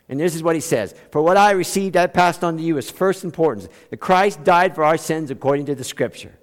And 0.08 0.18
this 0.18 0.34
is 0.34 0.42
what 0.42 0.54
he 0.54 0.60
says 0.60 0.94
For 1.10 1.22
what 1.22 1.36
I 1.36 1.52
received, 1.52 1.96
I 1.96 2.06
passed 2.06 2.42
on 2.42 2.56
to 2.56 2.62
you 2.62 2.76
as 2.78 2.90
first 2.90 3.24
importance 3.24 3.68
that 3.90 3.98
Christ 3.98 4.42
died 4.44 4.74
for 4.74 4.84
our 4.84 4.96
sins 4.96 5.30
according 5.30 5.66
to 5.66 5.74
the 5.74 5.84
scripture, 5.84 6.38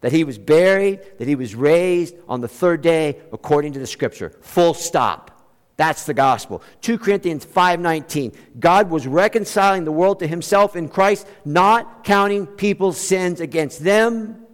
that 0.00 0.12
he 0.12 0.24
was 0.24 0.38
buried, 0.38 1.00
that 1.18 1.28
he 1.28 1.34
was 1.34 1.54
raised 1.54 2.14
on 2.28 2.40
the 2.40 2.48
third 2.48 2.82
day 2.82 3.20
according 3.32 3.72
to 3.74 3.78
the 3.78 3.86
scripture. 3.86 4.30
Full 4.42 4.74
stop. 4.74 5.33
That's 5.76 6.04
the 6.04 6.14
gospel. 6.14 6.62
2 6.82 6.98
Corinthians 6.98 7.44
5:19. 7.44 8.32
God 8.60 8.90
was 8.90 9.06
reconciling 9.06 9.84
the 9.84 9.92
world 9.92 10.20
to 10.20 10.26
himself 10.26 10.76
in 10.76 10.88
Christ, 10.88 11.26
not 11.44 12.04
counting 12.04 12.46
people's 12.46 12.98
sins 12.98 13.40
against 13.40 13.82
them, 13.82 14.46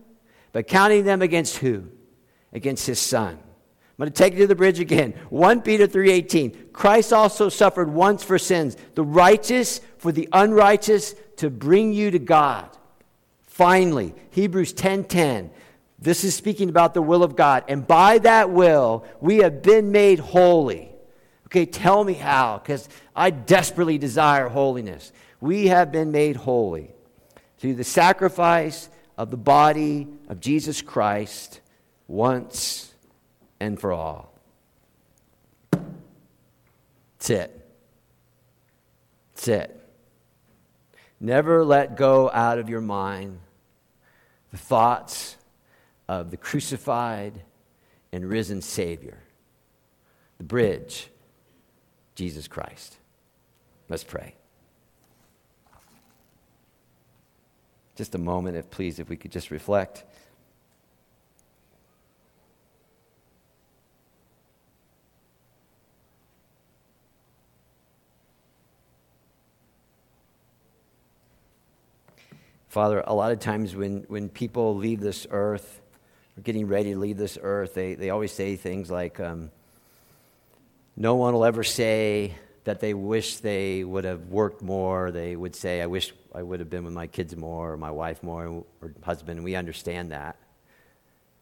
but 0.52 0.66
counting 0.66 1.04
them 1.04 1.20
against 1.20 1.58
who? 1.58 1.84
Against 2.52 2.86
his 2.86 2.98
son. 2.98 3.38
I'm 3.38 4.04
going 4.04 4.12
to 4.12 4.16
take 4.16 4.32
you 4.32 4.40
to 4.40 4.46
the 4.46 4.54
bridge 4.54 4.80
again. 4.80 5.12
1 5.28 5.60
Peter 5.60 5.86
3:18. 5.86 6.72
Christ 6.72 7.12
also 7.12 7.50
suffered 7.50 7.92
once 7.92 8.24
for 8.24 8.38
sins, 8.38 8.78
the 8.94 9.04
righteous 9.04 9.82
for 9.98 10.12
the 10.12 10.26
unrighteous 10.32 11.14
to 11.36 11.50
bring 11.50 11.92
you 11.92 12.10
to 12.10 12.18
God. 12.18 12.66
Finally, 13.42 14.14
Hebrews 14.30 14.72
10:10. 14.72 15.50
This 15.98 16.24
is 16.24 16.34
speaking 16.34 16.70
about 16.70 16.94
the 16.94 17.02
will 17.02 17.22
of 17.22 17.36
God, 17.36 17.64
and 17.68 17.86
by 17.86 18.16
that 18.20 18.48
will 18.48 19.04
we 19.20 19.38
have 19.38 19.60
been 19.60 19.92
made 19.92 20.18
holy 20.18 20.89
Okay, 21.50 21.66
tell 21.66 22.04
me 22.04 22.12
how, 22.12 22.58
because 22.58 22.88
I 23.14 23.30
desperately 23.30 23.98
desire 23.98 24.48
holiness. 24.48 25.12
We 25.40 25.66
have 25.66 25.90
been 25.90 26.12
made 26.12 26.36
holy 26.36 26.92
through 27.58 27.74
the 27.74 27.82
sacrifice 27.82 28.88
of 29.18 29.32
the 29.32 29.36
body 29.36 30.06
of 30.28 30.38
Jesus 30.38 30.80
Christ 30.80 31.60
once 32.06 32.94
and 33.58 33.80
for 33.80 33.92
all. 33.92 34.32
That's 37.18 37.30
it. 37.30 37.68
That's 39.34 39.48
it. 39.48 39.88
Never 41.18 41.64
let 41.64 41.96
go 41.96 42.30
out 42.30 42.60
of 42.60 42.68
your 42.68 42.80
mind 42.80 43.40
the 44.52 44.56
thoughts 44.56 45.36
of 46.08 46.30
the 46.30 46.36
crucified 46.36 47.42
and 48.12 48.24
risen 48.24 48.62
Savior, 48.62 49.18
the 50.38 50.44
bridge, 50.44 51.10
Jesus 52.20 52.48
Christ. 52.48 52.98
Let's 53.88 54.04
pray. 54.04 54.34
Just 57.96 58.14
a 58.14 58.18
moment, 58.18 58.58
if 58.58 58.68
please, 58.68 58.98
if 58.98 59.08
we 59.08 59.16
could 59.16 59.32
just 59.32 59.50
reflect. 59.50 60.04
Father, 72.68 73.02
a 73.06 73.14
lot 73.14 73.32
of 73.32 73.38
times 73.38 73.74
when, 73.74 74.04
when 74.08 74.28
people 74.28 74.76
leave 74.76 75.00
this 75.00 75.26
earth, 75.30 75.80
or 76.36 76.42
getting 76.42 76.66
ready 76.66 76.92
to 76.92 76.98
leave 76.98 77.16
this 77.16 77.38
earth, 77.40 77.72
they, 77.72 77.94
they 77.94 78.10
always 78.10 78.30
say 78.30 78.56
things 78.56 78.90
like, 78.90 79.18
um, 79.20 79.50
No 80.96 81.14
one 81.14 81.34
will 81.34 81.44
ever 81.44 81.64
say 81.64 82.34
that 82.64 82.80
they 82.80 82.94
wish 82.94 83.36
they 83.38 83.84
would 83.84 84.04
have 84.04 84.26
worked 84.26 84.62
more. 84.62 85.10
They 85.10 85.34
would 85.34 85.56
say, 85.56 85.80
I 85.80 85.86
wish 85.86 86.12
I 86.34 86.42
would 86.42 86.60
have 86.60 86.70
been 86.70 86.84
with 86.84 86.92
my 86.92 87.06
kids 87.06 87.34
more, 87.36 87.72
or 87.72 87.76
my 87.76 87.90
wife 87.90 88.22
more, 88.22 88.64
or 88.80 88.94
husband. 89.02 89.38
And 89.38 89.44
we 89.44 89.54
understand 89.54 90.12
that. 90.12 90.36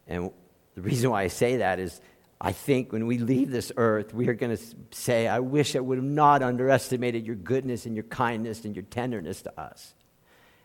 And 0.07 0.31
the 0.75 0.81
reason 0.81 1.09
why 1.11 1.23
I 1.23 1.27
say 1.27 1.57
that 1.57 1.79
is 1.79 1.99
I 2.41 2.53
think 2.53 2.93
when 2.93 3.05
we 3.05 3.17
leave 3.17 3.51
this 3.51 3.71
earth, 3.75 4.13
we 4.13 4.29
are 4.29 4.33
going 4.33 4.55
to 4.55 4.63
say, 4.91 5.27
I 5.27 5.39
wish 5.39 5.75
I 5.75 5.79
would 5.79 5.97
have 5.97 6.05
not 6.05 6.41
underestimated 6.41 7.25
your 7.25 7.35
goodness 7.35 7.85
and 7.85 7.95
your 7.95 8.05
kindness 8.05 8.63
and 8.63 8.75
your 8.75 8.85
tenderness 8.85 9.41
to 9.41 9.59
us. 9.59 9.93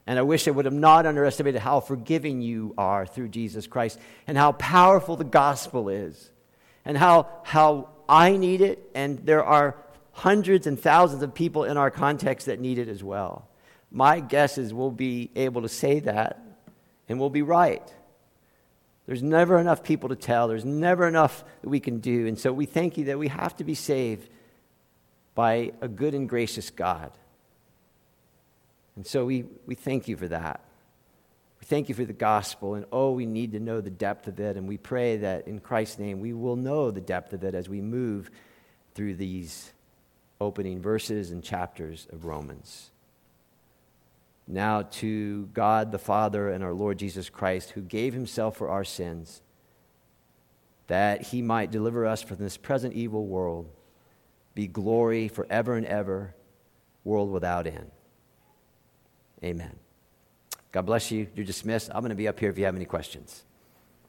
And 0.07 0.19
I 0.19 0.23
wish 0.23 0.47
I 0.47 0.53
would 0.53 0.67
have 0.67 0.75
not 0.75 1.07
underestimated 1.07 1.61
how 1.61 1.81
forgiving 1.81 2.43
you 2.43 2.75
are 2.79 3.07
through 3.07 3.29
Jesus 3.29 3.67
Christ 3.67 3.99
and 4.27 4.39
how 4.39 4.53
powerful 4.53 5.17
the 5.17 5.25
gospel 5.25 5.89
is 5.89 6.31
and 6.85 6.97
how, 6.97 7.29
how 7.43 7.89
I 8.09 8.37
need 8.37 8.61
it. 8.61 8.91
And 8.95 9.19
there 9.21 9.45
are 9.45 9.77
hundreds 10.13 10.67
and 10.67 10.79
thousands 10.79 11.23
of 11.23 11.35
people 11.35 11.65
in 11.65 11.77
our 11.77 11.91
context 11.91 12.47
that 12.47 12.61
need 12.61 12.79
it 12.79 12.89
as 12.89 13.03
well. 13.03 13.49
My 13.91 14.21
guess 14.21 14.59
is 14.59 14.73
we'll 14.73 14.91
be 14.91 15.31
able 15.37 15.63
to 15.63 15.69
say 15.69 16.01
that 16.01 16.41
and 17.09 17.19
we'll 17.21 17.31
be 17.31 17.43
right. 17.43 17.83
There's 19.07 19.23
never 19.23 19.59
enough 19.59 19.83
people 19.83 20.09
to 20.09 20.17
tell, 20.17 20.49
there's 20.49 20.65
never 20.65 21.07
enough 21.07 21.45
that 21.63 21.69
we 21.69 21.81
can 21.81 21.99
do. 21.99 22.27
And 22.27 22.39
so 22.39 22.53
we 22.53 22.67
thank 22.67 22.97
you 22.97 23.05
that 23.07 23.19
we 23.19 23.29
have 23.29 23.57
to 23.57 23.65
be 23.65 23.75
saved 23.75 24.29
by 25.35 25.73
a 25.81 25.89
good 25.89 26.15
and 26.15 26.29
gracious 26.29 26.71
God. 26.71 27.13
And 28.97 29.07
so 29.07 29.25
we, 29.25 29.45
we 29.67 29.75
thank 29.75 30.09
you 30.09 30.17
for 30.17 30.29
that. 30.29 30.61
We 31.65 31.67
thank 31.67 31.89
you 31.89 31.95
for 31.95 32.05
the 32.05 32.13
gospel, 32.13 32.75
and 32.75 32.85
oh, 32.93 33.13
we 33.13 33.25
need 33.25 33.53
to 33.53 33.59
know 33.59 33.81
the 33.81 33.89
depth 33.89 34.29
of 34.29 34.39
it. 34.39 34.59
And 34.59 34.69
we 34.69 34.77
pray 34.77 35.17
that 35.17 35.49
in 35.49 35.61
Christ's 35.61 35.99
name 35.99 36.21
we 36.21 36.35
will 36.35 36.57
know 36.57 36.91
the 36.91 37.01
depth 37.01 37.33
of 37.33 37.43
it 37.43 37.55
as 37.55 37.71
we 37.71 37.81
move 37.81 38.31
through 38.95 39.15
these 39.15 39.73
opening 40.43 40.83
verses 40.83 41.31
and 41.31 41.43
chapters 41.43 42.07
of 42.13 42.27
Romans. 42.27 42.91
Now 44.47 44.83
to 44.83 45.47
God 45.55 45.91
the 45.91 45.99
Father 45.99 46.51
and 46.51 46.63
our 46.63 46.75
Lord 46.75 46.99
Jesus 46.99 47.31
Christ, 47.31 47.71
who 47.71 47.81
gave 47.81 48.13
himself 48.13 48.59
for 48.59 48.69
our 48.69 48.85
sins, 48.85 49.41
that 50.89 51.23
he 51.23 51.41
might 51.41 51.71
deliver 51.71 52.05
us 52.05 52.23
from 52.23 52.37
this 52.37 52.59
present 52.59 52.93
evil 52.93 53.27
world, 53.27 53.71
be 54.55 54.67
glory 54.67 55.29
forever 55.29 55.77
and 55.77 55.87
ever, 55.87 56.35
world 57.05 57.33
without 57.33 57.67
end. 57.67 57.91
Amen. 59.43 59.79
God 60.75 60.87
bless 60.87 61.13
you. 61.13 61.29
You're 61.37 61.47
dismissed. 61.47 61.89
I'm 61.95 62.01
going 62.01 62.11
to 62.11 62.17
be 62.17 62.27
up 62.27 62.41
here 62.41 62.51
if 62.51 62.59
you 62.59 62.65
have 62.65 62.75
any 62.75 62.85
questions. 62.85 63.45